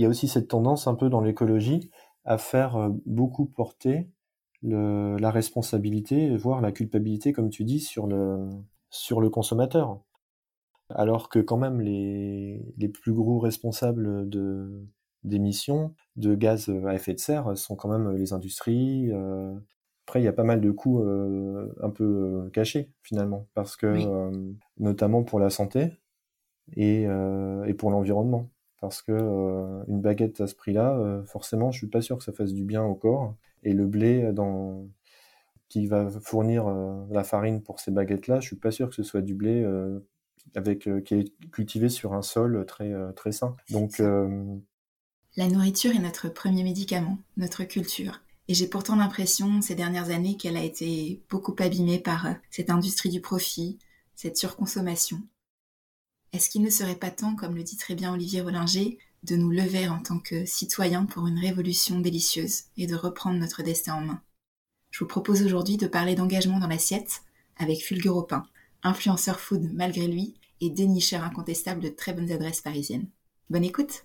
il 0.00 0.04
y 0.04 0.06
a 0.06 0.08
aussi 0.08 0.28
cette 0.28 0.48
tendance 0.48 0.86
un 0.86 0.94
peu 0.94 1.10
dans 1.10 1.20
l'écologie 1.20 1.90
à 2.24 2.38
faire 2.38 2.90
beaucoup 3.04 3.44
porter 3.44 4.08
le, 4.62 5.18
la 5.18 5.30
responsabilité, 5.30 6.34
voire 6.38 6.62
la 6.62 6.72
culpabilité, 6.72 7.34
comme 7.34 7.50
tu 7.50 7.64
dis, 7.64 7.80
sur 7.80 8.06
le, 8.06 8.48
sur 8.88 9.20
le 9.20 9.28
consommateur. 9.28 10.00
Alors 10.88 11.28
que 11.28 11.38
quand 11.38 11.58
même 11.58 11.82
les, 11.82 12.64
les 12.78 12.88
plus 12.88 13.12
gros 13.12 13.38
responsables 13.40 14.26
de, 14.26 14.86
d'émissions 15.22 15.94
de 16.16 16.34
gaz 16.34 16.70
à 16.86 16.94
effet 16.94 17.12
de 17.12 17.18
serre 17.20 17.54
sont 17.58 17.76
quand 17.76 17.90
même 17.90 18.10
les 18.16 18.32
industries. 18.32 19.10
Euh. 19.12 19.54
Après, 20.06 20.22
il 20.22 20.24
y 20.24 20.28
a 20.28 20.32
pas 20.32 20.44
mal 20.44 20.62
de 20.62 20.70
coûts 20.70 21.02
euh, 21.02 21.76
un 21.82 21.90
peu 21.90 22.04
euh, 22.04 22.50
cachés 22.54 22.90
finalement, 23.02 23.48
parce 23.52 23.76
que 23.76 24.42
notamment 24.78 25.24
pour 25.24 25.40
la 25.40 25.50
santé 25.50 26.00
et, 26.74 27.02
et 27.02 27.74
pour 27.74 27.90
l'environnement. 27.90 28.48
Parce 28.80 29.02
que 29.02 29.12
une 29.88 30.00
baguette 30.00 30.40
à 30.40 30.46
ce 30.46 30.54
prix-là, 30.54 31.22
forcément, 31.26 31.70
je 31.70 31.78
suis 31.78 31.86
pas 31.86 32.00
sûr 32.00 32.16
que 32.18 32.24
ça 32.24 32.32
fasse 32.32 32.52
du 32.52 32.64
bien 32.64 32.82
au 32.82 32.94
corps. 32.94 33.34
Et 33.62 33.72
le 33.74 33.86
blé 33.86 34.32
dans 34.32 34.88
qui 35.68 35.86
va 35.86 36.08
fournir 36.08 36.64
la 37.10 37.22
farine 37.22 37.62
pour 37.62 37.78
ces 37.78 37.90
baguettes-là, 37.90 38.40
je 38.40 38.46
suis 38.46 38.56
pas 38.56 38.70
sûr 38.70 38.88
que 38.88 38.94
ce 38.94 39.02
soit 39.02 39.20
du 39.20 39.34
blé 39.34 39.66
avec 40.54 40.88
qui 41.04 41.14
est 41.14 41.50
cultivé 41.50 41.90
sur 41.90 42.14
un 42.14 42.22
sol 42.22 42.64
très 42.66 42.94
très 43.14 43.32
sain. 43.32 43.54
Donc 43.70 44.00
la 45.36 45.46
nourriture 45.46 45.94
est 45.94 46.00
notre 46.00 46.28
premier 46.28 46.64
médicament, 46.64 47.18
notre 47.36 47.64
culture. 47.64 48.20
Et 48.48 48.54
j'ai 48.54 48.66
pourtant 48.66 48.96
l'impression 48.96 49.62
ces 49.62 49.76
dernières 49.76 50.10
années 50.10 50.36
qu'elle 50.36 50.56
a 50.56 50.64
été 50.64 51.22
beaucoup 51.30 51.54
abîmée 51.60 52.00
par 52.00 52.26
euh, 52.26 52.32
cette 52.50 52.68
industrie 52.68 53.10
du 53.10 53.20
profit, 53.20 53.78
cette 54.16 54.36
surconsommation. 54.36 55.22
Est-ce 56.32 56.48
qu'il 56.48 56.62
ne 56.62 56.70
serait 56.70 56.96
pas 56.96 57.10
temps, 57.10 57.34
comme 57.34 57.56
le 57.56 57.64
dit 57.64 57.76
très 57.76 57.94
bien 57.94 58.12
Olivier 58.12 58.40
Rollinger, 58.40 58.98
de 59.24 59.36
nous 59.36 59.50
lever 59.50 59.88
en 59.88 60.00
tant 60.00 60.18
que 60.18 60.46
citoyens 60.46 61.04
pour 61.04 61.26
une 61.26 61.38
révolution 61.38 61.98
délicieuse 62.00 62.64
et 62.76 62.86
de 62.86 62.94
reprendre 62.94 63.38
notre 63.38 63.62
destin 63.62 63.94
en 63.94 64.00
main? 64.02 64.22
Je 64.90 65.00
vous 65.00 65.08
propose 65.08 65.42
aujourd'hui 65.42 65.76
de 65.76 65.86
parler 65.86 66.14
d'engagement 66.14 66.60
dans 66.60 66.68
l'assiette 66.68 67.22
avec 67.56 67.82
Fulgur 67.82 68.16
Opin, 68.16 68.46
influenceur 68.82 69.40
food 69.40 69.70
malgré 69.74 70.06
lui 70.06 70.34
et 70.60 70.70
dénicheur 70.70 71.24
incontestable 71.24 71.80
de 71.80 71.88
très 71.88 72.12
bonnes 72.12 72.30
adresses 72.30 72.60
parisiennes. 72.60 73.08
Bonne 73.50 73.64
écoute 73.64 74.04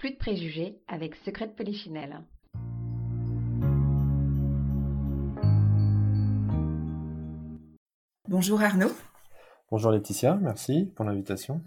Plus 0.00 0.12
de 0.12 0.16
préjugés 0.16 0.80
avec 0.88 1.14
Secret 1.14 1.48
de 1.48 1.52
Polichinelle. 1.52 2.24
Bonjour 8.26 8.62
Arnaud. 8.62 8.92
Bonjour 9.70 9.90
Laetitia, 9.90 10.38
merci 10.40 10.90
pour 10.96 11.04
l'invitation. 11.04 11.60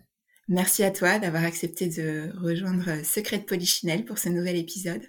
Merci 0.47 0.83
à 0.83 0.89
toi 0.89 1.19
d'avoir 1.19 1.43
accepté 1.43 1.89
de 1.89 2.31
rejoindre 2.41 3.05
Secret 3.05 3.37
de 3.37 3.43
Polichinelle 3.43 4.03
pour 4.03 4.17
ce 4.17 4.29
nouvel 4.29 4.55
épisode. 4.55 5.03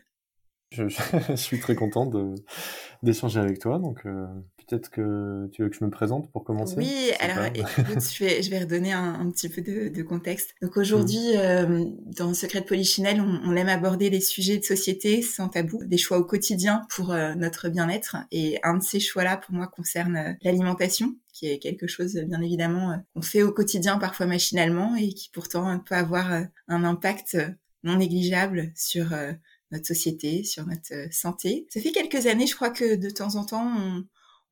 Je, 0.71 0.85
suis 1.37 1.61
très 1.61 1.77
content 1.77 2.11
d'échanger 3.03 3.41
avec 3.41 3.59
toi, 3.59 3.79
donc 3.79 4.05
euh, 4.05 4.27
peut-être 4.67 4.91
que 4.91 5.49
tu 5.53 5.63
veux 5.63 5.69
que 5.69 5.77
je 5.77 5.85
me 5.85 5.91
présente 5.91 6.31
pour 6.31 6.45
commencer 6.45 6.77
Oui, 6.77 7.11
alors 7.21 7.47
écoute, 7.47 8.01
je, 8.01 8.25
vais, 8.25 8.43
je 8.43 8.51
vais 8.51 8.61
redonner 8.61 8.93
un, 8.93 9.15
un 9.15 9.31
petit 9.31 9.49
peu 9.49 9.63
de, 9.63 9.89
de 9.89 10.03
contexte. 10.03 10.55
Donc 10.63 10.77
aujourd'hui, 10.77 11.37
euh, 11.37 11.85
dans 12.07 12.35
Secret 12.35 12.61
de 12.61 12.67
Polichinelle, 12.67 13.21
on, 13.21 13.41
on, 13.45 13.57
aime 13.57 13.69
aborder 13.69 14.11
les 14.11 14.21
sujets 14.21 14.59
de 14.59 14.65
société 14.65 15.23
sans 15.23 15.49
tabou, 15.49 15.85
des 15.85 15.99
choix 15.99 16.19
au 16.19 16.25
quotidien 16.25 16.87
pour 16.91 17.13
euh, 17.13 17.35
notre 17.35 17.69
bien-être. 17.69 18.17
Et 18.31 18.59
un 18.63 18.79
de 18.79 18.83
ces 18.83 19.01
choix-là, 19.01 19.37
pour 19.37 19.55
moi, 19.55 19.67
concerne 19.67 20.17
euh, 20.17 20.33
l'alimentation 20.43 21.17
qui 21.33 21.51
est 21.51 21.59
quelque 21.59 21.89
chose, 21.89 22.15
bien 22.15 22.41
évidemment, 22.41 22.97
qu'on 23.13 23.23
fait 23.23 23.43
au 23.43 23.51
quotidien, 23.51 23.99
parfois 23.99 24.27
machinalement, 24.27 24.95
et 24.95 25.09
qui 25.09 25.31
pourtant 25.31 25.81
peut 25.81 25.97
avoir 25.97 26.31
un 26.69 26.85
impact 26.85 27.37
non 27.83 27.97
négligeable 27.97 28.71
sur 28.77 29.13
notre 29.73 29.87
société, 29.87 30.45
sur 30.45 30.65
notre 30.65 31.13
santé. 31.13 31.67
Ça 31.71 31.81
fait 31.81 31.91
quelques 31.91 32.27
années, 32.27 32.47
je 32.47 32.55
crois 32.55 32.71
que 32.71 32.95
de 32.95 33.11
temps 33.11 33.35
en 33.35 33.45
temps, 33.45 33.67
on, 33.77 34.05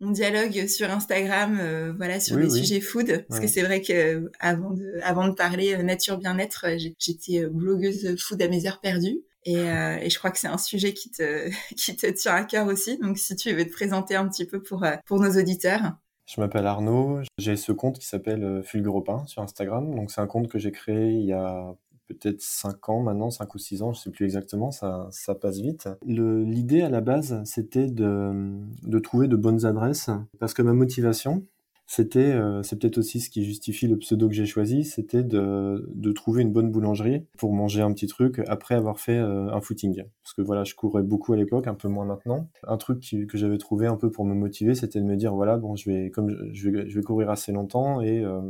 on 0.02 0.10
dialogue 0.10 0.66
sur 0.66 0.90
Instagram, 0.90 1.58
euh, 1.60 1.92
voilà, 1.96 2.18
sur 2.18 2.36
les 2.36 2.50
sujets 2.50 2.80
food, 2.80 3.24
parce 3.28 3.40
que 3.40 3.46
c'est 3.46 3.62
vrai 3.62 3.80
que 3.80 4.30
avant 4.40 4.70
de, 4.70 4.98
avant 5.02 5.28
de 5.28 5.32
parler 5.32 5.74
euh, 5.74 5.82
nature 5.82 6.18
bien-être, 6.18 6.66
euh, 6.66 6.90
j'étais 6.98 7.46
blogueuse 7.46 8.20
food 8.20 8.42
à 8.42 8.48
mes 8.48 8.66
heures 8.66 8.80
perdues. 8.80 9.20
Et, 9.44 9.54
et 9.56 10.08
je 10.08 10.18
crois 10.18 10.30
que 10.30 10.38
c'est 10.38 10.46
un 10.46 10.58
sujet 10.58 10.92
qui 10.92 11.10
te, 11.10 11.50
qui 11.76 11.96
te 11.96 12.06
tient 12.06 12.34
à 12.34 12.44
cœur 12.44 12.66
aussi. 12.68 12.98
Donc, 12.98 13.18
si 13.18 13.34
tu 13.34 13.52
veux 13.52 13.64
te 13.64 13.72
présenter 13.72 14.14
un 14.14 14.28
petit 14.28 14.44
peu 14.44 14.62
pour, 14.62 14.86
pour 15.04 15.18
nos 15.18 15.36
auditeurs. 15.36 15.94
Je 16.26 16.40
m'appelle 16.40 16.64
Arnaud. 16.64 17.22
J'ai 17.38 17.56
ce 17.56 17.72
compte 17.72 17.98
qui 17.98 18.06
s'appelle 18.06 18.62
Fulguropin 18.64 19.26
sur 19.26 19.42
Instagram. 19.42 19.92
Donc, 19.96 20.12
c'est 20.12 20.20
un 20.20 20.28
compte 20.28 20.48
que 20.48 20.60
j'ai 20.60 20.70
créé 20.70 21.14
il 21.14 21.26
y 21.26 21.32
a 21.32 21.74
peut-être 22.12 22.40
5 22.40 22.88
ans 22.88 23.02
maintenant, 23.02 23.30
5 23.30 23.54
ou 23.54 23.58
6 23.58 23.82
ans, 23.82 23.92
je 23.92 24.00
sais 24.00 24.10
plus 24.10 24.24
exactement, 24.24 24.70
ça, 24.70 25.08
ça 25.10 25.34
passe 25.34 25.58
vite. 25.58 25.88
L'idée 26.06 26.82
à 26.82 26.88
la 26.88 27.00
base, 27.00 27.40
c'était 27.44 27.86
de, 27.86 28.98
trouver 28.98 29.28
de 29.28 29.36
bonnes 29.36 29.64
adresses, 29.64 30.10
parce 30.38 30.54
que 30.54 30.62
ma 30.62 30.72
motivation, 30.72 31.44
c'était, 31.86 32.20
euh, 32.20 32.62
c'est 32.62 32.78
peut-être 32.78 32.96
aussi 32.96 33.20
ce 33.20 33.28
qui 33.28 33.44
justifie 33.44 33.86
le 33.86 33.98
pseudo 33.98 34.28
que 34.28 34.34
j'ai 34.34 34.46
choisi, 34.46 34.84
c'était 34.84 35.22
de, 35.22 36.12
trouver 36.14 36.42
une 36.42 36.52
bonne 36.52 36.70
boulangerie 36.70 37.26
pour 37.36 37.52
manger 37.52 37.82
un 37.82 37.92
petit 37.92 38.06
truc 38.06 38.40
après 38.46 38.74
avoir 38.74 38.98
fait 38.98 39.18
euh, 39.18 39.52
un 39.52 39.60
footing. 39.60 40.04
Parce 40.22 40.32
que 40.34 40.42
voilà, 40.42 40.64
je 40.64 40.74
courais 40.74 41.02
beaucoup 41.02 41.32
à 41.32 41.36
l'époque, 41.36 41.66
un 41.66 41.74
peu 41.74 41.88
moins 41.88 42.06
maintenant. 42.06 42.48
Un 42.66 42.76
truc 42.76 43.02
que 43.28 43.36
j'avais 43.36 43.58
trouvé 43.58 43.86
un 43.86 43.96
peu 43.96 44.10
pour 44.10 44.24
me 44.24 44.34
motiver, 44.34 44.74
c'était 44.74 45.00
de 45.00 45.04
me 45.04 45.16
dire 45.16 45.34
voilà, 45.34 45.58
bon, 45.58 45.76
je 45.76 45.90
vais, 45.90 46.10
comme 46.10 46.30
je 46.52 46.70
vais, 46.70 46.88
je 46.88 46.98
vais 46.98 47.02
courir 47.02 47.28
assez 47.28 47.52
longtemps 47.52 48.00
et 48.00 48.20
euh, 48.24 48.40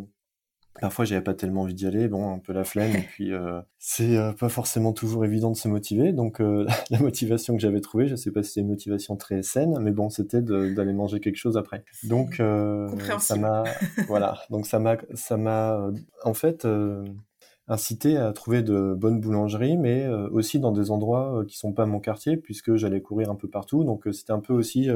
Parfois, 0.80 1.04
j'avais 1.04 1.22
pas 1.22 1.34
tellement 1.34 1.62
envie 1.62 1.74
d'y 1.74 1.86
aller, 1.86 2.08
bon, 2.08 2.32
un 2.32 2.38
peu 2.38 2.52
la 2.52 2.64
flemme, 2.64 2.96
et 2.96 3.02
puis 3.02 3.32
euh, 3.32 3.60
c'est 3.78 4.16
euh, 4.16 4.32
pas 4.32 4.48
forcément 4.48 4.92
toujours 4.92 5.24
évident 5.24 5.50
de 5.50 5.56
se 5.56 5.68
motiver. 5.68 6.12
Donc, 6.12 6.40
euh, 6.40 6.66
la 6.90 6.98
motivation 6.98 7.54
que 7.54 7.60
j'avais 7.60 7.80
trouvée, 7.80 8.08
je 8.08 8.16
sais 8.16 8.30
pas 8.30 8.42
si 8.42 8.50
c'était 8.50 8.60
une 8.62 8.68
motivation 8.68 9.16
très 9.16 9.42
saine, 9.42 9.78
mais 9.80 9.90
bon, 9.90 10.08
c'était 10.08 10.40
d'aller 10.40 10.92
manger 10.92 11.20
quelque 11.20 11.36
chose 11.36 11.56
après. 11.56 11.84
Donc, 12.04 12.36
ça 13.18 13.36
m'a, 13.36 13.64
voilà, 14.08 14.38
donc 14.50 14.66
ça 14.66 14.78
m'a, 14.78 14.96
ça 15.14 15.36
m'a, 15.36 15.90
en 16.24 16.34
fait, 16.34 16.66
incité 17.68 18.16
à 18.16 18.32
trouver 18.32 18.62
de 18.62 18.94
bonnes 18.94 19.20
boulangeries, 19.20 19.76
mais 19.76 20.08
aussi 20.08 20.58
dans 20.58 20.72
des 20.72 20.90
endroits 20.90 21.44
qui 21.46 21.58
sont 21.58 21.74
pas 21.74 21.84
mon 21.84 22.00
quartier, 22.00 22.38
puisque 22.38 22.76
j'allais 22.76 23.02
courir 23.02 23.30
un 23.30 23.36
peu 23.36 23.48
partout. 23.48 23.84
Donc, 23.84 24.08
c'était 24.10 24.32
un 24.32 24.40
peu 24.40 24.54
aussi 24.54 24.88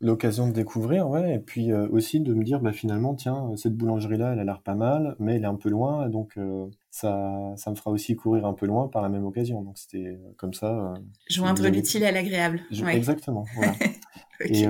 l'occasion 0.00 0.48
de 0.48 0.52
découvrir, 0.52 1.08
ouais, 1.08 1.34
et 1.34 1.38
puis 1.38 1.72
euh, 1.72 1.86
aussi 1.90 2.20
de 2.20 2.32
me 2.32 2.42
dire, 2.42 2.60
bah 2.60 2.72
finalement, 2.72 3.14
tiens, 3.14 3.52
cette 3.56 3.76
boulangerie-là, 3.76 4.32
elle 4.32 4.38
a 4.38 4.44
l'air 4.44 4.62
pas 4.62 4.74
mal, 4.74 5.14
mais 5.18 5.36
elle 5.36 5.42
est 5.42 5.46
un 5.46 5.56
peu 5.56 5.68
loin, 5.68 6.08
donc 6.08 6.32
euh, 6.38 6.66
ça, 6.90 7.52
ça 7.56 7.70
me 7.70 7.76
fera 7.76 7.90
aussi 7.90 8.16
courir 8.16 8.46
un 8.46 8.54
peu 8.54 8.66
loin 8.66 8.88
par 8.88 9.02
la 9.02 9.10
même 9.10 9.26
occasion. 9.26 9.62
Donc 9.62 9.76
c'était 9.78 10.06
euh, 10.06 10.32
comme 10.38 10.54
ça. 10.54 10.94
Joindre 11.28 11.68
l'utile 11.68 12.04
à 12.04 12.12
l'agréable. 12.12 12.62
Exactement. 12.70 13.44
Voilà. 13.54 13.72
et, 14.40 14.64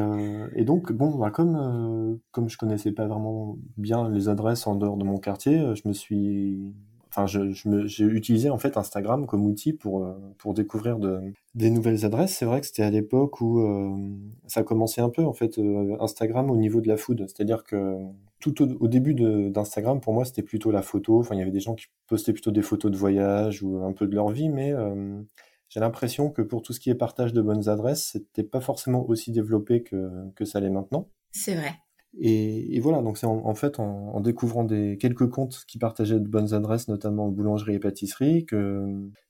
et, 0.56 0.64
donc 0.64 0.92
bon, 0.92 1.16
bah, 1.16 1.30
comme 1.30 2.18
comme 2.32 2.48
je 2.48 2.58
connaissais 2.58 2.92
pas 2.92 3.06
vraiment 3.06 3.56
bien 3.76 4.08
les 4.08 4.28
adresses 4.28 4.66
en 4.66 4.74
dehors 4.74 4.96
de 4.96 5.04
mon 5.04 5.18
quartier, 5.18 5.74
je 5.76 5.86
me 5.86 5.92
suis 5.92 6.74
enfin, 7.10 7.26
j'ai 7.26 8.04
utilisé 8.04 8.50
en 8.50 8.58
fait 8.58 8.76
Instagram 8.76 9.26
comme 9.26 9.44
outil 9.46 9.72
pour 9.72 10.04
euh, 10.04 10.14
pour 10.38 10.54
découvrir 10.54 10.98
de, 10.98 11.20
des 11.54 11.70
nouvelles 11.70 12.04
adresses. 12.04 12.36
C'est 12.36 12.44
vrai 12.44 12.60
que 12.60 12.66
c'était 12.66 12.82
à 12.82 12.90
l'époque 12.90 13.40
où 13.40 13.60
euh, 13.60 13.90
ça 14.46 14.62
commençait 14.62 15.00
un 15.00 15.10
peu 15.10 15.24
en 15.24 15.32
fait 15.32 15.58
euh, 15.58 15.96
Instagram 16.00 16.50
au 16.50 16.56
niveau 16.56 16.80
de 16.80 16.88
la 16.88 16.96
food, 16.96 17.26
c'est-à-dire 17.28 17.64
que 17.64 17.96
tout 18.40 18.62
au, 18.62 18.88
début 18.88 19.14
d'Instagram 19.14 20.00
pour 20.00 20.14
moi 20.14 20.24
c'était 20.24 20.42
plutôt 20.42 20.70
la 20.70 20.82
photo. 20.82 21.18
Enfin, 21.18 21.34
il 21.34 21.38
y 21.38 21.42
avait 21.42 21.50
des 21.50 21.60
gens 21.60 21.74
qui 21.74 21.86
postaient 22.06 22.32
plutôt 22.32 22.52
des 22.52 22.62
photos 22.62 22.90
de 22.90 22.96
voyage 22.96 23.62
ou 23.62 23.84
un 23.84 23.92
peu 23.92 24.06
de 24.06 24.14
leur 24.14 24.30
vie, 24.30 24.48
mais 24.48 24.72
j'ai 25.68 25.80
l'impression 25.80 26.30
que 26.30 26.42
pour 26.42 26.62
tout 26.62 26.72
ce 26.72 26.80
qui 26.80 26.90
est 26.90 26.94
partage 26.94 27.32
de 27.32 27.42
bonnes 27.42 27.68
adresses, 27.68 28.12
c'était 28.12 28.42
pas 28.42 28.60
forcément 28.60 29.06
aussi 29.08 29.30
développé 29.30 29.82
que, 29.82 30.10
que 30.34 30.44
ça 30.44 30.58
l'est 30.58 30.70
maintenant. 30.70 31.08
C'est 31.32 31.54
vrai. 31.54 31.74
Et, 32.18 32.80
voilà, 32.80 33.02
donc 33.02 33.18
c'est 33.18 33.26
en, 33.26 33.54
fait 33.54 33.78
en, 33.78 34.20
découvrant 34.20 34.64
des 34.64 34.98
quelques 34.98 35.28
comptes 35.28 35.64
qui 35.68 35.78
partageaient 35.78 36.18
de 36.18 36.28
bonnes 36.28 36.54
adresses, 36.54 36.88
notamment 36.88 37.28
boulangerie 37.28 37.74
et 37.74 37.78
pâtisserie, 37.78 38.44
que 38.46 38.84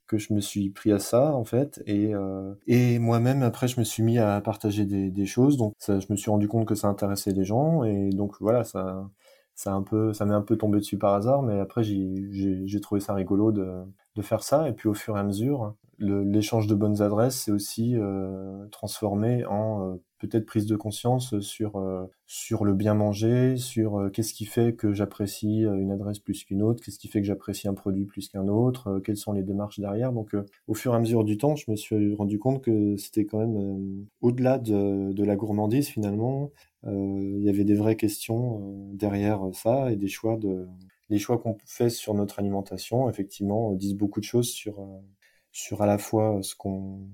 que 0.06 0.18
je 0.18 0.34
me 0.34 0.40
suis 0.40 0.70
pris 0.70 0.90
à 0.90 0.98
ça 0.98 1.34
en 1.34 1.44
fait. 1.44 1.82
Et 1.86 2.14
euh, 2.14 2.54
et 2.66 2.98
moi-même 2.98 3.42
après, 3.42 3.68
je 3.68 3.78
me 3.78 3.84
suis 3.84 4.02
mis 4.02 4.18
à 4.18 4.40
partager 4.40 4.84
des, 4.84 5.10
des 5.10 5.26
choses. 5.26 5.56
Donc 5.56 5.74
ça, 5.78 6.00
je 6.00 6.06
me 6.10 6.16
suis 6.16 6.30
rendu 6.30 6.48
compte 6.48 6.66
que 6.66 6.74
ça 6.74 6.88
intéressait 6.88 7.32
les 7.32 7.44
gens. 7.44 7.84
Et 7.84 8.10
donc 8.10 8.36
voilà, 8.40 8.64
ça 8.64 9.08
ça 9.54 9.72
un 9.72 9.82
peu 9.82 10.12
ça 10.14 10.24
m'est 10.24 10.34
un 10.34 10.42
peu 10.42 10.56
tombé 10.56 10.78
dessus 10.78 10.98
par 10.98 11.14
hasard. 11.14 11.42
Mais 11.42 11.60
après, 11.60 11.82
j'ai 11.84 12.80
trouvé 12.80 13.00
ça 13.00 13.14
rigolo 13.14 13.52
de 13.52 13.84
de 14.16 14.22
faire 14.22 14.42
ça. 14.42 14.68
Et 14.68 14.72
puis 14.72 14.88
au 14.88 14.94
fur 14.94 15.16
et 15.16 15.20
à 15.20 15.24
mesure, 15.24 15.74
l'échange 16.00 16.66
de 16.66 16.74
bonnes 16.74 17.02
adresses 17.02 17.42
s'est 17.42 17.52
aussi 17.52 17.96
euh, 17.96 18.66
transformé 18.70 19.44
en 19.46 19.92
euh, 19.92 19.96
peut-être 20.20 20.46
prise 20.46 20.66
de 20.66 20.76
conscience 20.76 21.40
sur 21.40 21.76
euh, 21.76 22.06
sur 22.26 22.64
le 22.64 22.74
bien 22.74 22.94
manger, 22.94 23.56
sur 23.56 23.98
euh, 23.98 24.10
qu'est-ce 24.10 24.32
qui 24.32 24.44
fait 24.44 24.74
que 24.74 24.92
j'apprécie 24.92 25.62
une 25.62 25.90
adresse 25.90 26.18
plus 26.18 26.44
qu'une 26.44 26.62
autre, 26.62 26.82
qu'est-ce 26.84 26.98
qui 26.98 27.08
fait 27.08 27.20
que 27.20 27.26
j'apprécie 27.26 27.68
un 27.68 27.74
produit 27.74 28.04
plus 28.04 28.28
qu'un 28.28 28.48
autre, 28.48 29.00
quelles 29.04 29.16
sont 29.16 29.32
les 29.32 29.42
démarches 29.42 29.80
derrière. 29.80 30.12
Donc 30.12 30.36
au 30.68 30.74
fur 30.74 30.92
et 30.92 30.96
à 30.96 31.00
mesure 31.00 31.24
du 31.24 31.36
temps, 31.38 31.56
je 31.56 31.70
me 31.70 31.76
suis 31.76 32.14
rendu 32.14 32.38
compte 32.38 32.62
que 32.62 32.96
c'était 32.96 33.24
quand 33.24 33.38
même 33.38 34.06
au-delà 34.20 34.58
de, 34.58 35.12
de 35.12 35.24
la 35.24 35.36
gourmandise 35.36 35.88
finalement, 35.88 36.50
il 36.86 37.42
y 37.42 37.48
avait 37.48 37.64
des 37.64 37.74
vraies 37.74 37.96
questions 37.96 38.92
derrière 38.94 39.42
ça 39.52 39.90
et 39.92 39.96
des 39.96 40.08
choix 40.08 40.36
de 40.36 40.66
les 41.08 41.18
choix 41.18 41.38
qu'on 41.38 41.56
fait 41.66 41.90
sur 41.90 42.14
notre 42.14 42.38
alimentation 42.38 43.08
effectivement 43.10 43.72
disent 43.72 43.96
beaucoup 43.96 44.20
de 44.20 44.24
choses 44.24 44.48
sur 44.48 44.86
sur 45.52 45.82
à 45.82 45.86
la 45.86 45.98
fois 45.98 46.40
ce 46.42 46.54
qu'on, 46.54 47.08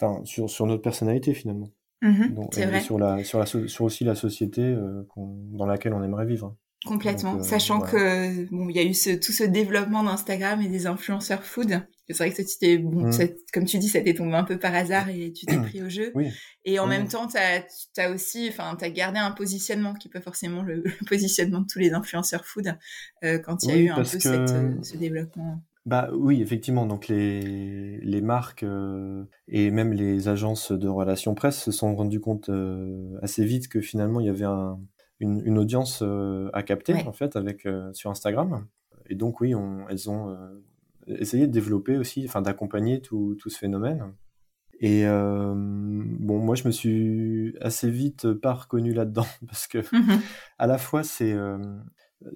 enfin, 0.00 0.24
sur, 0.24 0.50
sur 0.50 0.66
notre 0.66 0.82
personnalité 0.82 1.34
finalement. 1.34 1.70
Mmh 2.02 2.48
c'est 2.52 2.66
vrai. 2.66 2.80
Sur, 2.80 2.98
la, 2.98 3.24
sur, 3.24 3.38
la, 3.38 3.46
sur 3.46 3.84
aussi 3.84 4.04
la 4.04 4.14
société 4.14 4.62
euh, 4.62 5.02
dans 5.16 5.66
laquelle 5.66 5.94
on 5.94 6.02
aimerait 6.02 6.26
vivre. 6.26 6.56
Complètement. 6.84 7.36
Euh, 7.36 7.42
Sachant 7.42 7.80
que 7.80 8.44
bon, 8.50 8.68
il 8.68 8.76
y 8.76 8.78
a 8.78 8.82
eu 8.82 8.92
ce, 8.92 9.10
tout 9.10 9.32
ce 9.32 9.44
développement 9.44 10.02
d'Instagram 10.02 10.60
et 10.60 10.68
des 10.68 10.86
influenceurs 10.86 11.42
food. 11.42 11.80
C'est 12.06 12.18
vrai 12.18 12.30
que 12.30 12.36
c'était 12.36 12.76
bon, 12.76 13.06
mmh. 13.06 13.28
comme 13.54 13.64
tu 13.64 13.78
dis, 13.78 13.88
ça 13.88 14.02
t'est 14.02 14.12
tombé 14.12 14.34
un 14.34 14.44
peu 14.44 14.58
par 14.58 14.74
hasard 14.74 15.08
et 15.08 15.32
tu 15.32 15.46
t'es 15.46 15.56
pris 15.62 15.82
au 15.82 15.88
jeu. 15.88 16.12
Oui. 16.14 16.28
Et 16.66 16.78
en 16.78 16.86
même 16.86 17.08
temps, 17.08 17.26
tu 17.26 17.38
as 17.38 18.10
aussi, 18.10 18.48
enfin, 18.50 18.76
t'as 18.78 18.90
gardé 18.90 19.18
un 19.18 19.30
positionnement 19.30 19.94
qui 19.94 20.08
est 20.08 20.10
pas 20.10 20.20
forcément 20.20 20.62
le, 20.62 20.82
positionnement 21.06 21.62
de 21.62 21.66
tous 21.66 21.78
les 21.78 21.92
influenceurs 21.92 22.44
food 22.44 22.76
euh, 23.24 23.38
quand 23.38 23.62
il 23.62 23.70
y 23.70 23.72
a 23.72 23.76
eu 23.76 23.88
un 23.88 23.96
peu 23.96 24.04
cette, 24.04 24.22
ce 24.84 24.96
développement. 24.98 25.62
Bah 25.86 26.08
oui, 26.14 26.40
effectivement. 26.40 26.86
Donc 26.86 27.08
les, 27.08 27.98
les 27.98 28.20
marques 28.22 28.62
euh, 28.62 29.24
et 29.48 29.70
même 29.70 29.92
les 29.92 30.28
agences 30.28 30.72
de 30.72 30.88
relations 30.88 31.34
presse 31.34 31.62
se 31.62 31.72
sont 31.72 31.94
rendues 31.94 32.20
compte 32.20 32.48
euh, 32.48 33.18
assez 33.22 33.44
vite 33.44 33.68
que 33.68 33.82
finalement 33.82 34.20
il 34.20 34.26
y 34.26 34.30
avait 34.30 34.46
un, 34.46 34.80
une, 35.20 35.42
une, 35.44 35.58
audience 35.58 36.00
euh, 36.02 36.48
à 36.54 36.62
capter 36.62 36.94
en 37.06 37.12
fait 37.12 37.36
avec 37.36 37.68
sur 37.92 38.10
Instagram. 38.10 38.66
Et 39.10 39.14
donc 39.14 39.42
oui, 39.42 39.54
on, 39.54 39.86
elles 39.90 40.08
ont 40.08 40.34
essayé 41.06 41.46
de 41.46 41.52
développer 41.52 41.98
aussi, 41.98 42.24
enfin 42.26 42.40
d'accompagner 42.40 43.02
tout, 43.02 43.36
tout 43.38 43.50
ce 43.50 43.58
phénomène. 43.58 44.14
Et 44.80 45.04
bon, 45.04 46.38
moi 46.38 46.54
je 46.54 46.66
me 46.66 46.72
suis 46.72 47.54
assez 47.60 47.90
vite 47.90 48.32
pas 48.32 48.54
reconnu 48.54 48.94
là-dedans 48.94 49.26
parce 49.46 49.66
que 49.66 49.78
mmh 49.78 50.20
à 50.58 50.66
la 50.66 50.78
fois 50.78 51.02
c'est 51.02 51.36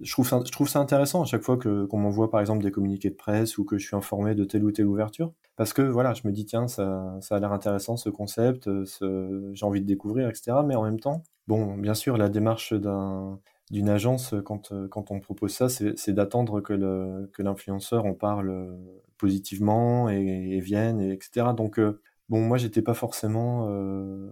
je 0.00 0.12
trouve, 0.12 0.28
ça, 0.28 0.42
je 0.44 0.50
trouve 0.50 0.68
ça 0.68 0.78
intéressant 0.80 1.22
à 1.22 1.24
chaque 1.24 1.42
fois 1.42 1.56
que 1.56 1.84
qu'on 1.86 1.98
m'envoie 1.98 2.30
par 2.30 2.40
exemple 2.40 2.62
des 2.62 2.70
communiqués 2.70 3.10
de 3.10 3.14
presse 3.14 3.58
ou 3.58 3.64
que 3.64 3.78
je 3.78 3.86
suis 3.86 3.96
informé 3.96 4.34
de 4.34 4.44
telle 4.44 4.64
ou 4.64 4.72
telle 4.72 4.86
ouverture 4.86 5.32
parce 5.56 5.72
que 5.72 5.82
voilà 5.82 6.14
je 6.14 6.22
me 6.26 6.32
dis 6.32 6.44
tiens 6.44 6.68
ça, 6.68 7.16
ça 7.20 7.36
a 7.36 7.40
l'air 7.40 7.52
intéressant 7.52 7.96
ce 7.96 8.10
concept 8.10 8.64
ce, 8.84 9.50
j'ai 9.52 9.66
envie 9.66 9.80
de 9.80 9.86
découvrir 9.86 10.28
etc 10.28 10.58
mais 10.64 10.74
en 10.74 10.82
même 10.82 11.00
temps 11.00 11.22
bon 11.46 11.76
bien 11.76 11.94
sûr 11.94 12.16
la 12.16 12.28
démarche 12.28 12.74
d'un 12.74 13.38
d'une 13.70 13.88
agence 13.88 14.34
quand 14.44 14.72
quand 14.88 15.10
on 15.10 15.20
propose 15.20 15.52
ça 15.52 15.68
c'est, 15.68 16.12
d'attendre 16.12 16.60
que 16.60 16.72
le 16.72 17.30
que 17.32 17.42
l'influenceur 17.42 18.06
en 18.06 18.14
parle 18.14 18.76
positivement 19.16 20.08
et, 20.08 20.56
et 20.56 20.60
vienne 20.60 21.00
et 21.00 21.12
etc 21.12 21.48
donc 21.56 21.78
euh, 21.78 22.00
bon 22.28 22.40
moi 22.40 22.58
j'étais 22.58 22.82
pas 22.82 22.94
forcément 22.94 23.66
euh, 23.68 24.30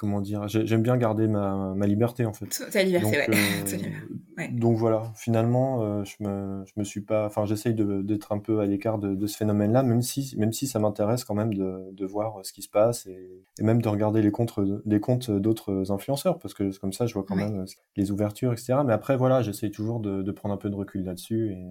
comment 0.00 0.22
dire, 0.22 0.48
j'aime 0.48 0.82
bien 0.82 0.96
garder 0.96 1.28
ma, 1.28 1.74
ma, 1.76 1.86
liberté 1.86 2.24
en 2.24 2.32
fait. 2.32 2.46
Ta 2.72 2.82
liberté, 2.82 3.26
donc, 3.26 3.28
ouais. 3.28 3.36
Euh, 3.72 4.16
donc 4.48 4.76
voilà, 4.76 5.12
finalement, 5.14 5.82
euh, 5.82 6.04
je 6.04 6.22
me, 6.22 6.64
je 6.66 6.72
me 6.76 6.84
suis 6.84 7.00
pas, 7.00 7.26
enfin, 7.26 7.44
j'essaye 7.44 7.74
d'être 7.74 8.32
un 8.32 8.38
peu 8.38 8.60
à 8.60 8.66
l'écart 8.66 8.98
de, 8.98 9.14
de, 9.14 9.26
ce 9.26 9.36
phénomène-là, 9.36 9.82
même 9.82 10.02
si, 10.02 10.34
même 10.38 10.52
si 10.52 10.66
ça 10.66 10.78
m'intéresse 10.78 11.24
quand 11.24 11.34
même 11.34 11.54
de, 11.54 11.90
de, 11.92 12.06
voir 12.06 12.40
ce 12.44 12.52
qui 12.52 12.62
se 12.62 12.68
passe 12.68 13.06
et, 13.06 13.44
et 13.58 13.62
même 13.62 13.82
de 13.82 13.88
regarder 13.88 14.22
les 14.22 14.30
comptes, 14.30 14.58
les 14.84 15.00
comptes 15.00 15.30
d'autres 15.30 15.90
influenceurs, 15.92 16.38
parce 16.38 16.54
que 16.54 16.76
comme 16.78 16.92
ça, 16.92 17.06
je 17.06 17.14
vois 17.14 17.24
quand 17.24 17.36
même 17.36 17.64
les 17.96 18.10
ouvertures, 18.10 18.52
etc. 18.52 18.78
Mais 18.84 18.92
après, 18.92 19.16
voilà, 19.16 19.42
j'essaye 19.42 19.70
toujours 19.70 20.00
de, 20.00 20.22
de, 20.22 20.32
prendre 20.32 20.54
un 20.54 20.58
peu 20.58 20.70
de 20.70 20.76
recul 20.76 21.04
là-dessus 21.04 21.52
et 21.52 21.64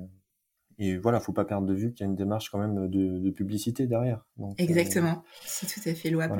et 0.82 0.96
voilà, 0.98 1.20
faut 1.20 1.34
pas 1.34 1.44
perdre 1.44 1.68
de 1.68 1.74
vue 1.74 1.92
qu'il 1.92 2.06
y 2.06 2.08
a 2.08 2.10
une 2.10 2.16
démarche 2.16 2.50
quand 2.50 2.58
même 2.58 2.90
de, 2.90 3.30
publicité 3.32 3.86
derrière. 3.86 4.26
Donc, 4.38 4.52
euh, 4.52 4.64
Exactement, 4.64 5.24
c'est 5.42 5.68
tout 5.68 5.88
à 5.88 5.94
fait 5.94 6.10
louable 6.10 6.38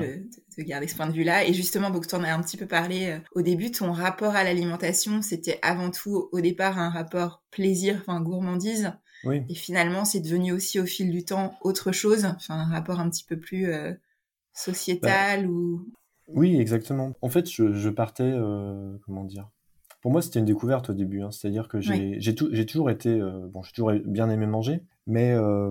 de, 0.56 0.62
garder 0.62 0.88
ce 0.88 0.96
point 0.96 1.06
de 1.06 1.12
vue-là. 1.12 1.44
Et 1.44 1.52
justement, 1.52 1.90
donc 1.90 2.06
tu 2.06 2.14
en 2.14 2.24
as 2.24 2.32
un 2.32 2.40
petit 2.40 2.56
peu 2.56 2.66
parlé 2.66 3.10
euh, 3.10 3.18
au 3.34 3.42
début, 3.42 3.70
ton 3.70 3.92
rapport 3.92 4.34
à 4.34 4.42
l'alimentation, 4.42 5.20
c'était 5.20 5.58
avant 5.60 5.90
tout 5.90 6.30
au 6.32 6.40
départ 6.40 6.78
un 6.78 6.88
rapport 6.88 7.42
plaisir, 7.50 7.98
enfin 8.00 8.22
gourmandise. 8.22 8.92
Oui. 9.24 9.42
Et 9.50 9.54
finalement, 9.54 10.06
c'est 10.06 10.20
devenu 10.20 10.52
aussi 10.52 10.80
au 10.80 10.86
fil 10.86 11.10
du 11.10 11.22
temps 11.22 11.54
autre 11.60 11.92
chose, 11.92 12.24
enfin 12.24 12.54
un 12.54 12.72
rapport 12.72 12.98
un 12.98 13.10
petit 13.10 13.24
peu 13.24 13.38
plus 13.38 13.70
euh, 13.70 13.92
sociétal 14.54 15.42
bah, 15.42 15.52
ou. 15.52 15.86
Oui, 16.28 16.58
exactement. 16.58 17.12
En 17.20 17.28
fait, 17.28 17.50
je, 17.50 17.74
je 17.74 17.90
partais, 17.90 18.32
comment 19.04 19.24
dire, 19.24 19.50
pour 20.00 20.10
moi, 20.10 20.22
c'était 20.22 20.38
une 20.38 20.46
découverte 20.46 20.90
au 20.90 20.94
début. 20.94 21.22
Hein. 21.22 21.30
C'est-à-dire 21.30 21.68
que 21.68 21.80
j'ai 21.80 22.66
toujours 22.66 22.90
été, 22.90 23.20
euh, 23.20 23.46
bon, 23.48 23.62
j'ai 23.62 23.72
toujours 23.72 23.92
bien 23.92 24.30
aimé 24.30 24.46
manger, 24.46 24.82
mais 25.06 25.32
euh, 25.32 25.70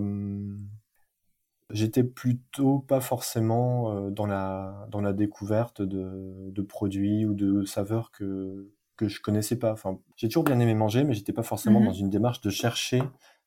j'étais 1.71 2.03
plutôt 2.03 2.79
pas 2.79 2.99
forcément 3.01 3.91
euh, 3.91 4.09
dans 4.11 4.27
la 4.27 4.87
dans 4.91 5.01
la 5.01 5.13
découverte 5.13 5.81
de, 5.81 6.51
de 6.51 6.61
produits 6.61 7.25
ou 7.25 7.33
de 7.33 7.65
saveurs 7.65 8.11
que 8.11 8.71
que 8.97 9.07
je 9.07 9.19
connaissais 9.19 9.57
pas. 9.57 9.71
Enfin, 9.71 9.97
j'ai 10.15 10.27
toujours 10.27 10.43
bien 10.43 10.59
aimé 10.59 10.75
manger, 10.75 11.03
mais 11.03 11.13
j'étais 11.13 11.33
pas 11.33 11.43
forcément 11.43 11.79
mmh 11.79 11.85
dans 11.85 11.93
une 11.93 12.09
démarche 12.09 12.41
de 12.41 12.49
chercher 12.49 13.01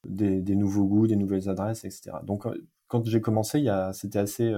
des, 0.05 0.41
des, 0.41 0.57
nouveaux 0.57 0.87
goûts, 0.87 1.07
des 1.07 1.15
nouvelles 1.15 1.49
adresses, 1.49 1.85
etc. 1.85 2.17
Donc, 2.25 2.47
quand 2.89 3.07
j'ai 3.07 3.21
commencé, 3.21 3.69
c'était 3.93 4.19
assez 4.19 4.53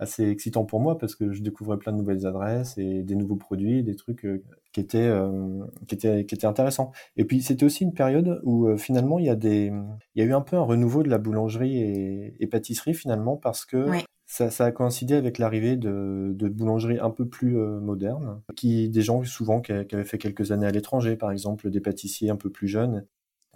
assez 0.00 0.28
excitant 0.28 0.64
pour 0.64 0.80
moi 0.80 0.98
parce 0.98 1.14
que 1.14 1.30
je 1.30 1.42
découvrais 1.42 1.76
plein 1.76 1.92
de 1.92 1.98
nouvelles 1.98 2.26
adresses 2.26 2.76
et 2.78 3.02
des 3.02 3.14
nouveaux 3.14 3.36
produits, 3.36 3.82
des 3.82 3.94
trucs 3.94 4.24
euh, 4.24 4.42
qui 4.72 4.80
étaient 4.80 4.98
euh, 4.98 5.62
qui 5.86 5.94
étaient 5.94 6.24
qui 6.24 6.34
étaient 6.34 6.46
intéressants. 6.46 6.90
Et 7.16 7.24
puis 7.24 7.42
c'était 7.42 7.64
aussi 7.64 7.84
une 7.84 7.92
période 7.92 8.40
où 8.42 8.66
euh, 8.66 8.76
finalement 8.78 9.18
il 9.18 9.26
y 9.26 9.30
a 9.30 9.36
des 9.36 9.70
il 10.14 10.22
y 10.22 10.22
a 10.22 10.28
eu 10.28 10.32
un 10.32 10.40
peu 10.40 10.56
un 10.56 10.62
renouveau 10.62 11.02
de 11.02 11.10
la 11.10 11.18
boulangerie 11.18 11.78
et, 11.78 12.34
et 12.40 12.46
pâtisserie 12.46 12.94
finalement 12.94 13.36
parce 13.36 13.66
que 13.66 13.86
ça, 14.26 14.48
ça, 14.48 14.66
a 14.66 14.70
coïncidé 14.70 15.14
avec 15.14 15.38
l'arrivée 15.38 15.76
de, 15.76 16.30
de 16.34 16.48
boulangeries 16.48 17.00
un 17.00 17.10
peu 17.10 17.26
plus 17.26 17.56
modernes, 17.56 18.40
qui 18.54 18.88
des 18.88 19.02
gens 19.02 19.24
souvent 19.24 19.60
qui, 19.60 19.72
qui, 19.86 19.94
avaient 19.96 20.04
fait 20.04 20.18
quelques 20.18 20.52
années 20.52 20.66
à 20.66 20.70
l'étranger, 20.70 21.16
par 21.16 21.32
exemple 21.32 21.68
des 21.68 21.80
pâtissiers 21.80 22.30
un 22.30 22.36
peu 22.36 22.48
plus 22.48 22.68
jeunes, 22.68 23.04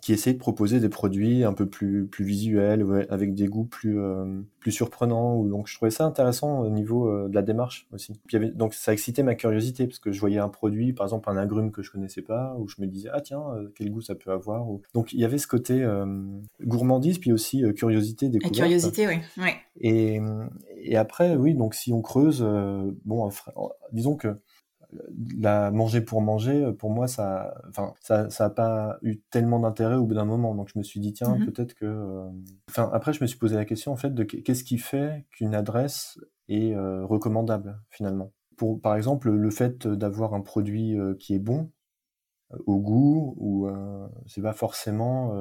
qui 0.04 0.12
essaie 0.12 0.34
de 0.34 0.38
proposer 0.38 0.80
des 0.80 0.90
produits 0.90 1.44
un 1.44 1.54
peu 1.54 1.64
plus 1.64 2.06
plus 2.06 2.26
visuels, 2.26 2.84
avec 3.08 3.32
des 3.32 3.46
goûts 3.46 3.64
plus 3.64 3.98
euh, 3.98 4.42
plus 4.60 4.70
surprenants. 4.70 5.42
Donc 5.44 5.66
je 5.66 5.74
trouvais 5.76 5.90
ça 5.90 6.04
intéressant 6.04 6.60
au 6.60 6.68
niveau 6.68 7.08
euh, 7.08 7.26
de 7.30 7.34
la 7.34 7.40
démarche 7.40 7.88
aussi. 7.90 8.12
Puis, 8.26 8.36
avait, 8.36 8.50
donc 8.50 8.74
ça 8.74 8.92
excitait 8.92 9.22
ma 9.22 9.34
curiosité 9.34 9.86
parce 9.86 9.98
que 10.00 10.12
je 10.12 10.20
voyais 10.20 10.40
un 10.40 10.50
produit, 10.50 10.92
par 10.92 11.06
exemple 11.06 11.30
un 11.30 11.38
agrume 11.38 11.70
que 11.70 11.80
je 11.80 11.90
connaissais 11.90 12.20
pas, 12.20 12.54
où 12.58 12.68
je 12.68 12.82
me 12.82 12.86
disais 12.86 13.08
ah 13.14 13.22
tiens 13.22 13.44
euh, 13.54 13.72
quel 13.74 13.90
goût 13.90 14.02
ça 14.02 14.14
peut 14.14 14.30
avoir. 14.30 14.66
Donc 14.92 15.14
il 15.14 15.20
y 15.20 15.24
avait 15.24 15.38
ce 15.38 15.46
côté 15.46 15.82
gourmandise 16.60 17.18
puis 17.18 17.32
aussi 17.32 17.62
curiosité 17.74 18.28
découverte. 18.28 18.56
curiosité 18.56 19.08
oui. 19.08 19.20
Ouais. 19.38 19.54
Et 19.80 20.20
et 20.82 20.98
après 20.98 21.34
oui 21.34 21.54
donc 21.54 21.74
si 21.74 21.94
on 21.94 22.02
creuse 22.02 22.46
bon 23.06 23.30
disons 23.90 24.16
que 24.16 24.36
la 25.38 25.70
manger 25.70 26.00
pour 26.00 26.20
manger, 26.22 26.72
pour 26.78 26.90
moi, 26.90 27.06
ça, 27.06 27.54
enfin, 27.68 27.94
ça, 28.00 28.30
ça 28.30 28.46
a 28.46 28.50
pas 28.50 28.98
eu 29.02 29.18
tellement 29.30 29.60
d'intérêt 29.60 29.96
au 29.96 30.06
bout 30.06 30.14
d'un 30.14 30.24
moment. 30.24 30.54
Donc 30.54 30.70
je 30.72 30.78
me 30.78 30.82
suis 30.82 31.00
dit 31.00 31.12
tiens, 31.12 31.36
mmh 31.36 31.46
peut-être 31.46 31.74
que, 31.74 31.84
euh, 31.86 32.28
enfin, 32.68 32.90
après 32.92 33.12
je 33.12 33.20
me 33.22 33.26
suis 33.26 33.38
posé 33.38 33.56
la 33.56 33.64
question 33.64 33.92
en 33.92 33.96
fait 33.96 34.14
de 34.14 34.22
qu'est-ce 34.24 34.64
qui 34.64 34.78
fait 34.78 35.26
qu'une 35.30 35.54
adresse 35.54 36.18
est 36.48 36.74
euh, 36.74 37.04
recommandable 37.04 37.80
finalement? 37.90 38.32
Pour, 38.56 38.80
par 38.80 38.94
exemple, 38.94 39.30
le 39.30 39.50
fait 39.50 39.86
d'avoir 39.86 40.34
un 40.34 40.40
produit 40.40 40.98
euh, 40.98 41.14
qui 41.14 41.34
est 41.34 41.40
bon 41.40 41.70
au 42.66 42.78
goût 42.78 43.34
ou 43.38 43.68
c'est 44.26 44.42
pas 44.42 44.52
forcément 44.52 45.34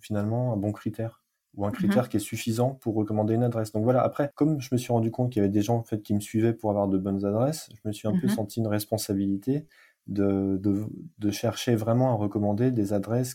finalement 0.00 0.52
un 0.52 0.56
bon 0.58 0.70
critère 0.70 1.22
ou 1.56 1.64
un 1.66 1.70
mmh 1.70 1.72
critère 1.72 2.08
qui 2.08 2.16
est 2.18 2.20
suffisant 2.20 2.74
pour 2.74 2.94
recommander 2.94 3.34
une 3.34 3.42
adresse. 3.42 3.72
Donc 3.72 3.84
voilà, 3.84 4.02
après, 4.02 4.30
comme 4.34 4.60
je 4.60 4.68
me 4.72 4.78
suis 4.78 4.92
rendu 4.92 5.10
compte 5.10 5.32
qu'il 5.32 5.40
y 5.40 5.44
avait 5.44 5.52
des 5.52 5.62
gens 5.62 5.76
en 5.76 5.82
fait 5.82 6.02
qui 6.02 6.14
me 6.14 6.20
suivaient 6.20 6.52
pour 6.52 6.70
avoir 6.70 6.88
de 6.88 6.98
bonnes 6.98 7.24
adresses, 7.24 7.68
je 7.74 7.88
me 7.88 7.92
suis 7.92 8.08
un 8.08 8.14
peu 8.14 8.26
mmh 8.26 8.30
senti 8.30 8.60
une 8.60 8.66
responsabilité 8.68 9.66
de, 10.06 10.58
de, 10.62 10.86
de, 11.18 11.30
chercher 11.30 11.74
vraiment 11.74 12.10
à 12.12 12.14
recommander 12.14 12.70
des 12.70 12.92
adresses 12.92 13.34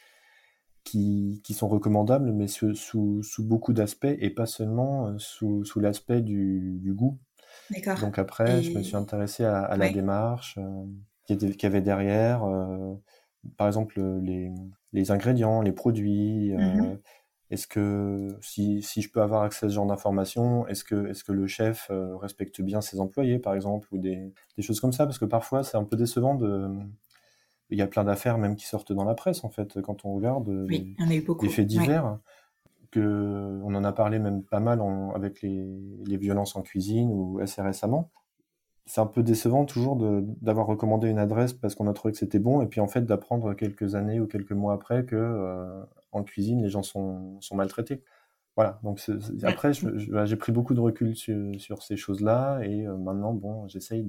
qui, 0.84 1.42
qui 1.44 1.54
sont 1.54 1.68
recommandables, 1.68 2.32
mais 2.34 2.48
sous, 2.48 2.76
sous, 2.76 3.22
sous 3.24 3.44
beaucoup 3.46 3.74
d'aspects 3.74 4.06
et 4.06 4.30
pas 4.30 4.46
seulement 4.46 5.18
sous, 5.20 5.64
sous 5.66 5.80
l'aspect 5.80 6.22
du, 6.22 6.80
du, 6.82 6.94
goût. 6.94 7.20
Donc 8.02 8.18
après, 8.18 8.62
je 8.64 8.78
me 8.78 8.84
suis 8.84 8.96
intéressé 8.96 9.44
à, 9.44 9.62
à 9.64 9.78
la 9.78 9.90
démarche 9.90 10.58
qu'il 11.28 11.56
y 11.62 11.66
avait 11.66 11.82
derrière, 11.82 12.44
euh, 12.44 12.94
par 13.58 13.68
exemple 13.68 14.02
les, 14.24 14.52
les 14.94 15.12
ingrédients, 15.12 15.62
les 15.62 15.72
produits. 15.72 16.54
euh, 16.54 16.58
Mhm. 16.60 17.00
Est-ce 17.52 17.68
que 17.68 18.30
si, 18.42 18.82
si 18.84 19.02
je 19.04 19.12
peux 19.12 19.22
avoir 19.22 19.44
accès 19.44 19.68
à 19.68 19.70
ce 19.70 19.76
genre 19.76 19.86
d'informations, 19.88 20.68
est-ce 20.68 20.84
que, 20.86 21.08
est-ce 21.08 21.24
que 21.24 21.34
le 21.34 21.48
chef 21.48 21.90
euh, 21.92 22.16
respecte 22.18 22.62
bien 22.62 22.82
ses 22.82 23.00
employés, 23.02 23.40
par 23.40 23.54
exemple, 23.56 23.88
ou 23.94 24.00
des, 24.00 24.34
des 24.58 24.64
choses 24.64 24.80
comme 24.82 24.94
ça? 24.94 25.06
Parce 25.06 25.20
que 25.20 25.26
parfois, 25.26 25.64
c'est 25.64 25.78
un 25.78 25.84
peu 25.86 25.98
décevant 25.98 26.36
de. 26.36 26.70
Il 27.70 27.78
y 27.78 27.82
a 27.82 27.88
plein 27.88 28.04
d'affaires 28.04 28.38
même 28.38 28.56
qui 28.56 28.66
sortent 28.66 28.92
dans 28.92 29.06
la 29.06 29.16
presse, 29.16 29.44
en 29.44 29.50
fait, 29.50 29.82
quand 29.82 30.04
on 30.06 30.14
regarde 30.14 30.50
euh, 30.50 30.66
Oui, 30.68 30.78
les, 30.78 30.98
il 30.98 31.04
y 31.04 31.08
en 31.08 31.12
a 31.12 31.16
eu 31.16 31.22
beaucoup. 31.22 31.46
les 31.46 31.52
faits 31.52 31.66
Ouais. 31.66 31.68
divers. 31.68 32.20
Que 32.92 33.62
on 33.64 33.74
en 33.76 33.84
a 33.86 33.94
parlé 33.94 34.20
même 34.20 34.44
pas 34.44 34.60
mal 34.60 34.82
en- 34.82 35.12
avec 35.14 35.42
les, 35.42 35.66
les 36.06 36.18
violences 36.18 36.56
en 36.58 36.62
cuisine 36.62 37.12
ou 37.14 37.40
assez 37.40 37.62
récemment. 37.62 38.10
C'est 38.86 39.02
un 39.02 39.08
peu 39.08 39.24
décevant 39.24 39.66
toujours 39.66 39.98
d'avoir 39.98 40.68
recommandé 40.68 41.10
une 41.10 41.20
adresse 41.20 41.54
parce 41.54 41.76
qu'on 41.76 41.88
a 41.88 41.94
trouvé 41.94 42.14
que 42.14 42.20
c'était 42.20 42.40
bon 42.40 42.62
et 42.62 42.68
puis 42.68 42.82
en 42.82 42.88
fait 42.88 43.04
d'apprendre 43.06 43.54
quelques 43.56 43.96
années 43.96 44.20
ou 44.22 44.28
quelques 44.28 44.52
mois 44.54 44.74
après 44.74 45.06
que 45.06 45.16
euh, 45.16 45.84
en 46.12 46.24
cuisine 46.24 46.62
les 46.62 46.70
gens 46.70 46.84
sont, 46.84 47.40
sont 47.42 47.56
maltraités. 47.56 48.04
Voilà, 48.56 48.80
donc 48.84 49.02
après 49.44 49.72
bah, 50.10 50.26
j'ai 50.26 50.36
pris 50.36 50.52
beaucoup 50.52 50.74
de 50.74 50.82
recul 50.82 51.16
sur, 51.16 51.60
sur 51.60 51.84
ces 51.84 51.96
choses-là 51.96 52.60
et 52.64 52.86
euh, 52.86 52.98
maintenant 52.98 53.34
bon 53.34 53.68
j'essaye 53.68 54.04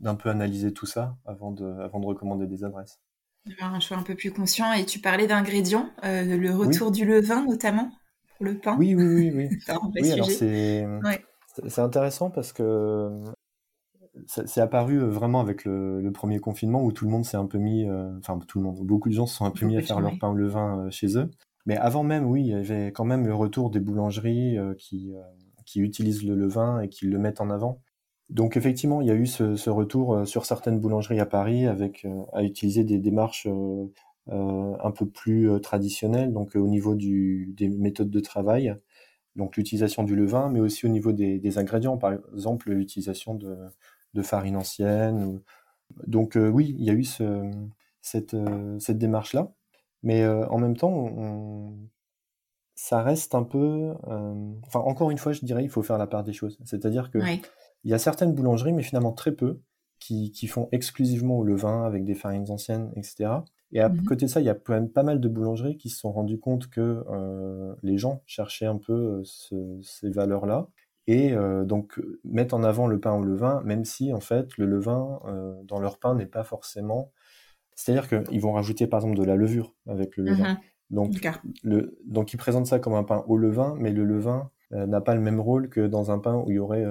d'un 0.00 0.14
peu 0.14 0.30
analyser 0.30 0.72
tout 0.72 0.86
ça 0.86 1.16
avant 1.24 1.50
de, 1.50 1.66
avant 1.80 1.98
de 1.98 2.06
recommander 2.06 2.46
des 2.46 2.62
adresses. 2.64 3.00
Un 3.60 3.80
choix 3.80 3.96
un 3.96 4.02
peu 4.02 4.14
plus 4.14 4.30
conscient. 4.30 4.72
Et 4.72 4.84
tu 4.84 5.00
parlais 5.00 5.26
d'ingrédients, 5.26 5.90
euh, 6.04 6.36
le 6.36 6.54
retour 6.54 6.90
du 6.90 7.04
levain 7.04 7.44
notamment 7.44 7.90
pour 8.36 8.46
le 8.46 8.58
pain. 8.58 8.76
Oui, 8.78 8.94
oui, 8.94 9.04
oui, 9.04 9.30
oui. 9.34 9.48
C'est 9.66 9.74
Oui, 10.00 10.12
alors 10.12 11.02
Ouais. 11.02 11.24
intéressant 11.78 12.30
parce 12.30 12.52
que 12.52 13.24
c'est 14.26 14.60
apparu 14.60 15.00
euh, 15.00 15.08
vraiment 15.08 15.40
avec 15.40 15.64
le, 15.64 16.00
le 16.00 16.12
premier 16.12 16.38
confinement 16.38 16.84
où 16.84 16.92
tout 16.92 17.04
le 17.04 17.10
monde 17.10 17.24
s'est 17.24 17.36
un 17.36 17.46
peu 17.46 17.58
mis, 17.58 17.88
euh, 17.88 18.16
enfin 18.18 18.38
tout 18.46 18.58
le 18.58 18.64
monde, 18.64 18.78
beaucoup 18.84 19.08
de 19.08 19.14
gens 19.14 19.26
se 19.26 19.36
sont 19.36 19.44
un 19.44 19.50
peu 19.50 19.66
mis 19.66 19.76
à 19.76 19.82
faire 19.82 20.00
leur 20.00 20.18
pain 20.18 20.28
au 20.28 20.34
levain 20.34 20.86
euh, 20.86 20.90
chez 20.90 21.16
eux. 21.18 21.30
Mais 21.66 21.76
avant 21.76 22.02
même, 22.02 22.24
oui, 22.26 22.42
il 22.42 22.48
y 22.48 22.54
avait 22.54 22.92
quand 22.92 23.04
même 23.04 23.26
le 23.26 23.34
retour 23.34 23.70
des 23.70 23.80
boulangeries 23.80 24.56
euh, 24.56 24.74
qui, 24.74 25.12
qui 25.66 25.80
utilisent 25.80 26.24
le 26.24 26.34
levain 26.34 26.80
et 26.80 26.88
qui 26.88 27.06
le 27.06 27.18
mettent 27.18 27.40
en 27.40 27.50
avant. 27.50 27.80
Donc 28.30 28.56
effectivement, 28.56 29.00
il 29.00 29.08
y 29.08 29.10
a 29.10 29.14
eu 29.14 29.26
ce, 29.26 29.56
ce 29.56 29.70
retour 29.70 30.26
sur 30.26 30.44
certaines 30.44 30.80
boulangeries 30.80 31.20
à 31.20 31.26
Paris 31.26 31.66
avec 31.66 32.06
à 32.32 32.42
utiliser 32.42 32.84
des 32.84 32.98
démarches 32.98 33.48
un 34.30 34.90
peu 34.90 35.06
plus 35.06 35.48
traditionnelles, 35.62 36.32
donc 36.32 36.54
au 36.54 36.66
niveau 36.68 36.94
du, 36.94 37.54
des 37.56 37.68
méthodes 37.68 38.10
de 38.10 38.20
travail, 38.20 38.76
donc 39.36 39.56
l'utilisation 39.56 40.02
du 40.04 40.14
levain, 40.14 40.50
mais 40.50 40.60
aussi 40.60 40.84
au 40.84 40.90
niveau 40.90 41.12
des, 41.12 41.38
des 41.38 41.58
ingrédients, 41.58 41.96
par 41.96 42.12
exemple 42.34 42.70
l'utilisation 42.70 43.34
de, 43.34 43.56
de 44.14 44.22
farine 44.22 44.56
ancienne. 44.56 45.22
ou- 45.24 45.42
Donc 46.06 46.36
euh, 46.36 46.48
oui, 46.48 46.74
il 46.78 46.84
y 46.84 46.90
a 46.90 46.94
eu 46.94 47.04
ce, 47.04 47.50
cette, 48.02 48.34
euh, 48.34 48.78
cette 48.78 48.98
démarche-là, 48.98 49.52
mais 50.02 50.22
euh, 50.22 50.46
en 50.48 50.58
même 50.58 50.76
temps, 50.76 50.92
on- 50.92 51.76
ça 52.74 53.02
reste 53.02 53.34
un 53.34 53.42
peu... 53.42 53.92
Enfin, 54.66 54.80
encore 54.80 55.10
une 55.10 55.18
fois, 55.18 55.32
je 55.32 55.44
dirais, 55.44 55.64
il 55.64 55.68
faut 55.70 55.82
faire 55.82 55.98
la 55.98 56.06
part 56.06 56.22
des 56.22 56.32
choses. 56.32 56.58
C'est-à-dire 56.64 57.10
que 57.10 57.18
Ouais. 57.18 57.40
il 57.84 57.90
y 57.90 57.94
a 57.94 57.98
certaines 57.98 58.34
boulangeries, 58.34 58.72
mais 58.72 58.84
finalement 58.84 59.12
très 59.12 59.32
peu, 59.32 59.60
qui, 59.98 60.30
qui 60.30 60.46
font 60.46 60.68
exclusivement 60.70 61.38
au 61.38 61.44
levain 61.44 61.84
avec 61.84 62.04
des 62.04 62.14
farines 62.14 62.48
anciennes, 62.50 62.92
etc. 62.94 63.44
Et 63.72 63.80
à 63.80 63.88
Mhm. 63.88 64.04
côté 64.04 64.26
de 64.26 64.30
ça, 64.30 64.40
il 64.40 64.44
y 64.46 64.48
a 64.48 64.54
quand 64.54 64.74
même 64.74 64.88
pas 64.90 65.02
mal 65.02 65.20
de 65.20 65.28
boulangeries 65.28 65.76
qui 65.76 65.88
se 65.90 65.98
sont 65.98 66.12
rendues 66.12 66.38
compte 66.38 66.68
que 66.68 67.04
les 67.82 67.98
gens 67.98 68.22
cherchaient 68.26 68.66
un 68.66 68.78
peu 68.78 69.22
ce- 69.24 69.80
ces 69.82 70.10
valeurs-là. 70.10 70.68
Et 71.10 71.32
euh, 71.32 71.64
donc 71.64 72.00
mettent 72.22 72.52
en 72.52 72.62
avant 72.62 72.86
le 72.86 73.00
pain 73.00 73.14
au 73.14 73.24
levain, 73.24 73.62
même 73.64 73.84
si 73.84 74.12
en 74.12 74.20
fait 74.20 74.56
le 74.58 74.66
levain 74.66 75.20
euh, 75.26 75.54
dans 75.64 75.80
leur 75.80 75.98
pain 75.98 76.14
n'est 76.14 76.26
pas 76.26 76.44
forcément. 76.44 77.10
C'est-à-dire 77.74 78.08
qu'ils 78.08 78.40
vont 78.40 78.52
rajouter 78.52 78.86
par 78.86 79.00
exemple 79.00 79.16
de 79.18 79.24
la 79.24 79.34
levure 79.34 79.74
avec 79.86 80.16
le 80.16 80.24
levain. 80.24 80.52
Mhm. 80.52 80.58
Donc 80.90 81.12
D'accord. 81.14 81.40
le, 81.62 81.98
donc 82.04 82.32
ils 82.34 82.36
présentent 82.36 82.66
ça 82.66 82.78
comme 82.78 82.94
un 82.94 83.04
pain 83.04 83.24
au 83.26 83.36
levain, 83.36 83.74
mais 83.78 83.90
le 83.90 84.04
levain 84.04 84.50
euh, 84.72 84.86
n'a 84.86 85.00
pas 85.00 85.14
le 85.14 85.20
même 85.22 85.40
rôle 85.40 85.70
que 85.70 85.86
dans 85.86 86.10
un 86.10 86.18
pain 86.18 86.34
où 86.34 86.50
il 86.50 86.56
y 86.56 86.58
aurait 86.58 86.84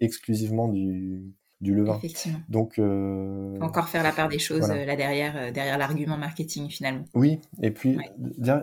exclusivement 0.00 0.68
du, 0.68 1.32
du 1.62 1.74
levain. 1.74 1.96
Effectivement. 1.96 2.40
Donc 2.48 2.78
euh, 2.78 3.56
Faut 3.58 3.64
encore 3.64 3.88
faire 3.88 4.02
la 4.02 4.12
part 4.12 4.28
des 4.28 4.38
choses 4.38 4.66
voilà. 4.66 4.82
euh, 4.82 4.84
là 4.84 4.96
derrière, 4.96 5.36
euh, 5.36 5.50
derrière 5.50 5.78
l'argument 5.78 6.18
marketing 6.18 6.68
finalement. 6.68 7.04
oui, 7.14 7.38
et 7.62 7.70
puis 7.70 7.96
Ouais. 7.96 8.10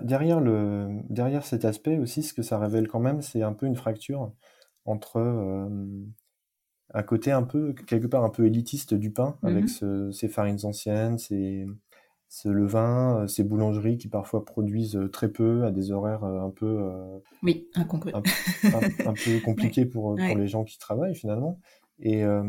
derrière 0.04 0.40
le 0.42 0.90
derrière 1.10 1.46
cet 1.46 1.66
aspect 1.66 1.98
aussi, 1.98 2.22
ce 2.22 2.34
que 2.34 2.42
ça 2.44 2.60
révèle 2.60 2.88
quand 2.88 3.00
même, 3.00 3.22
c'est 3.22 3.42
un 3.42 3.54
peu 3.54 3.66
une 3.66 3.76
fracture 3.76 4.32
entre 4.86 5.18
euh, 5.18 5.70
un 6.94 7.04
côté 7.04 7.32
un 7.32 7.44
peu 7.44 7.74
quelque 7.74 8.08
part 8.08 8.24
un 8.24 8.30
peu 8.30 8.46
élitiste 8.46 8.94
du 8.94 9.12
pain 9.12 9.38
Mhm. 9.44 9.50
avec 9.50 9.70
ce- 9.70 10.12
ces 10.12 10.28
farines 10.28 10.60
anciennes, 10.66 11.18
ces 11.18 11.66
ce 12.30 12.50
levain, 12.50 13.24
euh, 13.24 13.28
ces 13.28 13.44
boulangeries 13.44 13.98
qui 13.98 14.08
parfois 14.08 14.46
produisent 14.46 14.96
euh, 14.98 15.10
très 15.10 15.30
peu 15.32 15.66
à 15.66 15.72
des 15.72 15.92
horaires 15.92 16.24
un 16.24 16.52
peu 16.52 16.66
Oui, 17.42 17.70
incongru. 17.76 18.12
un, 18.14 18.24
un- 18.74 18.84
un 19.06 19.14
peu 19.16 19.40
compliqué 19.40 19.86
pour, 19.86 20.22
pour 20.24 20.36
Ouais. 20.36 20.36
les 20.38 20.48
gens 20.48 20.64
qui 20.64 20.78
travaillent 20.80 21.16
finalement. 21.16 21.60
Et 22.00 22.24
euh, 22.24 22.44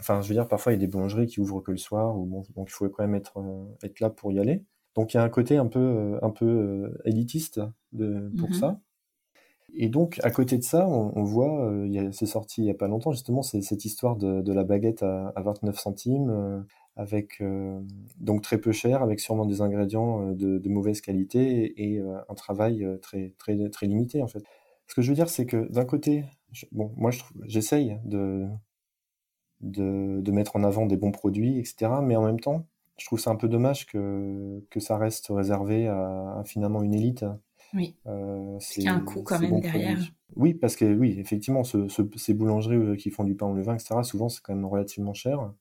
enfin, 0.00 0.20
je 0.20 0.28
veux 0.28 0.34
dire, 0.34 0.48
parfois 0.48 0.72
il 0.72 0.76
y 0.76 0.78
a 0.78 0.80
des 0.80 0.86
boulangeries 0.86 1.26
qui 1.26 1.40
ouvrent 1.40 1.60
que 1.62 1.70
le 1.70 1.78
soir, 1.78 2.18
ou 2.18 2.26
bon, 2.26 2.42
donc 2.54 2.68
il 2.68 2.72
faut 2.72 2.88
quand 2.88 3.02
même 3.04 3.14
être, 3.14 3.38
être 3.82 4.00
là 4.00 4.10
pour 4.10 4.32
y 4.32 4.38
aller. 4.38 4.64
Donc 4.94 5.14
il 5.14 5.16
y 5.16 5.20
a 5.20 5.22
un 5.24 5.30
côté 5.30 5.56
un 5.56 5.66
peu, 5.66 6.18
un 6.22 6.30
peu 6.30 6.92
élitiste 7.06 7.60
de, 7.92 8.32
pour 8.38 8.50
Mhm. 8.50 8.54
ça. 8.54 8.80
Et 9.74 9.88
donc 9.88 10.20
à 10.22 10.30
côté 10.30 10.58
de 10.58 10.62
ça, 10.62 10.86
on, 10.86 11.12
on 11.16 11.24
voit, 11.24 11.64
euh, 11.66 12.10
c'est 12.12 12.26
sorti 12.26 12.62
il 12.62 12.66
y 12.66 12.70
a 12.70 12.74
pas 12.74 12.88
longtemps 12.88 13.12
justement, 13.12 13.42
cette 13.42 13.84
histoire 13.84 14.16
de, 14.16 14.52
la 14.52 14.64
baguette 14.64 15.02
à, 15.02 15.28
à 15.34 15.42
29 15.42 15.78
centimes, 15.78 16.30
euh, 16.30 16.60
avec 16.96 17.40
euh, 17.40 17.80
donc 18.18 18.42
très 18.42 18.58
peu 18.58 18.72
cher, 18.72 19.02
avec 19.02 19.20
sûrement 19.20 19.46
des 19.46 19.62
ingrédients 19.62 20.28
euh, 20.28 20.34
de, 20.34 20.68
mauvaise 20.68 21.00
qualité 21.00 21.94
et, 21.94 22.00
un 22.00 22.34
travail 22.34 22.86
très, 23.00 23.34
très, 23.38 23.68
très 23.70 23.86
limité 23.86 24.22
en 24.22 24.26
fait. 24.26 24.44
Ce 24.88 24.94
que 24.94 25.02
je 25.02 25.08
veux 25.08 25.14
dire, 25.14 25.30
c'est 25.30 25.46
que 25.46 25.70
d'un 25.72 25.84
côté, 25.84 26.24
bon, 26.72 26.92
moi 26.96 27.10
j'essaye 27.44 27.98
de, 28.04 28.46
de, 29.60 30.20
de 30.20 30.32
mettre 30.32 30.56
en 30.56 30.64
avant 30.64 30.86
des 30.86 30.96
bons 30.96 31.12
produits, 31.12 31.58
etc. 31.58 31.92
Mais 32.02 32.16
en 32.16 32.24
même 32.24 32.40
temps, 32.40 32.66
je 32.98 33.06
trouve 33.06 33.20
ça 33.20 33.30
un 33.30 33.36
peu 33.36 33.48
dommage 33.48 33.86
que, 33.86 34.62
que 34.70 34.80
ça 34.80 34.98
reste 34.98 35.28
réservé 35.30 35.88
à 35.88 36.42
finalement 36.44 36.82
une 36.82 36.94
élite. 36.94 37.24
Oui. 37.74 37.96
Euh, 38.06 38.58
a 38.86 38.90
un 38.90 39.00
coût 39.00 39.22
quand 39.22 39.40
même 39.40 39.60
derrière. 39.60 39.98
Oui, 40.36 40.54
parce 40.54 40.76
que 40.76 40.84
oui, 40.94 41.16
effectivement, 41.18 41.64
ce- 41.64 41.88
ce- 41.88 42.02
ces 42.16 42.34
boulangeries 42.34 42.76
euh, 42.76 42.96
qui 42.96 43.10
font 43.10 43.24
du 43.24 43.34
pain 43.34 43.46
au 43.46 43.54
levain, 43.54 43.74
etc., 43.74 44.02
souvent 44.02 44.28
c'est 44.28 44.40
quand 44.42 44.54
même 44.54 44.64
relativement 44.64 45.14
cher. 45.14 45.52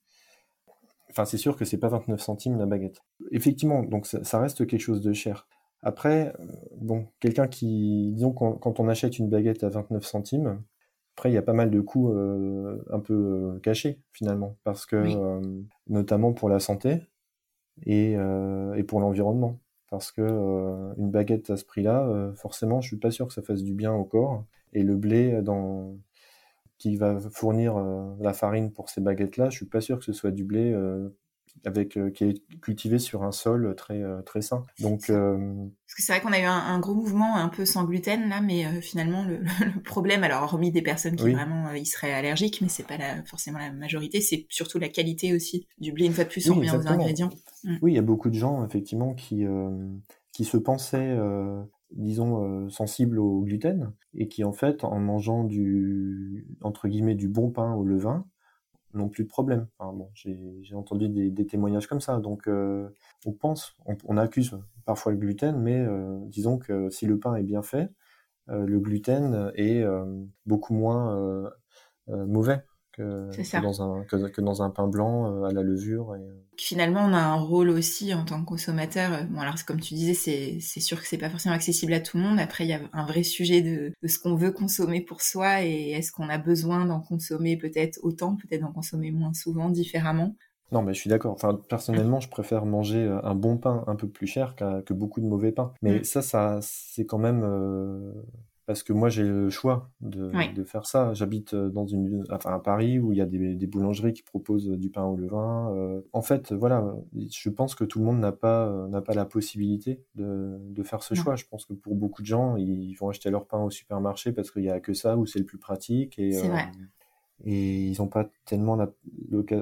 Enfin, 1.10 1.25
c'est 1.25 1.38
sûr 1.38 1.58
que 1.58 1.65
c'est 1.65 1.77
pas 1.77 1.89
29 1.89 2.22
centimes 2.22 2.58
la 2.58 2.65
baguette. 2.65 3.01
Effectivement, 3.32 3.84
donc 3.84 4.06
ça, 4.06 4.24
ça 4.24 4.39
reste 4.39 4.65
quelque 4.65 4.80
chose 4.80 5.01
de 5.01 5.12
cher. 5.13 5.48
Après, 5.84 6.34
euh, 6.39 6.46
bon, 6.77 7.08
quelqu'un 7.20 7.48
qui, 7.48 8.12
disons, 8.13 8.32
quand, 8.32 8.53
quand 8.53 8.80
on 8.80 8.88
achète 8.88 9.20
une 9.20 9.30
baguette 9.30 9.63
à 9.63 9.70
29 9.70 10.06
centimes, 10.06 10.62
après, 11.18 11.30
il 11.30 11.34
y 11.34 11.38
a 11.38 11.41
pas 11.41 11.53
mal 11.53 11.70
de 11.70 11.82
coûts 11.82 12.12
euh, 12.12 12.82
un 12.91 13.00
peu 13.00 13.13
euh, 13.13 13.60
cachés, 13.60 14.00
finalement, 14.13 14.56
parce 14.63 14.86
que, 14.86 15.01
Oui. 15.03 15.65
notamment 15.88 16.32
pour 16.34 16.48
la 16.50 16.60
santé 16.60 17.01
et, 17.86 18.13
et 18.13 18.84
pour 18.84 19.00
l'environnement. 19.01 19.60
Parce 19.92 20.12
que 20.12 20.22
euh, 20.24 20.96
une 20.98 21.12
baguette 21.12 21.52
à 21.52 21.58
ce 21.58 21.66
prix-là, 21.66 22.08
euh, 22.08 22.34
forcément, 22.36 22.82
je 22.82 22.88
suis 22.90 22.98
pas 22.98 23.12
sûr 23.12 23.28
que 23.28 23.34
ça 23.34 23.44
fasse 23.44 23.64
du 23.64 23.76
bien 23.76 23.94
au 23.94 24.06
corps. 24.06 24.46
Et 24.74 24.84
le 24.84 24.96
blé 24.98 25.42
dans... 25.44 25.98
qui 26.78 26.96
va 26.98 27.20
fournir 27.32 27.78
euh, 27.78 28.16
la 28.22 28.34
farine 28.34 28.72
pour 28.74 28.90
ces 28.90 29.02
baguettes-là, 29.02 29.50
je 29.50 29.58
suis 29.58 29.68
pas 29.68 29.82
sûr 29.82 30.00
que 30.00 30.06
ce 30.06 30.14
soit 30.14 30.32
du 30.32 30.44
blé 30.46 30.72
euh, 30.74 31.10
avec, 31.65 31.98
euh, 31.98 32.10
qui 32.12 32.24
est 32.25 32.60
cultivé 32.62 33.00
sur 33.00 33.24
un 33.24 33.31
sol 33.31 33.74
très, 33.75 34.01
euh, 34.01 34.22
très 34.22 34.41
sain. 34.41 34.65
Donc, 34.79 35.10
euh, 35.10 35.38
Parce 35.88 35.96
que 35.96 36.01
c'est 36.03 36.13
vrai 36.13 36.22
qu'on 36.22 36.31
a 36.34 36.39
eu 36.39 36.43
un, 36.46 36.53
un 36.58 36.79
gros 36.79 36.93
mouvement 36.93 37.36
un 37.38 37.50
peu 37.50 37.65
sans 37.65 37.84
gluten 37.84 38.29
là, 38.29 38.41
mais 38.41 38.65
euh, 38.65 38.81
finalement 38.81 39.24
le, 39.25 39.39
le 39.75 39.81
problème, 39.84 40.24
alors 40.24 40.43
hormis 40.43 40.72
des 40.72 40.81
personnes 40.81 41.15
qui 41.15 41.24
Oui. 41.25 41.34
vraiment 41.34 41.67
euh, 41.67 41.77
y 41.77 41.86
seraient 41.86 42.13
allergiques, 42.13 42.62
mais 42.62 42.70
c'est 42.70 42.88
pas 42.88 42.98
la, 42.98 43.24
forcément 43.25 43.60
la 43.60 43.72
majorité, 43.72 44.22
c'est 44.22 44.46
surtout 44.50 44.79
la 44.79 44.89
qualité 44.89 45.34
aussi 45.34 45.67
du 45.79 45.91
blé. 45.91 46.05
Une 46.05 46.13
fois 46.13 46.24
de 46.24 46.29
plus, 46.29 46.50
on 46.50 46.53
Oui, 46.53 46.70
revient 46.70 46.77
aux 46.77 46.88
ingrédients. 46.88 47.29
Oui, 47.81 47.91
il 47.91 47.96
y 47.96 48.00
a 48.00 48.03
beaucoup 48.03 48.29
de 48.29 48.36
gens, 48.36 48.65
effectivement, 48.65 49.13
qui, 49.13 49.46
euh, 49.46 49.70
qui 50.31 50.46
se 50.46 50.58
pensaient, 50.58 51.12
euh, 51.17 51.62
disons, 51.91 52.43
euh, 52.65 52.70
sensibles 52.70 53.20
au 53.20 53.41
gluten, 53.41 53.91
et 54.15 54.27
qui, 54.27 54.43
en 54.43 54.53
fait, 54.53 54.84
en 54.84 55.00
mangeant 55.00 55.43
du, 55.43 56.48
entre 56.62 56.88
guillemets, 56.88 57.15
du 57.15 57.27
bon 57.27 57.51
pain 57.51 57.74
au 57.74 57.84
levain, 57.84 58.25
n'ont 58.94 59.10
plus 59.10 59.24
de 59.24 59.30
problème. 59.30 59.68
Bon, 59.80 60.10
j'ai 60.14 60.76
entendu 60.76 61.10
des, 61.10 61.46
témoignages 61.46 61.88
comme 61.88 62.02
ça, 62.02 62.20
donc 62.20 62.48
euh, 62.48 62.90
on 63.26 63.32
pense, 63.32 63.76
on, 64.06 64.18
accuse 64.18 64.58
parfois 64.86 65.12
le 65.12 65.18
gluten, 65.18 65.60
mais 65.60 65.80
euh, 65.80 66.18
disons 66.26 66.58
que 66.58 66.90
si 66.90 67.06
le 67.06 67.20
pain 67.20 67.36
est 67.36 67.44
bien 67.44 67.62
fait, 67.62 67.92
euh, 68.50 68.66
le 68.66 68.80
gluten 68.80 69.52
est 69.56 69.84
beaucoup 70.46 70.74
moins 70.74 71.52
mauvais 72.08 72.64
que, 72.92 73.30
que 73.36 73.62
dans, 73.62 73.82
un, 73.82 74.04
que, 74.04 74.42
dans 74.42 74.62
un 74.62 74.70
pain 74.70 74.88
blanc 74.88 75.44
à 75.44 75.52
la 75.52 75.64
levure. 75.64 76.16
Et... 76.16 76.22
Finalement, 76.58 77.02
on 77.02 77.14
a 77.14 77.20
un 77.20 77.36
rôle 77.36 77.70
aussi 77.70 78.14
en 78.14 78.26
tant 78.26 78.42
que 78.42 78.46
consommateur. 78.46 79.26
Bon, 79.30 79.40
alors 79.40 79.56
comme 79.66 79.80
tu 79.80 79.94
disais, 79.94 80.14
c'est, 80.14 80.80
sûr 80.80 81.00
que 81.00 81.08
c'est 81.08 81.18
pas 81.18 81.30
forcément 81.30 81.56
accessible 81.56 81.94
à 81.94 82.00
tout 82.00 82.18
le 82.18 82.24
monde. 82.24 82.40
Après, 82.40 82.66
il 82.66 82.70
y 82.70 82.74
a 82.74 82.82
un 82.94 83.06
vrai 83.06 83.24
sujet 83.24 83.62
de, 83.62 83.92
de 84.02 84.08
ce 84.08 84.20
qu'on 84.20 84.36
veut 84.36 84.52
consommer 84.52 85.02
pour 85.02 85.22
soi 85.22 85.64
et 85.64 85.92
est-ce 85.92 86.12
qu'on 86.12 86.30
a 86.30 86.38
besoin 86.38 86.86
d'en 86.86 87.00
consommer 87.00 87.58
peut-être 87.58 88.00
autant, 88.04 88.36
peut-être 88.36 88.62
d'en 88.62 88.72
consommer 88.72 89.12
moins 89.12 89.34
souvent, 89.34 89.70
différemment? 89.70 90.36
Non, 90.72 90.82
mais 90.82 90.94
je 90.94 91.00
suis 91.00 91.10
d'accord. 91.10 91.34
Enfin, 91.34 91.60
personnellement, 91.68 92.22
je 92.22 92.30
préfère 92.30 92.66
manger 92.66 93.06
un 93.24 93.36
bon 93.36 93.58
pain 93.58 93.84
un 93.88 93.96
peu 93.96 94.08
plus 94.08 94.28
cher 94.28 94.56
que 94.56 94.94
beaucoup 94.94 95.20
de 95.20 95.26
mauvais 95.26 95.52
pain. 95.52 95.74
Mais 95.82 96.00
mm. 96.00 96.04
ça, 96.06 96.22
ça, 96.22 96.60
c'est 96.62 97.06
quand 97.06 97.18
même 97.18 97.44
parce 98.65 98.84
que 98.84 98.94
moi 98.94 99.10
j'ai 99.10 99.24
le 99.24 99.50
choix 99.50 99.89
de, 100.01 100.32
de 100.53 100.63
faire 100.63 100.86
ça. 100.86 101.13
J'habite 101.13 101.53
euh, 101.53 101.70
dans 101.70 101.88
une, 101.88 102.24
enfin 102.32 102.53
à 102.53 102.60
Paris 102.60 103.00
où 103.00 103.12
il 103.12 103.18
y 103.18 103.22
a 103.22 103.25
des, 103.25 103.56
des 103.56 103.68
boulangeries 103.68 104.13
qui 104.13 104.24
proposent 104.24 104.70
du 104.70 104.89
pain 104.89 105.03
au 105.06 105.18
levain. 105.18 105.74
Euh. 105.75 106.01
en 106.13 106.22
fait, 106.22 106.53
voilà, 106.53 106.96
je 107.15 107.50
pense 107.50 107.75
que 107.75 107.84
tout 107.84 108.00
le 108.00 108.06
monde 108.06 108.20
n'a 108.20 108.32
pas 108.32 108.88
n'a 108.89 109.01
pas 109.01 109.13
la 109.13 109.25
possibilité 109.25 110.03
de, 110.15 110.58
de 110.60 110.84
faire 110.84 111.03
ce 111.03 111.13
choix. 111.15 111.36
Je 111.36 111.46
pense 111.46 111.65
que 111.65 111.74
pour 111.74 111.96
beaucoup 111.96 112.22
de 112.22 112.27
gens, 112.27 112.56
ils 112.58 112.94
vont 112.96 113.10
acheter 113.10 113.30
leur 113.30 113.46
pain 113.48 113.62
au 113.63 113.70
supermarché 113.70 114.32
parce 114.32 114.51
qu'il 114.51 114.63
y 114.63 114.70
a 114.70 114.80
que 114.80 114.94
ça 114.94 115.18
où 115.18 115.25
c'est 115.25 115.39
le 115.39 115.46
plus 115.46 115.58
pratique 115.58 116.18
et 116.20 116.38
euh, 116.38 116.41
et 117.44 117.88
ils 117.88 118.01
ont 118.01 118.08
pas 118.08 118.30
tellement 118.46 118.75
la, 118.75 118.91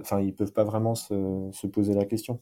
enfin 0.01 0.19
ils 0.19 0.35
peuvent 0.35 0.51
pas 0.51 0.65
vraiment 0.65 0.95
se, 0.95 1.49
se 1.53 1.67
poser 1.67 1.93
la 1.93 2.05
question. 2.05 2.41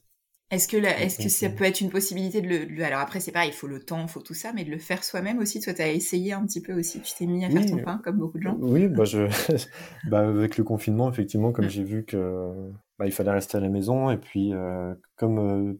Est-ce 0.50 0.70
que, 0.70 0.78
est-ce 0.78 1.22
que 1.22 1.28
ça 1.28 1.50
peut 1.50 1.66
être 1.66 1.82
une 1.82 1.90
possibilité 1.90 2.40
de 2.40 2.48
le, 2.48 2.84
alors 2.86 3.02
après 3.02 3.20
c'est 3.20 3.34
pareil, 3.34 3.50
il 3.50 3.54
faut 3.54 3.68
le 3.68 3.82
temps, 3.82 4.04
il 4.04 4.08
faut 4.08 4.22
tout 4.22 4.34
ça, 4.34 4.54
mais 4.54 4.64
de 4.64 4.72
le 4.72 4.78
faire 4.78 5.04
soi-même 5.04 5.40
aussi. 5.40 5.60
Toi, 5.60 5.74
tu 5.74 5.82
as 5.82 5.92
essayé 5.92 6.32
un 6.32 6.46
petit 6.46 6.62
peu 6.62 6.72
aussi, 6.72 7.02
tu 7.02 7.14
t'es 7.16 7.26
mis 7.26 7.44
à 7.44 7.50
faire 7.50 7.66
ton 7.66 7.84
pain 7.84 8.00
comme 8.02 8.18
beaucoup 8.18 8.38
de 8.38 8.44
gens. 8.44 8.56
Oui, 8.62 8.88
bah 8.88 9.04
je, 9.04 9.28
bah 10.10 10.20
avec 10.20 10.58
le 10.58 10.64
confinement 10.64 11.10
effectivement, 11.10 11.52
comme 11.52 11.66
mm. 11.66 11.70
j'ai 11.70 11.84
vu 11.84 12.06
que 12.06 12.72
bah, 12.98 13.06
il 13.06 13.12
fallait 13.12 13.32
rester 13.32 13.58
à 13.58 13.60
la 13.60 13.68
maison 13.68 14.10
et 14.10 14.16
puis 14.16 14.54
euh, 14.54 14.96
comme 15.18 15.38
euh, 15.38 15.74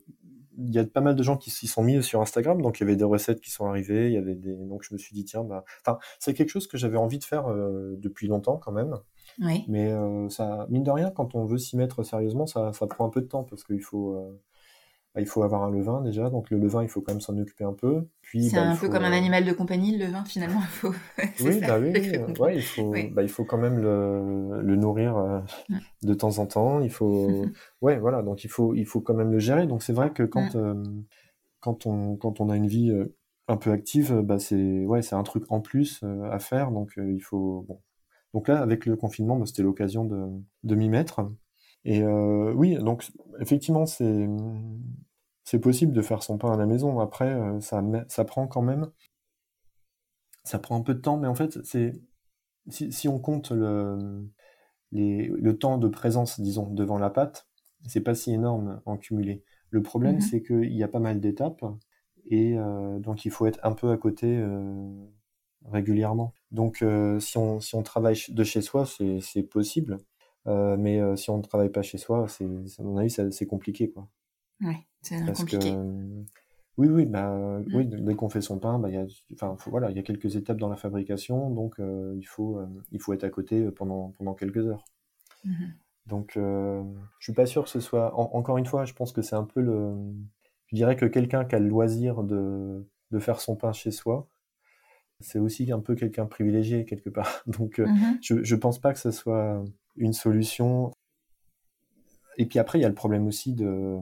il 0.58 0.74
y 0.74 0.80
a 0.80 0.84
pas 0.84 1.00
mal 1.00 1.16
de 1.16 1.24
gens 1.24 1.38
qui 1.38 1.50
s'y 1.50 1.68
sont 1.68 1.84
mis 1.84 2.04
sur 2.04 2.20
Instagram, 2.20 2.62
donc 2.62 2.80
il 2.80 2.84
y 2.84 2.88
avait 2.88 2.98
des 2.98 3.06
recettes 3.06 3.40
qui 3.40 3.52
sont 3.52 3.68
arrivées, 3.68 4.08
il 4.08 4.14
y 4.14 4.18
avait 4.18 4.36
des, 4.36 4.54
donc 4.54 4.84
je 4.84 4.94
me 4.94 4.98
suis 4.98 5.14
dit 5.16 5.24
tiens, 5.24 5.46
bah, 5.46 5.64
enfin 5.86 5.98
c'est 6.20 6.34
quelque 6.34 6.50
chose 6.50 6.68
que 6.68 6.78
j'avais 6.78 6.98
envie 6.98 7.20
de 7.20 7.24
faire 7.24 7.48
euh, 7.48 7.96
depuis 8.00 8.28
longtemps 8.28 8.58
quand 8.58 8.74
même. 8.74 8.98
Oui. 9.40 9.64
Mais 9.70 9.94
ça, 10.30 10.66
mine 10.70 10.84
de 10.84 10.92
rien, 10.92 11.10
quand 11.10 11.36
on 11.36 11.46
veut 11.46 11.58
s'y 11.58 11.78
mettre 11.78 12.04
sérieusement, 12.04 12.48
ça, 12.48 12.74
ça 12.74 12.86
prend 12.88 13.06
un 13.06 13.10
peu 13.10 13.22
de 13.22 13.28
temps 13.28 13.44
parce 13.44 13.64
qu'il 13.64 13.84
faut 13.84 14.18
il 15.20 15.26
faut 15.26 15.44
avoir 15.44 15.64
un 15.64 15.72
levain 15.72 16.02
déjà, 16.02 16.30
donc 16.30 16.50
le 16.50 16.58
levain, 16.58 16.84
il 16.84 16.90
faut 16.90 17.02
quand 17.02 17.14
même 17.14 17.22
s'en 17.22 17.38
occuper 17.38 17.64
un 17.64 17.74
peu. 17.74 18.08
Puis, 18.22 18.50
c'est 18.50 18.58
bah, 18.58 18.70
un 18.70 18.76
peu 18.76 18.90
comme 18.90 19.04
un 19.04 19.12
euh, 19.12 19.18
animal 19.18 19.46
de 19.46 19.52
compagnie, 19.52 19.98
le 19.98 20.06
levain, 20.06 20.24
finalement. 20.26 20.60
Il 20.62 20.68
faut... 20.68 20.94
oui, 21.42 21.60
bah 21.62 21.80
oui, 21.80 21.94
ouais, 22.40 22.56
il, 22.56 22.62
faut, 22.62 22.94
bah, 23.12 23.24
il 23.24 23.30
faut 23.30 23.46
quand 23.46 23.58
même 23.58 23.80
le, 23.80 24.62
le 24.62 24.76
nourrir 24.76 25.18
euh, 25.18 25.40
de 26.04 26.14
temps 26.14 26.40
en 26.40 26.46
temps. 26.46 26.82
Il 26.82 26.92
faut, 26.92 27.46
ouais, 27.82 27.98
voilà, 27.98 28.22
donc 28.22 28.44
il 28.44 28.50
faut, 28.50 28.76
il 28.76 28.86
faut 28.86 29.02
quand 29.02 29.14
même 29.14 29.32
le 29.32 29.40
gérer. 29.40 29.68
Donc 29.68 29.84
c'est 29.84 29.94
vrai 29.94 30.12
que 30.12 30.24
quand, 30.24 30.56
euh, 30.56 30.84
quand, 31.60 31.86
on, 31.86 32.16
quand 32.16 32.40
on 32.42 32.50
a 32.50 32.56
une 32.56 32.68
vie 32.68 32.94
un 33.48 33.58
peu 33.58 33.72
active, 33.72 34.22
bah, 34.22 34.40
c'est, 34.40 34.86
ouais, 34.86 35.02
c'est 35.02 35.16
un 35.16 35.24
truc 35.24 35.46
en 35.50 35.62
plus 35.62 36.04
à 36.32 36.40
faire, 36.40 36.72
donc 36.72 36.94
il 36.98 37.22
faut, 37.22 37.66
bon. 37.68 37.82
Donc 38.34 38.50
là, 38.50 38.60
avec 38.60 38.86
le 38.86 38.96
confinement, 38.96 39.38
bah, 39.38 39.46
c'était 39.46 39.64
l'occasion 39.64 40.06
de, 40.06 40.28
de 40.64 40.76
m'y 40.76 40.90
mettre. 40.90 41.22
Et 41.90 42.04
oui, 42.04 42.76
donc 42.76 43.08
effectivement, 43.40 43.86
c'est 43.86 44.28
c'est 45.48 45.60
possible 45.60 45.94
de 45.94 46.02
faire 46.02 46.24
son 46.24 46.38
pain 46.38 46.52
à 46.52 46.58
la 46.58 46.66
maison. 46.66 47.00
Après, 47.00 47.34
euh, 47.34 47.62
ça, 47.62 47.82
ça 48.10 48.26
prend 48.26 48.48
quand 48.48 48.62
même, 48.62 48.92
ça 50.44 50.60
prend 50.60 50.76
un 50.76 50.82
peu 50.82 50.94
de 50.94 51.00
temps, 51.00 51.16
mais 51.16 51.28
en 51.30 51.36
fait, 51.36 51.64
c'est 51.64 51.94
si, 52.68 53.08
on 53.08 53.18
compte 53.18 53.52
le, 53.52 54.28
le 54.92 55.52
temps 55.54 55.78
de 55.78 55.88
présence, 55.88 56.42
disons, 56.42 56.70
devant 56.70 56.98
la 56.98 57.10
pâte, 57.10 57.48
c'est 57.88 58.02
pas 58.02 58.14
si 58.14 58.34
énorme 58.34 58.82
en 58.86 58.98
cumulé. 58.98 59.42
Le 59.70 59.82
problème, 59.82 60.18
mm-hmm. 60.18 60.30
c'est 60.30 60.44
qu'il 60.44 60.74
y 60.74 60.84
a 60.84 60.90
pas 60.90 61.00
mal 61.00 61.22
d'étapes 61.22 61.64
et 62.30 62.58
euh, 62.58 63.00
donc 63.00 63.24
il 63.24 63.32
faut 63.32 63.46
être 63.46 63.62
un 63.64 63.72
peu 63.72 63.92
à 63.92 63.98
côté 63.98 64.28
euh, 64.38 64.92
régulièrement. 65.64 66.34
Donc 66.52 66.84
si, 67.20 67.38
on, 67.38 67.62
si 67.62 67.74
on 67.74 67.84
travaille 67.84 68.18
de 68.28 68.44
chez 68.44 68.62
soi, 68.62 68.86
c'est 68.86 69.44
possible, 69.44 69.98
mais 70.48 71.00
si 71.18 71.30
on 71.30 71.38
ne 71.38 71.44
travaille 71.44 71.70
pas 71.70 71.82
chez 71.82 71.98
soi, 71.98 72.28
c'est 72.28 72.46
à 72.46 72.84
mon 72.84 72.98
avis, 72.98 73.10
c'est 73.10 73.46
compliqué, 73.48 73.90
quoi. 73.90 74.08
Ouais, 74.62 74.86
c'est 75.02 75.34
compliqué. 75.34 75.76
oui, 76.78 76.88
oui, 76.88 77.06
bah, 77.06 77.30
mmh. 77.30 77.76
oui, 77.76 77.86
dès 77.86 78.16
qu'on 78.16 78.30
fait 78.30 78.42
son 78.42 78.60
pain, 78.60 78.80
bah, 78.80 78.90
y 78.90 78.98
a, 78.98 79.06
voilà, 79.68 79.92
il 79.92 79.98
y 79.98 80.00
a 80.00 80.04
quelques 80.04 80.36
étapes 80.36 80.58
dans 80.58 80.70
la 80.70 80.76
fabrication, 80.76 81.50
donc 81.50 81.80
euh, 81.80 82.14
il, 82.18 82.26
faut, 82.26 82.60
euh, 82.60 82.68
il 82.92 83.02
faut 83.02 83.14
être 83.14 83.24
à 83.24 83.30
côté 83.30 83.70
pendant, 83.72 84.14
pendant 84.18 84.34
quelques 84.34 84.68
heures. 84.68 84.86
Mmh 85.46 85.66
donc, 86.08 86.38
euh, 86.38 86.82
je 87.20 87.26
suis 87.26 87.34
pas 87.34 87.46
sûr 87.46 87.66
que 87.66 87.70
ce 87.70 87.82
soit. 87.82 88.16
encore 88.16 88.58
une 88.58 88.66
fois, 88.66 88.86
je 88.86 88.94
pense 88.94 89.12
que 89.12 89.22
c'est 89.22 89.36
un 89.36 89.44
peu 89.44 89.60
le. 89.60 89.94
Je 90.68 90.76
dirais 90.78 90.96
que 90.96 91.06
quelqu'un 91.06 91.44
qui 91.44 91.56
a 91.56 91.60
le 91.60 91.68
loisir 91.68 92.24
de, 92.24 92.88
de 93.12 93.20
faire 93.20 93.42
son 93.42 93.58
pain 93.58 93.74
chez 93.74 93.92
soi, 93.92 94.26
c'est 95.20 95.38
aussi 95.38 95.70
un 95.70 95.82
peu 95.82 95.96
quelqu'un 95.96 96.26
privilégié 96.26 96.86
quelque 96.86 97.10
part. 97.10 97.44
Donc, 97.48 97.80
mmh 97.80 98.20
je, 98.22 98.42
je 98.42 98.56
pense 98.56 98.80
pas 98.80 98.94
que 98.94 99.00
ce 99.00 99.12
soit 99.12 99.62
une 99.98 100.14
solution 100.14 100.92
et 102.38 102.46
puis 102.46 102.60
après, 102.60 102.80
il 102.80 102.84
y 102.84 102.86
a 102.86 102.90
le 102.90 102.96
problème 102.96 103.28
aussi 103.28 103.54
de, 103.54 103.98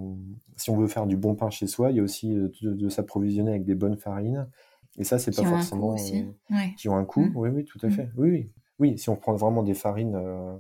si 0.57 0.69
on 0.69 0.77
veut 0.77 0.87
faire 0.87 1.07
du 1.07 1.15
bon 1.15 1.35
pain 1.35 1.49
chez 1.49 1.67
soi, 1.67 1.91
il 1.91 1.97
y 1.97 1.99
a 1.99 2.03
aussi 2.03 2.35
euh, 2.35 2.51
de, 2.61 2.89
s'approvisionner 2.89 3.51
avec 3.51 3.65
des 3.65 3.75
bonnes 3.75 3.97
farines. 3.97 4.49
Et 4.97 5.03
ça, 5.03 5.19
c'est 5.19 5.35
pas 5.35 5.43
forcément 5.43 5.89
aussi. 5.89 6.25
Euh, 6.51 6.55
qui 6.77 6.87
ont 6.89 6.95
un 6.95 7.05
coût. 7.05 7.25
Mmh. 7.25 7.37
Oui, 7.37 7.49
oui, 7.49 7.65
tout 7.65 7.79
à 7.81 7.87
mmh. 7.87 7.91
fait. 7.91 8.09
Oui, 8.17 8.29
oui. 8.29 8.51
Oui, 8.77 8.97
si 8.97 9.09
on 9.09 9.15
prend 9.15 9.33
vraiment 9.33 9.63
des 9.63 9.73
farines 9.73 10.15
euh, 10.15 10.53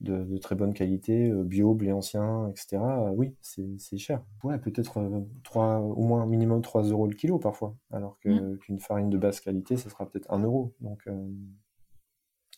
de, 0.00 0.38
très 0.38 0.54
bonne 0.54 0.72
qualité, 0.72 1.32
bio, 1.44 1.74
blé 1.74 1.90
ancien, 1.90 2.48
etc. 2.48 2.78
oui, 3.16 3.34
c'est 3.42 3.98
cher. 3.98 4.22
Ouais, 4.44 4.56
peut-être 4.58 4.98
au 4.98 6.02
moins 6.02 6.26
minimum 6.26 6.62
3 6.62 6.84
euros 6.84 7.08
le 7.08 7.14
kilo 7.14 7.38
parfois, 7.38 7.74
alors 7.90 8.18
mmh. 8.24 8.58
qu'une 8.58 8.78
farine 8.78 9.10
de 9.10 9.18
basse 9.18 9.40
qualité, 9.40 9.76
ce 9.76 9.90
sera 9.90 10.08
peut-être 10.08 10.32
1 10.32 10.38
euro. 10.44 10.72
Donc 10.80 11.08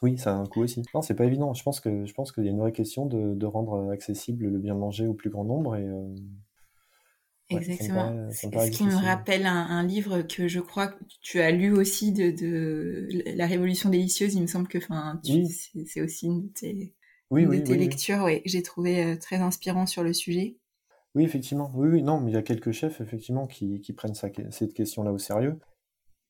oui, 0.02 0.18
ça 0.18 0.32
a 0.32 0.34
un 0.34 0.46
coût 0.46 0.62
aussi. 0.62 0.82
Non, 0.94 1.00
c'est 1.00 1.14
pas 1.14 1.24
évident. 1.24 1.54
Je 1.54 1.62
pense 1.62 1.80
que 1.80 2.04
je 2.04 2.12
pense 2.12 2.32
qu'il 2.32 2.44
y 2.44 2.48
a 2.48 2.50
une 2.50 2.58
vraie 2.58 2.72
question 2.72 3.06
de, 3.06 3.46
rendre 3.46 3.90
accessible 3.90 4.48
le 4.48 4.58
bien 4.58 4.74
manger 4.74 5.06
au 5.06 5.14
plus 5.14 5.30
grand 5.30 5.44
nombre 5.44 5.76
et 5.76 5.86
euh, 5.86 6.14
Exactement. 7.50 8.30
Ce 8.30 8.70
qui 8.70 8.84
me 8.84 8.94
rappelle 8.94 9.46
un, 9.46 9.82
livre 9.86 10.22
que 10.22 10.48
je 10.48 10.60
crois 10.60 10.88
que 10.88 11.04
tu 11.20 11.40
as 11.40 11.50
lu 11.50 11.72
aussi 11.72 12.12
de, 12.12 13.08
La 13.36 13.46
Révolution 13.46 13.90
délicieuse. 13.90 14.34
Il 14.34 14.42
me 14.42 14.46
semble 14.46 14.68
que 14.68 14.78
enfin, 14.78 15.20
c'est 15.86 16.00
aussi 16.00 16.26
une 16.26 16.46
de 16.46 16.52
tes, 16.52 17.76
lectures. 17.76 18.22
Ouais, 18.24 18.42
j'ai 18.44 18.62
trouvé 18.62 19.04
euh, 19.04 19.16
très 19.16 19.36
inspirant 19.36 19.86
sur 19.86 20.02
le 20.02 20.12
sujet. 20.12 20.56
Oui, 21.14 21.24
effectivement. 21.24 21.70
Oui, 21.74 21.88
oui, 21.88 22.02
non, 22.02 22.20
mais 22.20 22.30
il 22.30 22.34
y 22.34 22.38
a 22.38 22.42
quelques 22.42 22.72
chefs 22.72 23.00
effectivement 23.00 23.46
qui, 23.46 23.80
qui 23.80 23.92
prennent 23.92 24.14
cette 24.14 24.72
question-là 24.72 25.12
au 25.12 25.18
sérieux. 25.18 25.58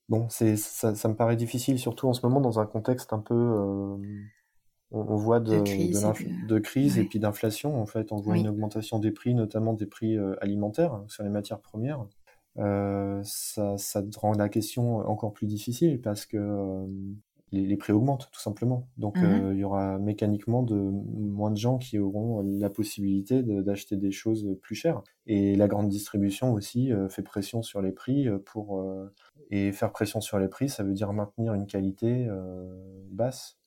Bon, 0.09 0.27
c'est 0.29 0.57
ça, 0.57 0.95
ça, 0.95 1.09
me 1.09 1.15
paraît 1.15 1.37
difficile, 1.37 1.79
surtout 1.79 2.09
en 2.09 2.13
ce 2.13 2.27
moment 2.27 2.41
dans 2.41 2.61
un 2.61 2.67
contexte 2.67 3.13
un 3.13 3.21
peu, 3.21 3.35
euh, 3.35 3.97
on, 4.91 5.17
voit 5.17 5.41
de, 5.41 5.59
de 6.47 6.59
crise, 6.59 6.99
et, 6.99 7.05
puis 7.05 7.19
d'inflation. 7.19 7.81
En 7.81 7.87
fait, 7.87 8.13
on 8.13 8.17
voit 8.17 8.37
une 8.37 8.49
augmentation 8.49 8.99
des 8.99 9.11
prix, 9.11 9.35
notamment 9.35 9.73
des 9.73 9.87
prix 9.87 10.17
euh, 10.19 10.35
alimentaires 10.43 10.93
hein, 10.93 11.05
sur 11.09 11.23
les 11.23 11.31
matières 11.31 11.61
premières. 11.61 12.05
Euh, 12.59 13.23
ça, 13.25 13.79
ça 13.79 14.03
rend 14.17 14.33
la 14.33 14.51
question 14.51 14.99
encore 15.09 15.33
plus 15.33 15.47
difficile 15.47 16.01
parce 16.01 16.27
que 16.27 16.87
les, 17.53 17.77
prix 17.77 17.93
augmentent 17.93 18.29
tout 18.33 18.41
simplement. 18.41 18.89
Donc 18.97 19.17
mmh 19.17 19.25
euh, 19.25 19.55
il 19.55 19.61
y 19.61 19.65
aura 19.65 19.99
mécaniquement 19.99 20.63
de 20.63 20.75
moins 20.75 21.51
de 21.51 21.57
gens 21.57 21.79
qui 21.79 21.99
auront 21.99 22.43
la 22.43 22.71
possibilité 22.71 23.43
d'acheter 23.43 23.97
des 23.97 24.11
choses 24.11 24.57
plus 24.63 24.75
chères. 24.75 25.03
Et 25.27 25.55
la 25.55 25.69
grande 25.69 25.89
distribution 25.89 26.53
aussi 26.53 26.93
euh, 26.93 27.09
fait 27.09 27.23
pression 27.23 27.63
sur 27.63 27.83
les 27.83 27.93
prix 27.93 28.29
euh, 28.29 28.39
pour 28.39 28.85
et 29.51 29.73
faire 29.73 29.93
pression 29.93 30.21
sur 30.21 30.39
les 30.39 30.49
prix, 30.49 30.69
ça 30.71 30.83
veut 30.83 30.95
dire 30.95 31.13
maintenir 31.13 31.53
une 31.53 31.67
qualité 31.67 32.27
basse. 33.11 33.59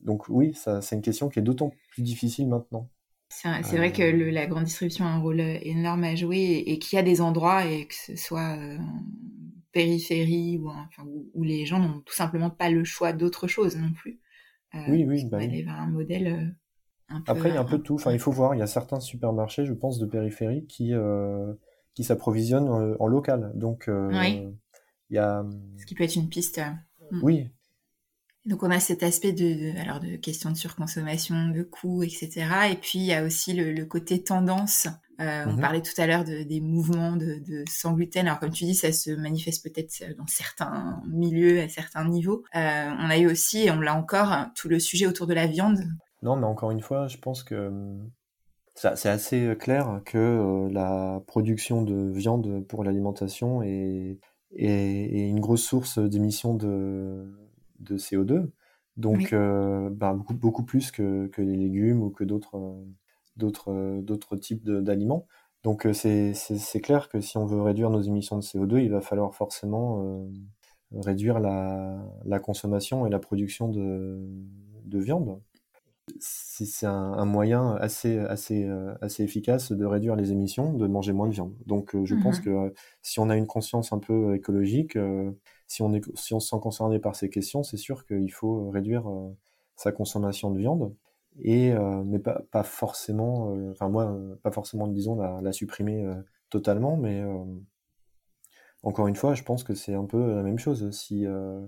Donc 0.00 0.28
oui, 0.28 0.52
c'est 0.54 0.96
une 0.96 1.02
question 1.02 1.28
qui 1.28 1.38
est 1.38 1.42
d'autant 1.42 1.70
plus 1.90 2.02
difficile 2.02 2.48
maintenant. 2.48 2.88
C'est 3.28 3.76
vrai 3.76 3.92
que 3.92 4.02
la 4.02 4.46
grande 4.46 4.64
distribution 4.64 5.04
a 5.04 5.08
un 5.08 5.20
rôle 5.20 5.40
énorme 5.40 6.02
à 6.04 6.16
jouer 6.16 6.38
et, 6.38 6.72
et 6.72 6.78
qu'il 6.80 6.96
y 6.96 6.98
a 6.98 7.04
des 7.04 7.20
endroits 7.20 7.64
et 7.64 7.86
que 7.86 7.94
ce 7.94 8.16
soit 8.16 8.56
périphérie 9.72 10.58
ou 10.58 10.68
enfin, 10.68 11.04
où, 11.34 11.42
les 11.42 11.66
gens 11.66 11.78
n'ont 11.78 12.00
tout 12.00 12.14
simplement 12.14 12.50
pas 12.50 12.70
le 12.70 12.84
choix 12.84 13.12
d'autre 13.12 13.46
chose 13.46 13.76
non 13.76 13.92
plus. 13.92 14.20
Euh, 14.74 14.78
oui, 14.88 15.04
oui, 15.04 15.24
bah 15.26 15.38
aller 15.38 15.62
vers 15.62 15.78
un 15.78 15.88
modèle 15.88 16.26
euh, 16.26 17.14
un 17.14 17.20
peu, 17.20 17.32
Après, 17.32 17.48
il 17.50 17.54
y 17.54 17.58
a 17.58 17.60
un 17.60 17.64
peu 17.64 17.78
de 17.78 17.82
tout. 17.82 17.94
Enfin, 17.94 18.12
il 18.12 18.18
faut 18.18 18.32
voir. 18.32 18.54
Il 18.54 18.58
y 18.58 18.62
a 18.62 18.66
certains 18.66 19.00
supermarchés, 19.00 19.66
je 19.66 19.74
pense, 19.74 19.98
de 19.98 20.06
périphérie 20.06 20.66
qui 20.66 20.94
euh, 20.94 21.52
qui 21.94 22.04
s'approvisionnent 22.04 22.96
en, 22.98 23.06
local. 23.06 23.52
Donc, 23.54 23.88
il 23.88 24.54
y 25.10 25.18
a. 25.18 25.44
Ce 25.78 25.86
qui 25.86 25.94
peut 25.94 26.04
être 26.04 26.16
une 26.16 26.28
piste. 26.28 26.60
Hmm. 27.10 27.20
Oui. 27.22 27.50
Donc 28.44 28.64
on 28.64 28.70
a 28.70 28.80
cet 28.80 29.04
aspect 29.04 29.32
de, 29.32 29.78
alors 29.78 30.00
de 30.00 30.16
questions 30.16 30.50
de 30.50 30.56
surconsommation, 30.56 31.50
de 31.50 31.62
coûts, 31.62 32.02
etc. 32.02 32.44
Et 32.72 32.74
puis 32.74 32.98
il 32.98 33.04
y 33.04 33.12
a 33.12 33.24
aussi 33.24 33.52
le, 33.52 33.72
le 33.72 33.86
côté 33.86 34.20
tendance 34.24 34.88
euh, 35.22 35.44
on 35.46 35.52
mhm. 35.52 35.60
parlait 35.60 35.82
tout 35.82 35.98
à 35.98 36.06
l'heure 36.06 36.24
de, 36.24 36.42
des 36.42 36.60
mouvements 36.60 37.16
de, 37.16 37.38
de, 37.46 37.64
sans 37.70 37.92
gluten. 37.92 38.26
Alors 38.26 38.40
comme 38.40 38.50
tu 38.50 38.64
dis, 38.64 38.74
ça 38.74 38.92
se 38.92 39.10
manifeste 39.10 39.62
peut-être 39.62 40.16
dans 40.16 40.26
certains 40.26 41.00
milieux, 41.08 41.60
à 41.60 41.68
certains 41.68 42.08
niveaux. 42.08 42.42
Euh, 42.56 42.90
on 42.98 43.10
a 43.10 43.18
eu 43.18 43.30
aussi, 43.30 43.66
et 43.66 43.70
on 43.70 43.80
l'a 43.80 43.96
encore, 43.96 44.46
tout 44.56 44.68
le 44.68 44.78
sujet 44.78 45.06
autour 45.06 45.26
de 45.26 45.34
la 45.34 45.46
viande. 45.46 45.80
Non, 46.22 46.36
mais 46.36 46.46
encore 46.46 46.70
une 46.70 46.80
fois, 46.80 47.08
je 47.08 47.18
pense 47.18 47.42
que 47.42 47.70
c'est 48.74 49.08
assez 49.08 49.54
clair 49.58 50.00
que 50.04 50.68
la 50.72 51.22
production 51.26 51.82
de 51.82 52.10
viande 52.10 52.66
pour 52.66 52.84
l'alimentation 52.84 53.62
est, 53.62 54.18
est, 54.56 55.28
une 55.28 55.40
grosse 55.40 55.62
source 55.62 55.98
d'émissions 55.98 56.54
de, 56.54 57.30
de 57.80 57.98
CO2. 57.98 58.50
Donc, 58.96 59.32
bah, 59.32 60.14
beaucoup, 60.14 60.34
beaucoup, 60.34 60.64
plus 60.64 60.90
que, 60.90 61.26
que, 61.26 61.42
les 61.42 61.56
légumes 61.56 62.02
ou 62.02 62.10
que 62.10 62.24
d'autres 62.24 62.76
d'autres 63.42 64.36
types 64.36 64.64
d'aliments. 64.64 65.26
Donc, 65.64 65.86
c'est 65.92 66.80
clair 66.82 67.08
que 67.08 67.20
si 67.20 67.36
on 67.36 67.46
veut 67.46 67.62
réduire 67.62 67.90
nos 67.90 68.00
émissions 68.02 68.36
de 68.36 68.42
CO2, 68.42 68.82
il 68.82 68.90
va 68.90 69.00
falloir 69.00 69.34
forcément 69.34 70.26
réduire 70.94 71.40
la, 71.40 71.98
la, 72.24 72.38
consommation 72.38 73.06
et 73.06 73.10
la 73.10 73.18
production 73.18 73.68
de, 73.68 74.18
de 74.84 74.98
viande. 74.98 75.40
C'est 76.18 76.86
un, 76.86 77.24
moyen 77.24 77.76
assez, 77.76 78.18
assez, 78.18 78.64
euh, 78.64 78.92
assez 79.00 79.22
efficace 79.22 79.72
de 79.72 79.84
réduire 79.84 80.16
les 80.16 80.32
émissions, 80.32 80.72
de 80.72 80.86
manger 80.86 81.12
moins 81.12 81.28
de 81.28 81.32
viande. 81.32 81.54
Donc 81.66 81.94
euh, 81.94 82.04
je 82.04 82.16
pense 82.16 82.40
mmh 82.40 82.42
que 82.42 82.50
euh, 82.50 82.70
si 83.02 83.20
on 83.20 83.30
a 83.30 83.36
une 83.36 83.46
conscience 83.46 83.92
un 83.92 83.98
peu 83.98 84.34
écologique, 84.34 84.98
si, 85.68 85.82
on 85.82 85.94
est, 85.94 86.02
si 86.16 86.34
on 86.34 86.40
se 86.40 86.48
sent 86.48 86.56
concerné 86.60 86.98
par 86.98 87.14
ces 87.14 87.30
questions, 87.30 87.62
c'est 87.62 87.76
sûr 87.76 88.04
qu'il 88.04 88.32
faut 88.32 88.68
réduire 88.70 89.04
sa 89.76 89.92
consommation 89.92 90.50
de 90.50 90.58
viande. 90.58 90.92
Et, 91.40 91.72
mais 92.04 92.18
pas, 92.18 92.42
pas 92.50 92.62
forcément, 92.62 93.54
enfin 93.70 93.88
moi, 93.88 94.16
pas 94.42 94.50
forcément, 94.50 94.86
disons, 94.86 95.16
la, 95.16 95.40
la 95.40 95.52
supprimer 95.52 96.06
totalement, 96.50 96.96
mais 96.96 97.22
encore 98.82 99.06
une 99.06 99.16
fois, 99.16 99.34
je 99.34 99.42
pense 99.42 99.64
que 99.64 99.74
c'est 99.74 99.94
un 99.94 100.04
peu 100.04 100.34
la 100.34 100.42
même 100.42 100.58
chose. 100.58 100.90
Si 100.90 101.26
euh, 101.26 101.60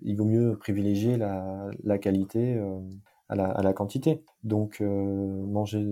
il 0.00 0.16
vaut 0.16 0.24
mieux 0.24 0.56
privilégier 0.58 1.16
la, 1.16 1.70
la 1.84 1.98
qualité 1.98 2.56
euh, 2.56 2.80
à, 3.28 3.34
la, 3.34 3.46
à, 3.50 3.62
la, 3.62 3.72
quantité. 3.72 4.24
Donc 4.42 4.80
euh, 4.80 4.86
manger, 5.46 5.86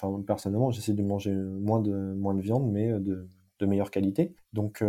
enfin 0.00 0.22
personnellement, 0.22 0.70
j'essaie 0.70 0.94
de 0.94 1.02
manger 1.02 1.32
moins 1.32 1.80
de 1.80 2.14
moins 2.14 2.34
de 2.34 2.40
viande, 2.40 2.70
mais 2.70 2.88
de, 3.00 3.28
de 3.58 3.66
meilleure 3.66 3.90
qualité. 3.90 4.34
Donc 4.52 4.84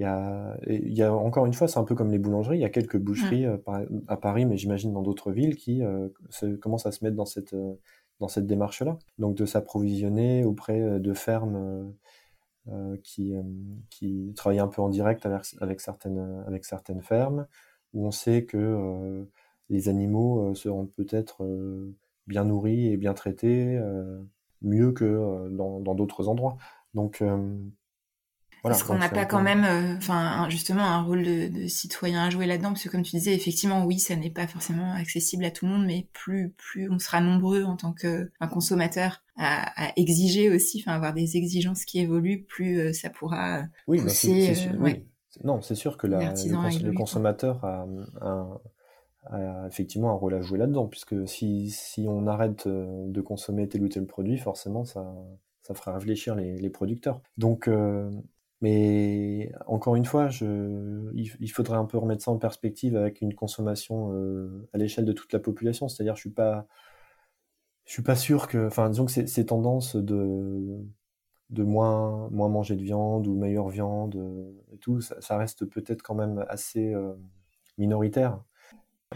il 0.00 0.04
y, 0.04 0.06
a, 0.06 0.56
il 0.66 0.94
y 0.94 1.02
a 1.02 1.14
encore 1.14 1.46
une 1.46 1.52
fois, 1.52 1.68
c'est 1.68 1.78
un 1.78 1.84
peu 1.84 1.94
comme 1.94 2.10
les 2.10 2.18
boulangeries. 2.18 2.56
Il 2.56 2.62
y 2.62 2.64
a 2.64 2.70
quelques 2.70 2.96
boucheries 2.96 3.44
à 4.08 4.16
Paris, 4.16 4.46
mais 4.46 4.56
j'imagine 4.56 4.92
dans 4.92 5.02
d'autres 5.02 5.30
villes 5.30 5.56
qui 5.56 5.82
commencent 6.60 6.86
à 6.86 6.92
se 6.92 7.04
mettre 7.04 7.16
dans 7.16 7.26
cette 7.26 7.54
dans 8.18 8.28
cette 8.28 8.46
démarche-là. 8.46 8.98
Donc 9.18 9.36
de 9.36 9.46
s'approvisionner 9.46 10.44
auprès 10.44 11.00
de 11.00 11.14
fermes 11.14 11.92
euh, 12.68 12.96
qui, 13.02 13.34
euh, 13.34 13.42
qui 13.88 14.34
travaille 14.36 14.58
un 14.58 14.68
peu 14.68 14.82
en 14.82 14.90
direct 14.90 15.24
avec, 15.24 15.46
avec, 15.60 15.80
certaines, 15.80 16.44
avec 16.46 16.66
certaines 16.66 17.00
fermes, 17.00 17.46
où 17.94 18.06
on 18.06 18.10
sait 18.10 18.44
que 18.44 18.58
euh, 18.58 19.24
les 19.70 19.88
animaux 19.88 20.54
seront 20.54 20.86
peut-être 20.86 21.42
bien 22.26 22.44
nourris 22.44 22.88
et 22.88 22.96
bien 22.96 23.14
traités, 23.14 23.80
mieux 24.62 24.92
que 24.92 25.48
dans 25.50 25.94
d'autres 25.94 26.28
endroits. 26.28 26.56
Donc 26.94 27.22
est-ce 28.68 28.84
qu'on 28.84 28.98
n'a 28.98 29.08
pas 29.08 29.24
quand 29.24 29.42
même, 29.42 29.64
euh, 29.64 29.96
enfin, 29.96 30.48
justement, 30.50 30.82
un 30.82 31.02
rôle 31.02 31.22
de, 31.22 31.66
citoyen 31.66 32.24
à 32.24 32.30
jouer 32.30 32.46
là-dedans 32.46 32.70
Parce 32.70 32.84
que 32.84 32.88
comme 32.88 33.02
tu 33.02 33.16
disais, 33.16 33.34
effectivement, 33.34 33.84
oui, 33.84 33.98
ça 33.98 34.16
n'est 34.16 34.30
pas 34.30 34.46
forcément 34.46 34.92
accessible 34.92 35.44
à 35.44 35.50
tout 35.50 35.66
le 35.66 35.72
monde, 35.72 35.86
mais 35.86 36.08
plus, 36.12 36.50
plus 36.50 36.90
on 36.90 36.98
sera 36.98 37.20
nombreux 37.20 37.64
en 37.64 37.76
tant 37.76 37.92
que 37.92 38.30
consommateur 38.50 39.22
à, 39.36 39.92
exiger 39.96 40.50
aussi, 40.50 40.82
enfin, 40.82 40.94
avoir 40.94 41.14
des 41.14 41.38
exigences 41.38 41.84
qui 41.86 42.00
évoluent, 42.00 42.42
plus 42.42 42.78
euh, 42.78 42.92
ça 42.92 43.08
pourra 43.08 43.62
oui, 43.86 44.02
pousser. 44.02 44.54
oui. 44.78 45.04
Non, 45.44 45.62
c'est 45.62 45.76
sûr 45.76 45.96
que 45.96 46.06
la, 46.06 46.34
le, 46.34 46.92
consommateur 46.92 47.64
a, 47.64 47.86
effectivement 49.66 50.10
un 50.10 50.14
rôle 50.14 50.34
à 50.34 50.42
jouer 50.42 50.58
là-dedans, 50.58 50.86
puisque 50.88 51.26
si, 51.26 51.70
si 51.70 52.04
on 52.06 52.26
arrête 52.26 52.66
euh, 52.66 53.06
de 53.06 53.20
consommer 53.22 53.68
tel 53.68 53.82
ou 53.82 53.88
tel 53.88 54.04
produit, 54.06 54.36
forcément, 54.36 54.84
ça, 54.84 55.14
ça 55.62 55.72
fera 55.72 55.94
réfléchir 55.94 56.34
les, 56.34 56.58
les 56.58 56.70
producteurs. 56.70 57.22
Donc, 57.38 57.70
mais 58.60 59.52
encore 59.66 59.96
une 59.96 60.04
fois, 60.04 60.28
je, 60.28 61.10
il, 61.14 61.48
faudrait 61.48 61.78
un 61.78 61.86
peu 61.86 61.98
remettre 61.98 62.22
ça 62.24 62.30
en 62.30 62.38
perspective 62.38 62.96
avec 62.96 63.20
une 63.22 63.34
consommation 63.34 64.12
euh, 64.14 64.68
à 64.74 64.78
l'échelle 64.78 65.06
de 65.06 65.12
toute 65.12 65.32
la 65.32 65.38
population. 65.40 65.88
C'est-à-dire, 65.88 66.14
je 66.16 66.20
suis 66.20 66.30
pas, 66.30 66.66
je 67.86 67.92
suis 67.92 68.02
pas 68.02 68.16
sûr 68.16 68.48
que, 68.48 68.66
enfin, 68.66 68.90
disons 68.90 69.06
que 69.06 69.12
ces, 69.12 69.26
ces 69.26 69.46
tendances 69.46 69.96
de 69.96 70.78
de 71.50 71.64
moins 71.64 72.28
moins 72.30 72.48
manger 72.48 72.76
de 72.76 72.82
viande 72.82 73.26
ou 73.26 73.34
meilleure 73.34 73.68
viande 73.68 74.16
et 74.72 74.78
tout, 74.78 75.00
ça, 75.00 75.20
ça 75.20 75.36
reste 75.36 75.64
peut-être 75.66 76.02
quand 76.02 76.14
même 76.14 76.44
assez 76.48 76.94
euh, 76.94 77.14
minoritaire. 77.78 78.42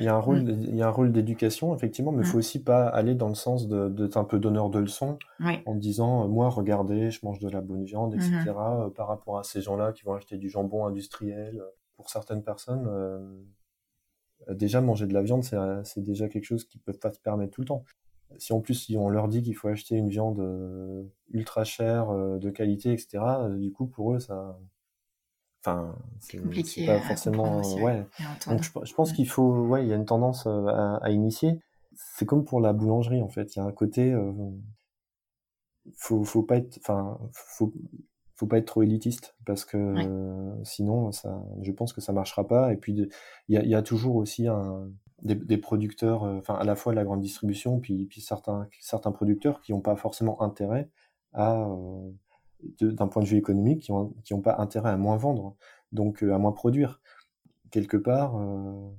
Il 0.00 0.04
y 0.04 0.08
a 0.08 0.14
un 0.14 0.18
rôle, 0.18 0.42
mmh. 0.42 0.64
il 0.64 0.76
y 0.76 0.82
a 0.82 0.88
un 0.88 0.90
rôle 0.90 1.12
d'éducation, 1.12 1.74
effectivement, 1.74 2.10
mais 2.10 2.24
il 2.24 2.26
mmh. 2.26 2.30
faut 2.30 2.38
aussi 2.38 2.62
pas 2.62 2.88
aller 2.88 3.14
dans 3.14 3.28
le 3.28 3.36
sens 3.36 3.68
d'être 3.68 4.16
un 4.16 4.24
peu 4.24 4.40
donneur 4.40 4.68
de 4.68 4.80
leçons 4.80 5.18
en 5.66 5.74
disant, 5.76 6.24
euh, 6.24 6.28
moi, 6.28 6.48
regardez, 6.48 7.12
je 7.12 7.20
mange 7.24 7.38
de 7.38 7.48
la 7.48 7.60
bonne 7.60 7.84
viande, 7.84 8.14
etc., 8.14 8.30
mmh 8.30 8.48
euh, 8.48 8.90
par 8.90 9.06
rapport 9.06 9.38
à 9.38 9.44
ces 9.44 9.60
gens-là 9.60 9.92
qui 9.92 10.02
vont 10.02 10.14
acheter 10.14 10.36
du 10.36 10.48
jambon 10.48 10.86
industriel. 10.86 11.62
Pour 11.96 12.10
certaines 12.10 12.42
personnes, 12.42 12.86
euh, 12.88 13.20
déjà, 14.48 14.80
manger 14.80 15.06
de 15.06 15.14
la 15.14 15.22
viande, 15.22 15.44
c'est 15.44 16.02
déjà 16.02 16.28
quelque 16.28 16.44
chose 16.44 16.64
qu'ils 16.64 16.80
peuvent 16.80 16.98
pas 16.98 17.12
se 17.12 17.20
permettre 17.20 17.52
tout 17.52 17.60
le 17.60 17.68
temps. 17.68 17.84
Si 18.36 18.52
en 18.52 18.60
plus, 18.60 18.90
on 18.96 19.08
leur 19.08 19.28
dit 19.28 19.42
qu'il 19.42 19.54
faut 19.54 19.68
acheter 19.68 19.94
une 19.94 20.08
viande 20.08 20.42
ultra 21.30 21.62
chère, 21.62 22.12
de 22.12 22.50
qualité, 22.50 22.92
etc., 22.92 23.22
du 23.56 23.70
coup, 23.70 23.86
pour 23.86 24.14
eux, 24.14 24.18
ça, 24.18 24.58
Enfin, 25.64 25.96
c'est 26.20 26.86
pas 26.86 27.00
forcément. 27.00 27.62
ouais. 27.82 28.06
Donc 28.46 28.62
je, 28.62 28.94
pense 28.94 29.12
qu'il 29.12 29.28
faut, 29.28 29.66
ouais, 29.66 29.84
il 29.84 29.88
y 29.88 29.92
a 29.92 29.96
une 29.96 30.04
tendance 30.04 30.46
euh, 30.46 30.66
à, 31.00 31.10
initier. 31.10 31.60
C'est 31.94 32.26
comme 32.26 32.44
pour 32.44 32.60
la 32.60 32.72
boulangerie 32.72 33.22
en 33.22 33.28
fait. 33.28 33.56
Il 33.56 33.60
y 33.60 33.62
a 33.62 33.64
un 33.64 33.72
côté, 33.72 34.12
euh, 34.12 34.32
faut, 35.96 36.24
faut 36.24 36.42
pas 36.42 36.56
être, 36.56 36.78
enfin, 36.78 37.18
faut, 37.32 37.72
faut 38.36 38.46
pas 38.46 38.58
être 38.58 38.66
trop 38.66 38.82
élitiste 38.82 39.36
parce 39.46 39.64
que 39.64 39.94
sinon, 40.64 41.12
ça, 41.12 41.42
je 41.62 41.72
pense 41.72 41.92
que 41.92 42.00
ça 42.00 42.12
marchera 42.12 42.46
pas. 42.46 42.72
Et 42.72 42.76
puis 42.76 42.92
il 43.48 43.54
y 43.54 43.56
a, 43.56 43.64
y 43.64 43.74
a, 43.74 43.82
toujours 43.82 44.16
aussi 44.16 44.46
un, 44.48 44.90
des, 45.24 45.34
des 45.34 45.58
producteurs, 45.58 46.24
euh, 46.24 46.38
enfin 46.38 46.54
à 46.54 46.64
la 46.64 46.76
fois 46.76 46.94
la 46.94 47.04
grande 47.04 47.20
distribution, 47.20 47.80
puis, 47.80 48.06
puis 48.06 48.20
certains, 48.20 48.68
certains 48.80 49.12
producteurs 49.12 49.60
qui 49.60 49.72
n'ont 49.72 49.80
pas 49.80 49.96
forcément 49.96 50.40
intérêt 50.42 50.90
à 51.32 51.66
d'un 52.80 53.08
point 53.08 53.22
de 53.22 53.28
vue 53.28 53.38
économique 53.38 53.82
qui 53.82 53.92
n'ont 53.92 54.14
qui 54.24 54.34
ont 54.34 54.40
pas 54.40 54.56
intérêt 54.58 54.90
à 54.90 54.96
moins 54.96 55.16
vendre, 55.16 55.56
donc 55.94 56.22
euh, 56.22 56.34
à 56.34 56.38
moins 56.38 56.52
produire. 56.52 57.00
Quelque 57.70 57.96
part, 57.96 58.36
euh, 58.36 58.90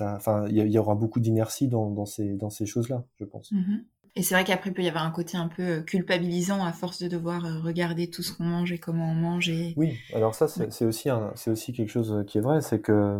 enfin, 0.00 0.46
il 0.48 0.56
y, 0.56 0.78
aura 0.78 0.94
beaucoup 0.94 1.20
d'inertie 1.20 1.68
dans, 1.68 1.90
dans, 1.90 2.06
ces, 2.06 2.34
dans 2.36 2.50
ces 2.50 2.66
choses-là, 2.66 3.04
je 3.20 3.24
pense. 3.24 3.52
Mm-hmm. 3.52 3.84
Et 4.16 4.22
c'est 4.22 4.34
vrai 4.34 4.44
qu'après, 4.44 4.70
il 4.70 4.72
peut 4.72 4.82
y 4.82 4.88
avoir 4.88 5.04
un 5.04 5.10
côté 5.10 5.36
un 5.36 5.46
peu 5.46 5.62
euh, 5.62 5.82
culpabilisant 5.82 6.64
à 6.64 6.72
force 6.72 7.00
de 7.02 7.08
devoir 7.08 7.42
regarder 7.62 8.08
tout 8.10 8.22
ce 8.22 8.36
qu'on 8.36 8.44
mange 8.44 8.72
et 8.72 8.78
comment 8.78 9.12
on 9.12 9.14
mange. 9.14 9.48
Et... 9.48 9.74
Oui, 9.76 9.96
alors 10.14 10.34
ça, 10.34 10.48
c'est 10.48 10.84
aussi, 10.84 11.08
aussi 11.46 11.72
quelque 11.72 11.90
chose 11.90 12.24
qui 12.26 12.38
est 12.38 12.40
vrai, 12.40 12.62
c'est 12.62 12.80
que 12.80 13.18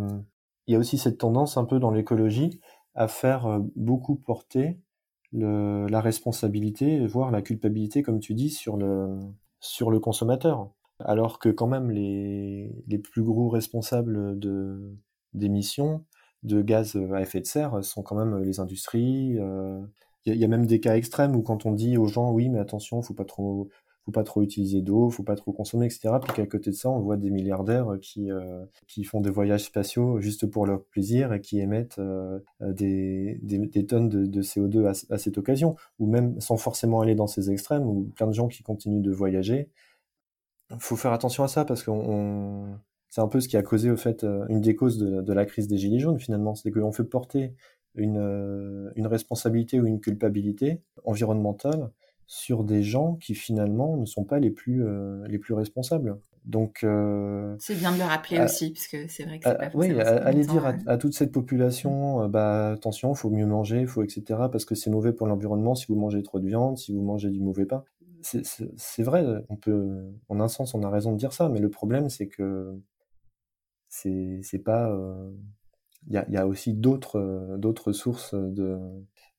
il 0.67 0.73
y 0.73 0.75
a 0.75 0.81
aussi 0.81 0.99
cette 0.99 1.19
tendance 1.19 1.57
un 1.57 1.65
peu 1.65 1.79
dans 1.79 1.93
l'écologie 1.93 2.61
à 2.97 3.07
faire 3.07 3.61
beaucoup 3.77 4.17
porter 4.17 4.81
le, 5.31 5.87
la 5.87 6.01
responsabilité, 6.01 7.07
voire 7.07 7.31
la 7.31 7.43
culpabilité, 7.43 8.03
comme 8.03 8.19
tu 8.19 8.35
dis, 8.35 8.51
sur 8.51 8.77
le, 8.77 9.21
sur 9.67 9.91
le 9.91 10.01
consommateur. 10.01 10.71
Alors 11.01 11.39
que 11.39 11.49
quand 11.49 11.67
même 11.67 11.91
les, 11.91 12.83
les 12.87 12.99
plus 12.99 13.23
gros 13.23 13.49
responsables 13.49 14.39
d'émissions 15.35 16.05
de 16.43 16.63
gaz 16.63 16.97
à 17.13 17.21
effet 17.21 17.41
de 17.41 17.47
serre 17.47 17.85
sont 17.85 18.03
quand 18.03 18.17
même 18.17 18.43
les 18.43 18.61
industries. 18.61 19.33
Il 19.35 19.41
euh, 19.41 19.81
y, 20.25 20.45
a 20.45 20.49
même 20.49 20.67
des 20.67 20.81
cas 20.81 20.97
extrêmes 20.97 21.37
où 21.37 21.43
quand 21.43 21.67
on 21.67 21.73
dit 21.73 21.99
aux 21.99 22.07
gens 22.07 22.31
oui 22.33 22.49
mais 22.49 22.59
attention, 22.59 23.03
faut 23.03 23.15
pas 23.15 23.25
trop 23.25 23.69
faut 24.07 24.13
pas 24.13 24.23
trop 24.23 24.43
utiliser 24.43 24.83
d'eau, 24.83 25.11
faut 25.11 25.25
pas 25.25 25.35
trop 25.35 25.53
consommer, 25.53 25.87
etc. 25.87 26.11
Puis 26.23 26.33
qu'à 26.33 26.47
côté 26.47 26.71
de 26.71 26.77
ça, 26.77 26.89
on 26.89 27.01
voit 27.01 27.17
des 27.17 27.31
milliardaires 27.31 27.99
qui 28.01 28.31
euh, 28.31 28.65
qui 28.87 29.03
font 29.03 29.21
des 29.21 29.31
voyages 29.31 29.65
spatiaux 29.65 30.21
juste 30.21 30.47
pour 30.47 30.65
leur 30.65 30.85
plaisir 30.85 31.33
et 31.33 31.41
qui 31.41 31.59
émettent 31.59 31.99
euh, 31.99 32.39
des, 32.61 33.41
des, 33.43 33.87
tonnes 33.87 34.09
de, 34.09 34.25
de 34.25 34.43
CO2 34.43 34.87
à, 35.11 35.19
cette 35.19 35.39
occasion, 35.39 35.75
ou 35.99 36.07
même 36.07 36.41
sans 36.41 36.57
forcément 36.57 37.01
aller 37.01 37.17
dans 37.17 37.27
ces 37.27 37.51
extrêmes, 37.51 37.85
ou 37.85 38.05
plein 38.15 38.29
de 38.29 38.33
gens 38.33 38.47
qui 38.47 38.63
continuent 38.63 39.03
de 39.03 39.11
voyager. 39.11 39.71
Faut 40.79 40.97
faire 40.97 41.13
attention 41.13 41.43
à 41.43 41.49
ça 41.49 41.65
parce 41.65 41.83
qu'on 41.83 42.79
c'est 43.09 43.21
un 43.21 43.29
peu 43.29 43.41
ce 43.41 43.49
qui 43.49 43.57
a 43.57 43.63
causé 43.63 43.91
au 43.91 43.97
fait 43.97 44.23
euh, 44.23 44.47
une 44.49 44.61
des 44.61 44.77
causes 44.77 44.99
de, 44.99 45.21
de 45.21 45.33
la 45.33 45.47
crise 45.47 45.67
des 45.67 45.79
gilets 45.79 45.99
jaunes 45.99 46.21
finalement, 46.21 46.55
c'est 46.55 46.71
qu'on 46.71 46.93
fait 46.93 47.05
porter 47.05 47.55
une, 47.97 48.93
une 48.95 49.07
responsabilité 49.07 49.81
ou 49.81 49.87
une 49.87 50.01
culpabilité 50.01 50.83
environnementale 51.05 51.91
sur 52.27 52.65
des 52.65 52.83
gens 52.83 53.15
qui 53.15 53.35
finalement 53.35 53.97
ne 53.97 54.05
sont 54.05 54.25
pas 54.25 54.39
les 54.39 54.51
plus 54.51 54.85
euh, 54.85 55.27
les 55.29 55.39
plus 55.39 55.55
responsables. 55.55 56.19
Donc 56.45 56.85
euh, 56.85 57.57
c'est 57.59 57.75
bien 57.75 57.93
de 57.93 57.99
le 57.99 58.05
rappeler 58.05 58.41
aussi 58.41 58.71
parce 58.71 58.87
que 58.87 59.09
c'est 59.09 59.25
vrai 59.25 59.39
que 59.41 59.49
c'est 59.49 59.57
pas 59.57 59.71
oui, 59.75 59.99
allez 60.01 60.45
dire 60.45 60.75
à, 60.87 60.97
toute 60.97 61.15
cette 61.15 61.33
population 61.33 62.23
euh, 62.23 62.29
bah 62.29 62.71
attention, 62.71 63.15
faut 63.15 63.31
mieux 63.31 63.47
manger, 63.47 63.87
faut 63.87 64.03
etc 64.03 64.25
parce 64.53 64.65
que 64.65 64.75
c'est 64.75 64.91
mauvais 64.91 65.13
pour 65.13 65.27
l'environnement 65.27 65.75
si 65.75 65.87
vous 65.87 65.97
mangez 65.97 66.23
trop 66.23 66.39
de 66.39 66.47
viande, 66.47 66.79
si 66.79 66.93
vous 66.93 67.03
mangez 67.03 67.31
du 67.31 67.41
mauvais 67.41 67.67
pain. 67.67 67.85
C'est 68.23 69.03
vrai, 69.05 69.25
on 69.49 69.57
peut 69.57 70.05
en 70.29 70.41
un 70.41 70.49
sens 70.49 70.75
on 70.75 70.83
a 70.83 70.91
raison 70.91 71.13
de 71.13 71.17
dire 71.17 71.33
ça, 71.33 71.49
mais 71.49 71.61
le 71.61 71.71
problème 71.71 72.09
c'est 72.09 72.27
que 72.27 72.73
c'est 73.89 74.41
c'est 74.43 74.59
pas 74.59 74.97
il 76.09 76.13
y 76.13 76.17
a, 76.17 76.29
y 76.29 76.37
a, 76.37 76.47
aussi 76.47 76.75
d'autres 76.75 77.57
d'autres 77.59 77.93
sources 77.93 78.35
de 78.35 78.79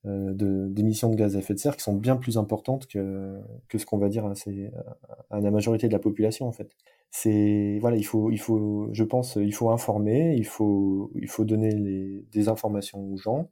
d'émissions 0.07 1.09
de, 1.09 1.15
gaz 1.15 1.35
à 1.35 1.39
effet 1.39 1.53
de 1.53 1.59
serre 1.59 1.75
qui 1.75 1.83
sont 1.83 1.95
bien 1.95 2.15
plus 2.17 2.37
importantes 2.37 2.87
que, 2.87 3.39
que 3.67 3.77
ce 3.77 3.85
qu'on 3.85 3.97
va 3.97 4.09
dire 4.09 4.25
à, 4.25 5.39
la 5.39 5.51
majorité 5.51 5.87
de 5.87 5.93
la 5.93 5.99
population 5.99 6.47
en 6.47 6.51
fait. 6.51 6.75
C'est 7.11 7.77
voilà, 7.81 7.97
il 7.97 8.05
faut 8.05 8.31
il 8.31 8.37
faut 8.37 8.89
je 8.91 9.03
pense 9.03 9.37
il 9.37 9.53
faut 9.53 9.69
informer, 9.69 10.35
il 10.35 10.45
faut 10.45 11.11
il 11.15 11.29
faut 11.29 11.45
donner 11.45 11.71
les, 11.71 12.25
des 12.31 12.49
informations 12.49 12.99
aux 12.99 13.17
gens, 13.17 13.49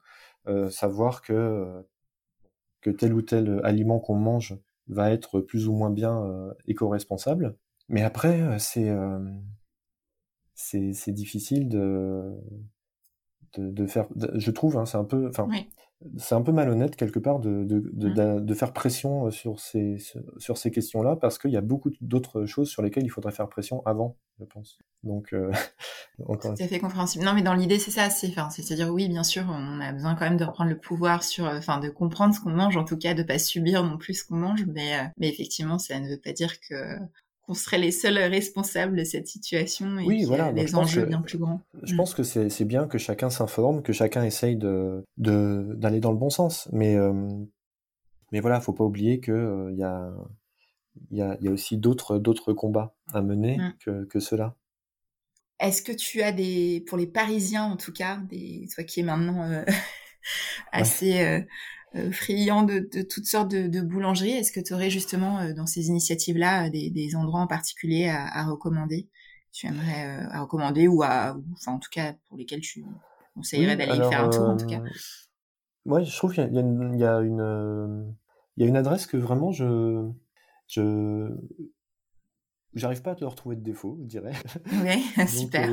euh, 0.47 0.69
savoir 0.69 1.21
que 1.21 1.83
que 2.81 2.89
tel 2.89 3.13
ou 3.13 3.21
tel 3.21 3.61
aliment 3.63 3.99
qu'on 3.99 4.15
mange 4.15 4.57
va 4.87 5.11
être 5.11 5.41
plus 5.41 5.67
ou 5.67 5.73
moins 5.73 5.89
bien 5.89 6.23
euh, 6.23 6.53
éco-responsable. 6.67 7.55
Mais 7.89 8.03
après, 8.03 8.41
euh, 8.41 8.59
c'est 8.59 8.89
euh, 8.89 9.19
c'est 10.53 11.11
difficile 11.11 11.69
de, 11.69 12.33
de, 13.53 13.69
de 13.69 13.87
faire. 13.87 14.07
je 14.35 14.51
trouve, 14.51 14.77
hein, 14.77 14.85
c'est 14.85 14.97
un 14.97 15.03
peu. 15.03 15.27
Enfin, 15.27 15.47
c'est 16.17 16.35
un 16.35 16.41
peu 16.41 16.51
malhonnête 16.51 16.95
quelque 16.95 17.19
part 17.19 17.39
de, 17.39 17.63
de, 17.63 17.79
de, 17.93 18.39
de 18.39 18.53
faire 18.53 18.73
pression 18.73 19.31
sur 19.31 19.59
ces, 19.59 19.97
sur 20.37 20.57
ces 20.57 20.71
questions-là 20.71 21.15
parce 21.15 21.37
qu'il 21.37 21.51
y 21.51 21.57
a 21.57 21.61
beaucoup 21.61 21.91
d'autres 22.01 22.45
choses 22.45 22.69
sur 22.69 22.81
lesquelles 22.81 23.03
il 23.03 23.09
faudrait 23.09 23.31
faire 23.31 23.49
pression 23.49 23.81
avant, 23.85 24.17
je 24.39 24.45
pense. 24.45 24.79
Donc, 25.03 25.33
euh, 25.33 25.51
encore... 26.25 26.55
Tout 26.55 26.63
à 26.63 26.67
fait 26.67 26.79
compréhensible. 26.79 27.23
Non, 27.23 27.33
mais 27.33 27.41
dans 27.41 27.53
l'idée, 27.53 27.79
c'est 27.79 27.91
ça, 27.91 28.09
c'est, 28.09 28.29
enfin, 28.29 28.49
c'est-à-dire 28.49 28.89
oui, 28.89 29.07
bien 29.07 29.23
sûr, 29.23 29.43
on 29.47 29.79
a 29.79 29.91
besoin 29.91 30.15
quand 30.15 30.25
même 30.25 30.37
de 30.37 30.45
reprendre 30.45 30.69
le 30.69 30.77
pouvoir 30.77 31.23
sur, 31.23 31.45
enfin, 31.45 31.79
de 31.79 31.89
comprendre 31.89 32.33
ce 32.33 32.39
qu'on 32.39 32.51
mange, 32.51 32.77
en 32.77 32.83
tout 32.83 32.97
cas, 32.97 33.13
de 33.13 33.23
pas 33.23 33.39
subir 33.39 33.83
non 33.83 33.97
plus 33.97 34.15
ce 34.15 34.25
qu'on 34.25 34.37
mange, 34.37 34.65
mais, 34.65 34.99
euh, 34.99 35.03
mais 35.17 35.29
effectivement, 35.29 35.79
ça 35.79 35.99
ne 35.99 36.09
veut 36.09 36.19
pas 36.19 36.33
dire 36.33 36.59
que 36.59 36.97
qu'on 37.45 37.53
serait 37.53 37.77
les 37.77 37.91
seuls 37.91 38.17
responsables 38.17 38.95
de 38.95 39.03
cette 39.03 39.27
situation 39.27 39.99
et 39.99 40.05
oui, 40.05 40.23
voilà, 40.25 40.51
les 40.51 40.75
enjeux 40.75 41.05
bien 41.05 41.21
plus 41.21 41.38
grands. 41.38 41.62
Je 41.84 41.95
pense 41.95 42.13
que 42.13 42.23
c'est 42.23 42.65
bien 42.65 42.88
que 42.88 42.97
chacun 42.97 43.29
s'informe, 43.29 43.84
que 43.84 43.93
chacun 43.93 44.23
essaye 44.23 44.55
de 44.58 45.05
d'aller 45.17 45.99
dans 45.99 46.12
le 46.12 46.17
bon 46.17 46.29
sens, 46.29 46.69
mais 46.71 46.95
euh, 46.95 47.27
mais 48.31 48.39
voilà, 48.39 48.60
faut 48.60 48.73
pas 48.73 48.84
oublier 48.84 49.19
que 49.19 49.31
il 49.71 49.73
euh, 49.73 49.77
y 49.77 49.84
a 49.84 50.12
y 51.12 51.21
a, 51.21 51.38
y 51.41 51.47
a 51.47 51.51
aussi 51.51 51.77
d'autres 51.77 52.17
d'autres 52.17 52.53
combats 52.53 52.95
à 53.13 53.21
mener 53.21 53.58
mm. 53.58 53.73
que 53.79 54.05
que 54.05 54.19
cela. 54.19 54.55
Est-ce 55.60 55.81
que 55.81 55.93
tu 55.93 56.21
as 56.21 56.31
des 56.31 56.84
pour 56.88 56.97
les 56.97 57.08
Parisiens 57.08 57.63
en 57.63 57.77
tout 57.77 57.93
cas, 57.93 58.17
des 58.29 58.67
toi 58.73 58.84
qui 58.84 58.99
es 58.99 59.03
maintenant 59.03 59.49
euh, 59.49 59.63
assez 60.71 61.21
euh, 61.21 61.41
friand 62.12 62.63
de, 62.63 62.79
de, 62.91 63.01
toutes 63.01 63.25
sortes 63.25 63.49
de, 63.49 63.67
de 63.67 63.81
boulangeries. 63.81 64.31
Est-ce 64.31 64.51
que 64.51 64.60
tu 64.60 64.73
aurais 64.73 64.89
justement 64.89 65.39
euh, 65.39 65.53
dans 65.53 65.65
ces 65.65 65.88
initiatives-là 65.88 66.69
des, 66.69 66.89
des, 66.89 67.15
endroits 67.15 67.41
en 67.41 67.47
particulier 67.47 68.08
à, 68.08 68.25
à 68.27 68.45
recommander? 68.45 69.08
Tu 69.51 69.67
aimerais 69.67 70.05
euh, 70.05 70.27
à 70.31 70.41
recommander 70.41 70.88
ou 70.88 71.03
à, 71.03 71.38
enfin 71.53 71.73
en 71.73 71.79
tout 71.79 71.89
cas 71.91 72.13
pour 72.27 72.38
lesquels 72.38 72.62
tu 72.62 72.84
conseillerais 73.36 73.77
d'aller 73.77 73.95
faire 73.95 74.23
un 74.23 74.29
tour 74.29 74.49
en 74.49 74.58
tout 74.58 74.67
cas? 74.67 74.81
Ouais, 75.86 76.03
je 76.03 76.15
trouve 76.17 76.34
qu'il 76.34 76.43
y, 76.43 76.47
y, 76.47 76.99
y, 76.99 77.05
a 77.05 77.19
une 77.19 78.15
il 78.58 78.63
y 78.63 78.65
a 78.65 78.69
une 78.69 78.77
adresse 78.77 79.05
que 79.05 79.17
vraiment 79.17 79.51
je 79.51 80.10
je 80.67 81.29
J'arrive 82.75 83.01
pas 83.01 83.11
à 83.11 83.15
te 83.15 83.23
retrouver 83.23 83.55
de 83.55 83.61
défaut, 83.61 83.97
je 84.01 84.05
dirais. 84.05 84.33
Oui, 84.83 85.27
super. 85.27 85.69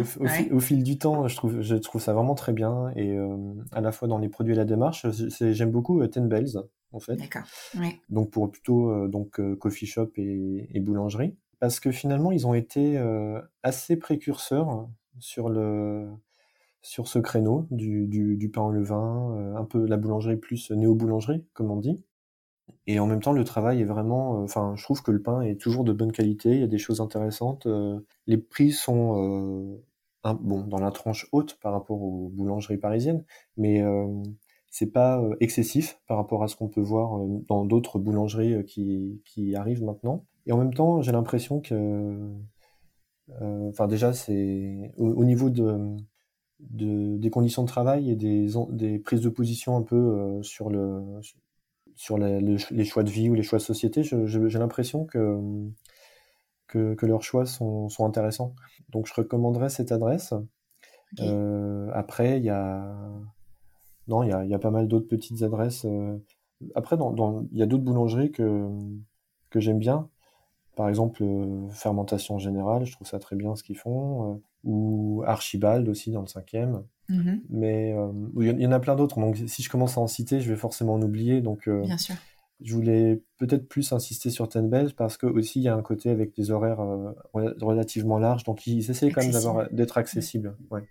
au, 0.53 0.61
fil 0.61 0.85
du 0.85 0.99
temps, 0.99 1.27
je 1.27 1.37
trouve, 1.37 1.61
je 1.61 1.75
trouve 1.75 2.01
ça 2.01 2.13
vraiment 2.13 2.35
très 2.35 2.53
bien. 2.53 2.93
Et 2.95 3.17
euh, 3.17 3.37
à 3.73 3.81
la 3.81 3.91
fois 3.91 4.07
dans 4.07 4.19
les 4.19 4.29
produits 4.29 4.55
et 4.55 4.57
la 4.57 4.65
démarche, 4.65 5.07
j'aime 5.41 5.73
beaucoup 5.73 6.01
euh, 6.01 6.07
Ten 6.07 6.29
Bells, 6.29 6.59
en 6.93 7.01
fait. 7.01 7.17
D'accord. 7.17 7.43
Donc 8.09 8.31
pour 8.31 8.51
plutôt 8.51 8.91
euh, 8.91 9.09
donc 9.09 9.41
coffee 9.59 9.87
shop 9.87 10.11
et, 10.17 10.69
et, 10.73 10.81
boulangerie, 10.81 11.37
parce 11.59 11.81
que 11.81 11.91
finalement 11.91 12.31
ils 12.31 12.47
ont 12.47 12.55
été 12.55 13.03
assez 13.63 13.97
précurseurs 13.97 14.89
sur 15.19 15.49
le 15.49 16.09
sur 16.85 17.07
ce 17.07 17.21
créneau 17.21 17.69
du, 17.71 18.09
du, 18.09 18.37
du 18.37 18.51
pain 18.51 18.63
au 18.63 18.73
levain, 18.73 19.55
un 19.57 19.65
peu 19.65 19.87
la 19.87 19.97
boulangerie 19.97 20.37
plus 20.37 20.71
néo-boulangerie, 20.71 21.45
comme 21.53 21.71
on 21.71 21.77
dit. 21.77 22.05
Et 22.87 22.99
en 22.99 23.07
même 23.07 23.21
temps, 23.21 23.33
le 23.33 23.45
travail 23.45 23.81
est 23.81 23.85
vraiment, 23.85 24.41
euh, 24.41 24.45
enfin, 24.45 24.75
je 24.77 24.83
trouve 24.85 25.03
que 25.03 25.11
le 25.13 25.23
pain 25.23 25.43
est 25.43 25.61
toujours 25.61 25.85
de 25.85 25.93
bonne 25.93 26.13
qualité. 26.13 26.51
Il 26.51 26.61
y 26.61 26.65
a 26.65 26.69
des 26.69 26.79
choses 26.79 27.01
intéressantes. 27.01 27.67
Euh, 27.67 28.01
les 28.27 28.39
prix 28.39 28.73
sont, 28.73 29.79
euh, 30.25 30.35
bon, 30.41 30.63
dans 30.63 30.79
la 30.81 30.91
tranche 30.91 31.29
haute 31.33 31.59
par 31.61 31.73
rapport 31.73 32.03
aux 32.03 32.29
boulangeries 32.29 32.79
parisiennes, 32.79 33.25
mais 33.57 33.83
c'est 34.71 34.91
pas 34.93 35.23
excessif 35.41 36.01
par 36.07 36.17
rapport 36.17 36.43
à 36.43 36.49
ce 36.49 36.57
qu'on 36.57 36.69
peut 36.69 36.81
voir 36.81 37.21
dans 37.49 37.65
d'autres 37.65 37.99
boulangeries 37.99 38.65
qui, 38.65 39.21
qui 39.25 39.55
arrivent 39.57 39.85
maintenant. 39.85 40.25
Et 40.47 40.53
en 40.53 40.59
même 40.59 40.75
temps, 40.75 41.03
j'ai 41.03 41.13
l'impression 41.13 41.61
que, 41.61 42.31
enfin, 43.69 43.87
déjà, 43.89 44.13
c'est 44.13 44.93
au, 44.97 45.25
niveau 45.25 45.51
de, 45.51 45.97
de, 46.61 47.17
des 47.19 47.31
conditions 47.31 47.63
de 47.63 47.69
travail 47.69 48.11
et 48.11 48.17
des, 48.17 48.49
des 48.71 48.99
prises 48.99 49.21
de 49.23 49.29
position 49.29 49.77
un 49.77 49.83
peu 49.83 50.41
sur 50.43 50.71
le 50.71 51.03
sur 52.03 52.19
les 52.19 52.85
choix 52.85 53.05
de 53.05 53.11
vie 53.11 53.31
ou 53.31 53.35
les 53.35 53.45
choix 53.45 53.61
de 53.61 53.63
société, 53.63 54.03
j'ai 54.03 54.59
l'impression 54.59 55.05
que, 55.05 55.39
que, 56.67 57.07
leurs 57.07 57.23
choix 57.23 57.47
sont, 57.47 57.89
intéressants. 58.01 58.57
Donc 58.89 59.07
je 59.07 59.15
recommanderais 59.15 59.69
cette 59.69 59.93
adresse. 59.93 60.35
Euh, 61.21 61.89
après, 61.95 62.39
il 62.39 62.45
y 62.45 62.51
a 62.51 62.93
non, 64.09 64.25
il 64.25 64.31
y 64.31 64.55
a, 64.55 64.59
pas 64.59 64.73
mal 64.73 64.89
d'autres 64.89 65.07
petites 65.07 65.45
adresses. 65.45 65.85
Euh. 65.85 66.19
Après, 66.75 66.97
il 66.97 67.57
y 67.57 67.63
a 67.63 67.67
d'autres 67.67 67.85
boulangeries 67.85 68.33
que, 68.33 68.69
que 69.51 69.61
j'aime 69.61 69.79
bien. 69.79 70.09
Par 70.75 70.89
exemple, 70.89 71.23
euh, 71.23 71.69
Fermentation 71.69 72.37
Générale, 72.41 72.85
je 72.85 72.91
trouve 72.91 73.07
ça 73.07 73.21
très 73.21 73.37
bien 73.37 73.55
ce 73.55 73.63
qu'ils 73.63 73.79
font. 73.79 74.43
ou 74.65 75.23
Archibald 75.25 75.89
aussi 75.89 76.11
dans 76.11 76.23
le 76.23 76.27
cinquième. 76.27 76.83
Mmh 77.09 77.33
Mais 77.51 77.93
euh, 77.93 78.11
il 78.41 78.61
y 78.61 78.67
en 78.67 78.73
a 78.73 78.81
plein 78.81 78.97
d'autres. 78.97 79.21
Donc, 79.21 79.39
si 79.47 79.63
je 79.63 79.71
commence 79.71 79.99
à 79.99 80.01
en 80.01 80.07
citer, 80.07 80.41
je 80.41 80.51
vais 80.51 80.57
forcément 80.57 80.95
en 80.95 81.03
oublier. 81.03 81.41
Donc, 81.41 81.69
euh, 81.69 81.83
Bien 81.83 81.99
sûr. 81.99 82.15
je 82.61 82.75
voulais 82.75 83.23
peut-être 83.39 83.69
plus 83.69 83.93
insister 83.93 84.31
sur 84.31 84.49
Ten 84.49 84.69
Bells 84.69 84.95
parce 84.95 85.17
que 85.17 85.27
aussi 85.27 85.61
il 85.61 85.65
y 85.65 85.69
a 85.69 85.75
un 85.75 85.83
côté 85.83 86.11
avec 86.11 86.35
des 86.35 86.51
horaires 86.51 86.81
euh, 86.81 87.13
relativement 87.35 88.19
larges. 88.19 88.45
Donc, 88.45 88.67
ils 88.67 88.91
essaient 88.91 89.11
quand 89.11 89.23
même 89.27 89.69
d'être 89.73 89.99
accessibles. 89.99 90.57
Ouais. 90.71 90.83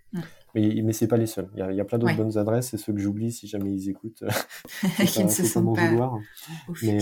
Mais, 0.54 0.82
mais 0.84 0.92
c'est 0.92 1.08
pas 1.08 1.16
les 1.16 1.26
seuls. 1.26 1.48
Il 1.54 1.60
y 1.60 1.62
a, 1.62 1.72
y 1.72 1.80
a 1.80 1.84
plein 1.84 1.98
d'autres 1.98 2.16
bonnes 2.16 2.36
adresses 2.36 2.74
et 2.74 2.78
ceux 2.78 2.92
que 2.92 3.00
j'oublie 3.00 3.32
si 3.32 3.46
jamais 3.46 3.72
ils 3.72 3.88
écoutent. 3.88 4.24
Qui 5.06 5.24
ne 5.24 5.28
se 5.28 5.44
sont 5.44 5.72
pas 5.72 5.88
vouloir. 5.88 6.18
Mais, 6.82 6.98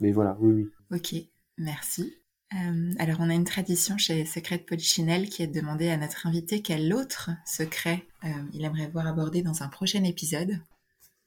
mais 0.00 0.12
voilà, 0.12 0.36
oui, 0.40 0.52
oui. 0.52 0.96
Ok, 0.96 1.14
merci. 1.58 2.14
Euh, 2.54 2.92
alors, 2.98 3.16
on 3.20 3.28
a 3.28 3.34
une 3.34 3.44
tradition 3.44 3.98
chez 3.98 4.24
Secret 4.24 4.58
Polichinelle 4.58 5.28
qui 5.28 5.42
est 5.42 5.48
de 5.48 5.60
demander 5.60 5.88
à 5.88 5.96
notre 5.96 6.26
invité 6.26 6.62
quel 6.62 6.94
autre 6.94 7.30
secret 7.44 8.04
euh, 8.24 8.28
il 8.52 8.64
aimerait 8.64 8.88
voir 8.88 9.06
abordé 9.06 9.42
dans 9.42 9.62
un 9.62 9.68
prochain 9.68 10.04
épisode. 10.04 10.60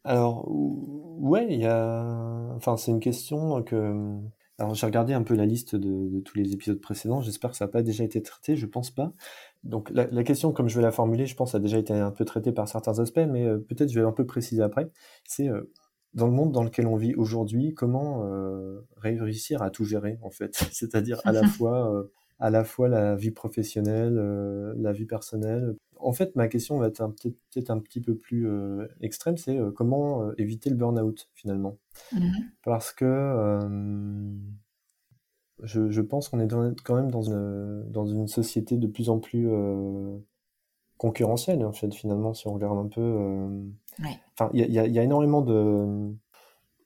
Alors, 0.06 0.46
ouais, 0.50 1.48
il 1.50 1.60
y 1.60 1.66
a. 1.66 2.06
Enfin, 2.56 2.78
c'est 2.78 2.92
une 2.92 3.02
question 3.02 3.62
que. 3.64 4.18
Alors, 4.58 4.76
j'ai 4.76 4.86
regardé 4.86 5.14
un 5.14 5.24
peu 5.24 5.36
la 5.36 5.46
liste 5.46 5.76
de, 5.76 6.20
tous 6.22 6.38
les 6.38 6.54
épisodes 6.54 6.80
précédents. 6.80 7.22
J'espère 7.22 7.52
que 7.52 7.58
ça 7.58 7.66
n'a 7.66 7.72
pas 7.72 7.82
déjà 7.82 8.04
été 8.04 8.22
traité. 8.22 8.56
Je 8.56 8.66
pense 8.66 8.90
pas. 8.90 9.14
Donc, 9.64 9.90
la, 9.90 10.24
question, 10.24 10.52
comme 10.52 10.68
je 10.70 10.76
vais 10.76 10.82
la 10.82 10.92
formuler, 10.92 11.26
je 11.26 11.36
pense, 11.36 11.56
a 11.56 11.60
déjà 11.60 11.78
été 11.78 11.94
un 11.94 12.12
peu 12.12 12.26
traitée 12.26 12.52
par 12.52 12.68
certains 12.68 13.00
aspects, 13.00 13.26
mais 13.30 13.46
euh, 13.46 13.58
peut-être 13.58 13.90
je 13.90 14.00
vais 14.00 14.06
un 14.06 14.12
peu 14.12 14.26
préciser 14.26 14.62
après. 14.62 14.90
C'est 15.26 15.50
dans 16.14 16.28
le 16.28 16.34
monde 16.34 16.52
dans 16.52 16.64
lequel 16.64 16.88
on 16.88 16.96
vit 16.96 17.14
aujourd'hui, 17.16 17.74
comment 17.74 18.24
euh, 18.26 18.82
réussir 18.98 19.62
à 19.62 19.70
tout 19.70 19.86
gérer 19.86 20.18
en 20.22 20.30
fait, 20.30 20.56
c'est-à-dire 20.72 21.22
à 21.24 21.32
la 21.32 21.44
fois 21.48 21.94
euh, 21.94 22.12
à 22.40 22.50
la 22.50 22.64
fois 22.64 22.88
la 22.88 23.16
vie 23.16 23.32
professionnelle, 23.32 24.18
euh, 24.18 24.74
la 24.78 24.94
vie 24.94 25.06
personnelle. 25.06 25.76
En 25.98 26.14
fait, 26.14 26.34
ma 26.38 26.48
question 26.48 26.78
va 26.78 26.88
être 26.88 27.06
peut-être 27.22 27.70
un 27.70 27.80
petit 27.80 28.00
peu 28.00 28.16
plus 28.16 28.48
extrême, 29.02 29.36
c'est 29.36 29.60
comment 29.76 30.32
éviter 30.38 30.70
le 30.70 30.78
burn-out 30.78 31.28
finalement, 31.34 31.78
mmh 32.14 32.30
parce 32.64 32.94
que 32.94 33.60
je, 35.62 35.90
je, 35.90 36.02
pense 36.02 36.30
qu'on 36.30 36.40
est 36.40 36.48
quand 36.86 36.96
même 36.96 37.12
dans 37.12 37.24
une 37.24 37.84
dans 37.92 38.06
une 38.06 38.30
société 38.30 38.78
de 38.78 38.88
plus 38.88 39.10
en 39.10 39.20
plus 39.20 39.50
concurrentielle 40.96 41.66
en 41.66 41.74
fait 41.74 41.94
finalement 41.94 42.34
si 42.34 42.48
on 42.48 42.54
regarde 42.54 42.78
un 42.78 42.88
peu 42.88 43.50
Enfin, 44.38 44.50
il 44.54 44.72
y, 44.72 44.80
a, 44.80 45.04
énormément 45.04 45.42
de, 45.42 46.14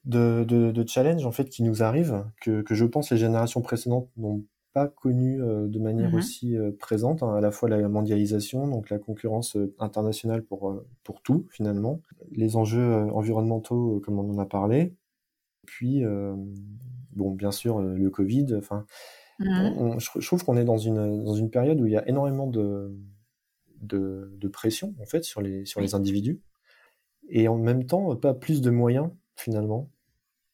de, 0.06 0.44
de, 0.44 0.88
challenges 0.88 1.26
en 1.26 1.32
fait 1.32 1.50
qui 1.50 1.64
nous 1.64 1.84
arrivent 1.84 2.26
que, 2.42 2.62
que 2.62 2.74
je 2.74 2.86
pense 2.86 3.12
les 3.12 3.18
générations 3.18 3.62
précédentes 3.62 4.10
n'ont 4.18 4.44
pas 4.74 4.88
connu 4.88 5.42
euh, 5.42 5.68
de 5.68 5.80
manière 5.80 6.12
mm-hmm. 6.12 6.18
aussi 6.18 6.58
euh, 6.58 6.72
présente, 6.78 7.24
hein, 7.24 7.36
à 7.36 7.42
la 7.42 7.52
fois 7.52 7.70
la 7.70 7.88
mondialisation, 7.88 8.68
donc 8.68 8.90
la 8.90 8.98
concurrence 8.98 9.56
euh, 9.56 9.74
internationale 9.80 10.44
pour, 10.44 10.84
pour 11.04 11.22
tout 11.22 11.48
finalement, 11.52 12.02
les 12.32 12.56
enjeux 12.56 12.94
environnementaux 13.14 14.02
comme 14.04 14.20
on 14.20 14.30
en 14.34 14.40
a 14.40 14.46
parlé, 14.46 14.96
puis 15.66 16.04
bon 17.14 17.32
bien 17.32 17.52
sûr 17.52 17.80
le 17.80 18.10
Covid, 18.10 18.56
enfin 18.58 18.86
mm-hmm. 19.40 20.00
je, 20.00 20.26
trouve 20.26 20.44
qu'on 20.44 20.58
est 20.58 20.66
dans 20.66 20.78
une, 20.78 21.24
dans 21.24 21.36
une 21.36 21.52
période 21.52 21.80
où 21.80 21.86
il 21.86 21.94
y 21.94 21.98
a 21.98 22.08
énormément 22.10 22.48
de, 22.48 22.98
de, 23.82 24.36
de 24.36 24.48
pression 24.48 24.96
en 25.00 25.06
fait 25.06 25.24
sur 25.24 25.42
les, 25.42 25.66
sur 25.66 25.80
les 25.80 25.96
individus 25.96 26.42
et 27.30 27.48
en 27.48 27.58
même 27.58 27.86
temps 27.86 28.16
pas 28.16 28.34
plus 28.34 28.62
de 28.62 28.70
moyens 28.70 29.10
finalement. 29.36 29.90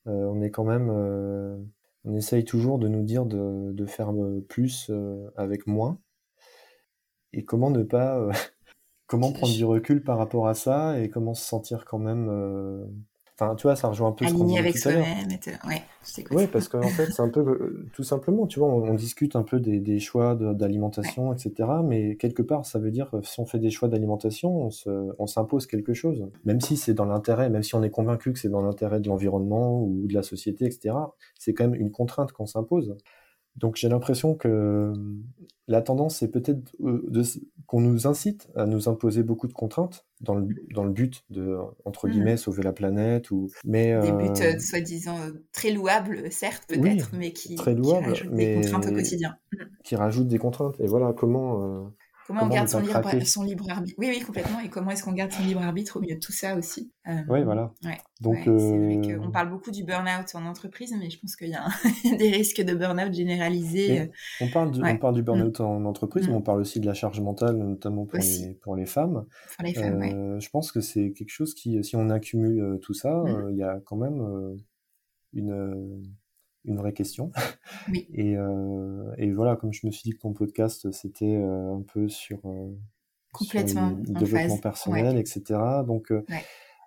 Euh, 0.08 0.25
on 0.25 0.41
est 0.41 0.51
quand 0.51 0.63
même, 0.63 0.89
euh, 0.89 1.58
on 2.05 2.15
essaye 2.15 2.45
toujours 2.45 2.79
de 2.79 2.88
nous 2.88 3.03
dire 3.03 3.25
de, 3.25 3.71
de 3.73 3.86
faire 3.86 4.12
plus 4.47 4.88
euh, 4.89 5.29
avec 5.36 5.67
moins. 5.67 5.99
Et 7.34 7.45
comment 7.45 7.69
ne 7.69 7.84
pas 7.84 8.29
comment 9.08 9.32
prendre 9.32 9.53
du 9.53 9.65
recul 9.65 10.03
par 10.03 10.17
rapport 10.17 10.47
à 10.47 10.53
ça 10.55 10.99
et 10.99 11.10
comment 11.10 11.34
se 11.34 11.45
sentir 11.45 11.86
quand 11.86 11.99
même 11.99 12.29
Enfin, 13.41 13.56
tu 13.56 13.63
vois, 13.63 13.78
ça 13.78 13.88
rejoint 13.88 14.10
un 14.10 14.12
peu 14.12 14.25
Aligné 14.25 14.56
ce 14.56 14.60
avec 14.60 14.78
soi-même. 14.78 15.06
Ouais, 15.65 15.82
oui, 16.32 16.47
parce 16.52 16.67
qu'en 16.69 16.82
fait, 16.82 17.06
c'est 17.12 17.21
un 17.21 17.30
peu 17.30 17.39
euh, 17.39 17.88
tout 17.93 18.04
simplement, 18.04 18.47
tu 18.47 18.60
vois, 18.60 18.67
on, 18.67 18.93
discute 18.95 19.38
un 19.38 19.43
peu 19.43 19.62
des, 19.62 19.80
des 19.80 19.99
choix 19.99 20.36
d'alimentation, 20.36 21.32
etc. 21.32 21.69
Mais 21.86 22.17
quelque 22.17 22.41
part, 22.41 22.65
ça 22.65 22.80
veut 22.80 22.91
dire 22.91 23.10
que 23.12 23.21
si 23.21 23.39
on 23.39 23.45
fait 23.45 23.60
des 23.60 23.69
choix 23.69 23.88
d'alimentation, 23.88 24.69
on 25.17 25.28
s'impose 25.28 25.67
quelque 25.67 25.93
chose. 25.93 26.28
Même 26.43 26.60
si 26.60 26.75
c'est 26.75 26.93
dans 26.93 27.06
l'intérêt, 27.06 27.49
même 27.49 27.63
si 27.63 27.75
on 27.75 27.84
est 27.84 27.89
convaincu 27.89 28.34
que 28.34 28.39
c'est 28.39 28.49
dans 28.49 28.62
l'intérêt 28.62 28.99
de 28.99 29.08
l'environnement 29.08 29.82
ou 29.82 30.06
de 30.06 30.13
la 30.13 30.23
société, 30.23 30.65
etc. 30.65 30.95
C'est 31.38 31.54
quand 31.54 31.69
même 31.69 31.80
une 31.80 31.91
contrainte 31.91 32.34
qu'on 32.34 32.45
s'impose. 32.45 32.97
Donc 33.60 33.76
j'ai 33.76 33.89
l'impression 33.89 34.36
que 34.36 34.93
la 35.67 35.82
tendance, 35.82 36.17
c'est 36.17 36.30
peut-être 36.30 36.76
euh, 36.84 37.24
qu'on 37.67 37.80
nous 37.80 38.08
incite 38.08 38.50
à 38.56 38.65
nous 38.65 38.89
imposer 38.89 39.22
beaucoup 39.22 39.48
de 39.48 39.54
contraintes 39.54 40.06
dans 40.19 40.34
le, 40.34 40.48
dans 40.74 40.84
le 40.84 40.89
but 40.89 41.24
de, 41.30 41.56
entre 41.86 42.08
mmh. 42.08 42.12
guillemets, 42.12 42.38
sauver 42.38 42.63
la 42.63 42.74
planète. 42.74 43.30
Ou, 43.30 43.52
mais, 43.65 44.00
Des 44.02 44.12
buts 44.12 44.41
euh, 44.41 44.58
soi-disant 44.58 45.17
très 45.52 45.72
louables, 45.72 46.32
certes, 46.32 46.63
peut-être, 46.67 47.12
mais 47.13 47.34
qui, 47.34 47.56
très 47.56 47.76
louables, 47.76 48.13
qui 48.13 48.24
rajoutent 48.24 48.36
des 48.36 48.56
contraintes 48.56 48.88
au 48.88 48.91
quotidien. 48.91 49.36
Qui 49.84 49.95
rajoutent 49.95 50.28
des 50.28 50.39
contraintes. 50.39 50.80
Et 50.80 50.88
voilà 50.88 51.13
comment... 51.13 51.63
Euh, 51.63 51.88
Comment, 52.30 52.44
on 52.44 52.48
garde 52.48 52.68
son 52.68 52.82
libre, 52.82 53.26
son 53.26 53.44
libre, 53.44 53.65
arbitre 53.72 53.96
Oui, 53.98 54.06
oui, 54.08 54.20
complètement. 54.20 54.60
Et 54.60 54.70
comment 54.70 54.92
est-ce 54.92 55.04
qu'on 55.04 55.13
garde 55.13 55.32
son 55.32 55.42
libre 55.42 55.63
arbitre 55.63 55.98
au 55.98 56.00
milieu 56.00 56.13
de 56.13 56.20
tout 56.20 56.32
ça 56.32 56.56
aussi 56.56 56.94
euh, 57.08 57.22
Oui, 57.28 57.42
voilà. 57.44 57.74
Donc, 58.22 58.48
vrai 58.48 58.52
euh, 58.52 59.18
qu'on 59.18 59.32
parle 59.32 59.50
beaucoup 59.50 59.72
du 59.72 59.84
burn-out 59.84 60.36
en 60.36 60.46
entreprise, 60.46 60.96
mais 61.00 61.10
je 61.10 61.20
pense 61.20 61.36
qu'il 61.36 61.50
y 61.50 61.56
a 61.56 61.65
des 62.20 62.30
risques 62.30 62.62
de 62.62 62.76
burn-out 62.76 63.12
généralisés. 63.12 64.02
Euh. 64.02 64.06
On 64.42 64.48
parle, 64.52 64.70
du, 64.70 64.80
on 64.80 64.98
parle 64.98 65.15
du 65.15 65.24
burn-out 65.24 65.60
mm. 65.60 65.63
en 65.63 65.86
entreprise, 65.86 66.28
mais 66.28 66.34
mm. 66.34 66.38
on 66.38 66.42
parle 66.44 66.62
aussi 66.62 66.80
de 66.80 66.86
la 66.86 66.94
charge 66.94 67.20
mentale, 67.20 67.58
notamment 67.58 68.06
pour, 68.06 68.20
les, 68.20 68.54
pour 68.62 68.76
les 68.76 68.86
femmes. 68.86 69.26
Pour 69.58 69.65
les 69.65 69.74
femmes, 69.74 70.39
Je 70.39 70.50
pense 70.50 70.72
que 70.72 70.82
c'est 70.82 71.13
quelque 71.13 71.32
chose 71.32 71.56
qui, 71.56 71.84
si 71.84 71.96
on 71.96 72.12
accumule 72.12 72.78
tout 72.84 72.94
ça, 72.94 73.24
mm. 73.24 73.48
il 73.50 73.58
y 73.58 73.63
a 73.63 73.80
quand 73.84 73.98
même 73.98 74.56
une 75.34 76.04
une 76.65 76.78
vraie 76.78 76.93
question. 76.93 77.32
Oui. 77.88 78.08
Et, 78.13 78.36
euh, 78.36 79.13
et, 79.17 79.32
voilà, 79.32 79.56
comme 79.56 79.72
je 79.72 79.86
me 79.86 79.91
suis 79.91 80.04
dit 80.04 80.12
que 80.12 80.19
ton 80.19 80.34
podcast, 80.34 80.91
c'était 80.91 81.36
euh, 81.36 81.76
un 81.76 81.82
peu 81.82 82.08
sur, 82.10 82.39
euh, 82.45 82.76
Complètement 83.32 83.91
le 83.91 84.13
développement 84.19 84.58
personnel, 84.58 85.17
etc. 85.17 85.60
Donc, 85.86 86.12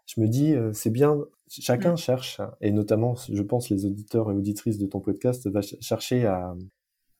je 0.06 0.20
me 0.20 0.26
dis, 0.26 0.54
c'est 0.72 0.90
bien, 0.90 1.16
chacun 1.48 1.92
mm. 1.92 1.96
cherche, 1.96 2.40
et 2.60 2.72
notamment, 2.72 3.14
je 3.14 3.42
pense, 3.42 3.70
les 3.70 3.86
auditeurs 3.86 4.30
et 4.30 4.34
auditrices 4.34 4.78
de 4.78 4.86
ton 4.86 5.00
podcast 5.00 5.48
va 5.48 5.60
chercher 5.62 6.26
à, 6.26 6.54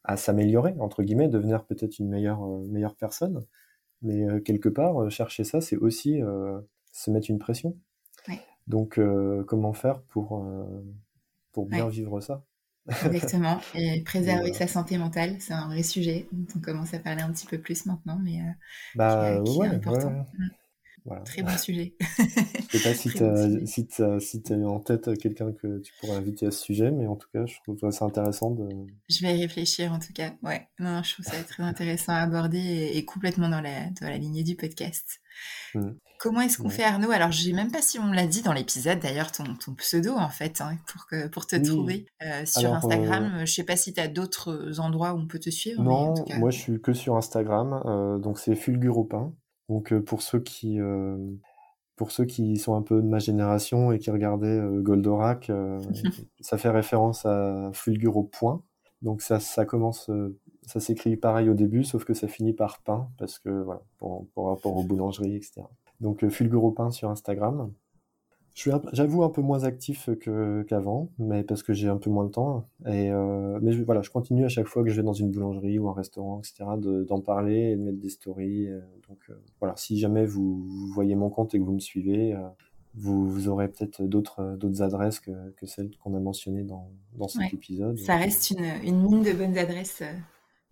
à 0.02 0.16
s'améliorer, 0.16 0.74
entre 0.80 1.04
guillemets, 1.04 1.28
devenir 1.28 1.64
peut-être 1.64 2.00
une 2.00 2.08
meilleure, 2.08 2.44
meilleure 2.68 2.96
personne. 2.96 3.46
Mais 4.02 4.24
quelque 4.42 4.68
part, 4.68 5.08
chercher 5.08 5.44
ça, 5.44 5.60
c'est 5.60 5.76
aussi 5.76 6.20
se 6.92 7.10
mettre 7.12 7.30
une 7.30 7.38
pression. 7.38 7.76
Donc, 8.66 9.00
comment 9.46 9.72
faire 9.72 10.02
pour 10.02 10.44
pour 11.52 11.66
bien 11.66 11.88
vivre 11.88 12.20
ça. 12.20 12.44
Exactement. 12.88 13.60
Et 13.74 14.02
préserver 14.02 14.52
sa 14.52 14.66
santé 14.66 14.98
mentale, 14.98 15.36
c'est 15.38 15.54
un 15.54 15.68
vrai 15.68 15.82
sujet 15.82 16.26
dont 16.32 16.46
on 16.56 16.60
commence 16.60 16.94
à 16.94 16.98
parler 16.98 17.22
un 17.22 17.32
petit 17.32 17.46
peu 17.46 17.58
plus 17.58 17.86
maintenant, 17.86 18.18
mais 18.22 18.40
euh, 18.40 18.52
bah, 18.94 19.40
qui, 19.44 19.60
est, 19.60 19.66
important. 19.66 20.10
Mm. 20.10 20.48
Voilà. 21.04 21.22
Très 21.22 21.42
bon 21.42 21.56
sujet. 21.58 21.94
Je 22.70 22.78
sais 22.78 22.88
pas 22.88 22.94
si 22.94 23.10
tu 23.10 23.24
as, 23.24 24.20
si 24.20 24.42
si 24.42 24.54
en 24.64 24.80
tête 24.80 25.18
quelqu'un 25.18 25.52
que 25.52 25.80
tu 25.80 25.92
pourrais 26.00 26.16
inviter 26.16 26.46
à 26.46 26.50
ce 26.50 26.62
sujet, 26.62 26.90
mais 26.90 27.06
en 27.06 27.16
tout 27.16 27.28
cas, 27.32 27.44
je 27.46 27.54
trouve 27.64 27.90
ça 27.90 28.04
intéressant 28.04 28.50
de. 28.52 28.68
Je 29.08 29.22
vais 29.22 29.36
y 29.36 29.42
réfléchir 29.42 29.92
en 29.92 29.98
tout 29.98 30.12
cas. 30.14 30.32
Ouais, 30.42 30.68
non, 30.78 31.02
je 31.02 31.14
trouve 31.14 31.26
ça 31.26 31.42
très 31.42 31.62
intéressant 31.62 32.12
à 32.12 32.18
aborder 32.18 32.92
et, 32.94 33.04
complètement 33.04 33.48
dans 33.48 33.60
la, 33.60 33.90
dans 34.00 34.08
la 34.08 34.18
lignée 34.18 34.44
du 34.44 34.54
podcast. 34.56 35.20
Mmh. 35.74 35.90
Comment 36.22 36.42
est-ce 36.42 36.56
qu'on 36.56 36.68
fait 36.68 36.84
Arnaud? 36.84 37.10
Alors, 37.10 37.32
je 37.32 37.42
sais 37.42 37.52
même 37.52 37.72
pas 37.72 37.82
si 37.82 37.98
on 37.98 38.12
l'a 38.12 38.28
dit 38.28 38.42
dans 38.42 38.52
l'épisode, 38.52 39.00
d'ailleurs, 39.00 39.32
ton, 39.32 39.42
ton, 39.56 39.74
pseudo, 39.74 40.12
en 40.14 40.28
fait, 40.28 40.60
hein, 40.60 40.76
pour, 40.86 41.06
que, 41.06 41.26
pour 41.26 41.48
te 41.48 41.56
trouver 41.56 42.06
euh, 42.22 42.46
sur 42.46 42.72
Instagram. 42.72 43.38
Euh... 43.38 43.44
Je 43.44 43.52
sais 43.52 43.64
pas 43.64 43.74
si 43.74 43.92
tu 43.92 44.00
as 44.00 44.06
d'autres 44.06 44.78
endroits 44.78 45.14
où 45.14 45.18
on 45.18 45.26
peut 45.26 45.40
te 45.40 45.50
suivre. 45.50 45.82
Non, 45.82 46.14
moi, 46.38 46.50
je 46.50 46.58
suis 46.58 46.80
que 46.80 46.92
sur 46.92 47.16
Instagram. 47.16 47.82
Euh, 47.86 48.18
donc, 48.18 48.38
c'est 48.38 48.54
Fulguropin. 48.54 49.34
Donc, 49.68 49.92
euh, 49.92 50.00
pour 50.00 50.22
ceux 50.22 50.40
qui... 50.40 50.80
Euh, 50.80 51.16
pour 51.96 52.10
ceux 52.10 52.24
qui 52.24 52.56
sont 52.56 52.74
un 52.74 52.82
peu 52.82 52.96
de 52.96 53.06
ma 53.06 53.18
génération 53.18 53.92
et 53.92 53.98
qui 53.98 54.10
regardaient 54.10 54.60
Goldorak, 54.80 55.52
ça 56.40 56.58
fait 56.58 56.70
référence 56.70 57.26
à 57.26 57.70
Fulgur 57.74 58.16
au 58.16 58.24
point. 58.24 58.62
Donc 59.02 59.22
ça, 59.22 59.38
ça 59.38 59.66
commence 59.66 60.10
ça 60.66 60.80
s'écrit 60.80 61.16
pareil 61.16 61.48
au 61.48 61.54
début, 61.54 61.84
sauf 61.84 62.04
que 62.04 62.14
ça 62.14 62.28
finit 62.28 62.52
par 62.52 62.82
pain, 62.82 63.08
parce 63.18 63.38
que 63.38 63.50
voilà, 63.50 63.82
pour, 63.98 64.26
rapport 64.36 64.76
aux 64.76 64.82
boulangeries, 64.82 65.36
etc. 65.36 65.62
Donc 66.00 66.26
Fulguro 66.28 66.70
Pain 66.70 66.90
sur 66.90 67.10
Instagram. 67.10 67.72
Je 68.54 68.60
suis, 68.60 68.70
j'avoue, 68.92 69.22
un 69.22 69.30
peu 69.30 69.40
moins 69.40 69.64
actif 69.64 70.10
que, 70.20 70.62
qu'avant, 70.62 71.08
mais 71.18 71.42
parce 71.42 71.62
que 71.62 71.72
j'ai 71.72 71.88
un 71.88 71.96
peu 71.96 72.10
moins 72.10 72.26
de 72.26 72.30
temps. 72.30 72.68
Et 72.86 73.10
euh, 73.10 73.58
mais 73.62 73.72
je, 73.72 73.82
voilà, 73.82 74.02
je 74.02 74.10
continue 74.10 74.44
à 74.44 74.48
chaque 74.48 74.66
fois 74.66 74.82
que 74.82 74.90
je 74.90 74.96
vais 74.96 75.02
dans 75.02 75.14
une 75.14 75.30
boulangerie 75.30 75.78
ou 75.78 75.88
un 75.88 75.94
restaurant, 75.94 76.40
etc., 76.40 76.64
d'en 76.78 77.20
parler 77.20 77.72
et 77.72 77.76
de 77.76 77.82
mettre 77.82 77.98
des 77.98 78.10
stories. 78.10 78.68
Euh, 78.68 78.80
donc 79.08 79.18
euh, 79.30 79.34
voilà, 79.60 79.74
si 79.76 79.98
jamais 79.98 80.26
vous, 80.26 80.66
voyez 80.94 81.14
mon 81.14 81.30
compte 81.30 81.54
et 81.54 81.58
que 81.58 81.64
vous 81.64 81.72
me 81.72 81.80
suivez, 81.80 82.36
vous, 82.94 83.26
vous, 83.26 83.48
aurez 83.48 83.68
peut-être 83.68 84.02
d'autres 84.02 84.56
d'autres 84.58 84.82
adresses 84.82 85.18
que, 85.18 85.50
que 85.56 85.64
celles 85.64 85.96
qu'on 85.96 86.14
a 86.14 86.20
mentionnées 86.20 86.64
dans, 86.64 86.90
dans 87.14 87.28
cet 87.28 87.54
épisode. 87.54 87.98
Ça 87.98 88.16
reste 88.16 88.50
une, 88.50 88.66
une 88.84 89.02
mine 89.02 89.22
de 89.22 89.32
bonnes 89.32 89.56
adresses 89.56 90.02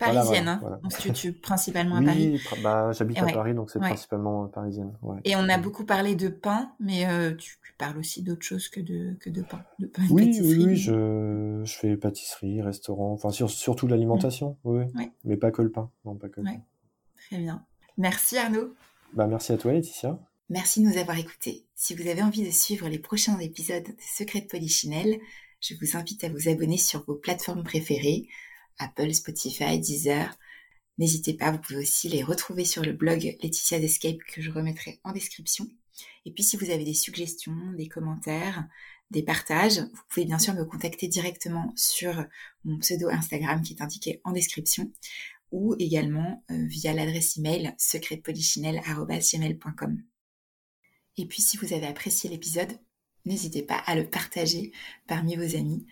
Parisienne, 0.00 0.48
hein. 0.48 0.80
On 0.82 0.90
se 0.90 1.28
principalement 1.28 1.96
à 1.96 2.02
Paris. 2.02 2.40
Bah, 2.62 2.90
j'habite 2.92 3.18
à 3.18 3.26
Paris, 3.26 3.54
donc 3.54 3.70
c'est 3.70 3.78
principalement 3.78 4.44
euh, 4.44 4.48
parisienne. 4.48 4.92
Et 5.24 5.36
on 5.36 5.48
a 5.48 5.58
beaucoup 5.58 5.84
parlé 5.84 6.14
de 6.14 6.28
pain, 6.28 6.72
mais 6.80 7.06
euh, 7.06 7.34
tu, 7.34 7.58
parles 7.78 7.98
aussi 7.98 8.22
d'autre 8.22 8.42
chose 8.42 8.68
que 8.68 8.78
de, 8.80 9.14
que 9.20 9.30
de 9.30 9.40
pain. 9.40 9.62
De 9.78 9.86
pain 9.86 10.02
oui, 10.10 10.38
oui, 10.42 10.64
oui, 10.66 10.76
je, 10.76 11.62
je 11.64 11.74
fais 11.78 11.96
pâtisserie, 11.96 12.60
restaurant, 12.60 13.12
enfin 13.12 13.30
surtout 13.30 13.86
l'alimentation, 13.86 14.58
oui. 14.64 14.84
Mais 15.24 15.38
pas 15.38 15.50
que 15.50 15.62
le 15.62 15.70
pain. 15.70 15.90
Non, 16.04 16.14
pas 16.14 16.28
que 16.28 16.40
le 16.40 16.46
pain. 16.46 16.60
Très 17.16 17.38
bien. 17.38 17.64
Merci 17.96 18.36
Arnaud. 18.36 18.74
Bah, 19.14 19.26
merci 19.26 19.52
à 19.52 19.56
toi 19.56 19.72
Laetitia. 19.72 20.18
Merci 20.50 20.82
de 20.82 20.88
nous 20.88 20.98
avoir 20.98 21.16
écoutés. 21.16 21.64
Si 21.74 21.94
vous 21.94 22.06
avez 22.08 22.22
envie 22.22 22.44
de 22.44 22.50
suivre 22.50 22.88
les 22.88 22.98
prochains 22.98 23.38
épisodes 23.38 23.84
de 23.84 23.94
Secrets 23.98 24.42
de 24.42 24.46
Polichinelle, 24.46 25.18
je 25.60 25.74
vous 25.80 25.96
invite 25.96 26.24
à 26.24 26.28
vous 26.28 26.48
abonner 26.48 26.76
sur 26.76 27.04
vos 27.06 27.14
plateformes 27.14 27.62
préférées 27.62 28.26
Apple, 28.80 29.14
Spotify, 29.14 29.78
Deezer. 29.78 30.36
N'hésitez 30.98 31.34
pas, 31.34 31.52
vous 31.52 31.58
pouvez 31.58 31.78
aussi 31.78 32.08
les 32.08 32.22
retrouver 32.22 32.64
sur 32.64 32.82
le 32.82 32.92
blog 32.92 33.36
Laetitia's 33.42 33.82
Escape 33.82 34.18
que 34.26 34.42
je 34.42 34.50
remettrai 34.50 35.00
en 35.04 35.12
description. 35.12 35.68
Et 36.24 36.32
puis 36.32 36.42
si 36.42 36.56
vous 36.56 36.70
avez 36.70 36.84
des 36.84 36.94
suggestions, 36.94 37.72
des 37.76 37.88
commentaires, 37.88 38.66
des 39.10 39.22
partages, 39.22 39.78
vous 39.78 40.02
pouvez 40.08 40.26
bien 40.26 40.38
sûr 40.38 40.54
me 40.54 40.64
contacter 40.64 41.08
directement 41.08 41.72
sur 41.76 42.24
mon 42.64 42.78
pseudo 42.78 43.08
Instagram 43.08 43.62
qui 43.62 43.74
est 43.74 43.82
indiqué 43.82 44.20
en 44.24 44.32
description 44.32 44.90
ou 45.50 45.74
également 45.78 46.44
euh, 46.50 46.66
via 46.66 46.92
l'adresse 46.92 47.36
email 47.36 47.74
secretpolichinelle.com. 47.76 50.02
Et 51.16 51.26
puis 51.26 51.42
si 51.42 51.56
vous 51.56 51.72
avez 51.72 51.86
apprécié 51.86 52.30
l'épisode, 52.30 52.78
n'hésitez 53.24 53.62
pas 53.62 53.82
à 53.86 53.96
le 53.96 54.08
partager 54.08 54.72
parmi 55.06 55.36
vos 55.36 55.56
amis 55.56 55.86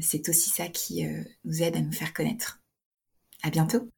c'est 0.00 0.28
aussi 0.28 0.50
ça 0.50 0.68
qui 0.68 1.06
euh, 1.06 1.22
nous 1.44 1.62
aide 1.62 1.76
à 1.76 1.80
nous 1.80 1.92
faire 1.92 2.12
connaître. 2.12 2.60
À 3.42 3.50
bientôt! 3.50 3.88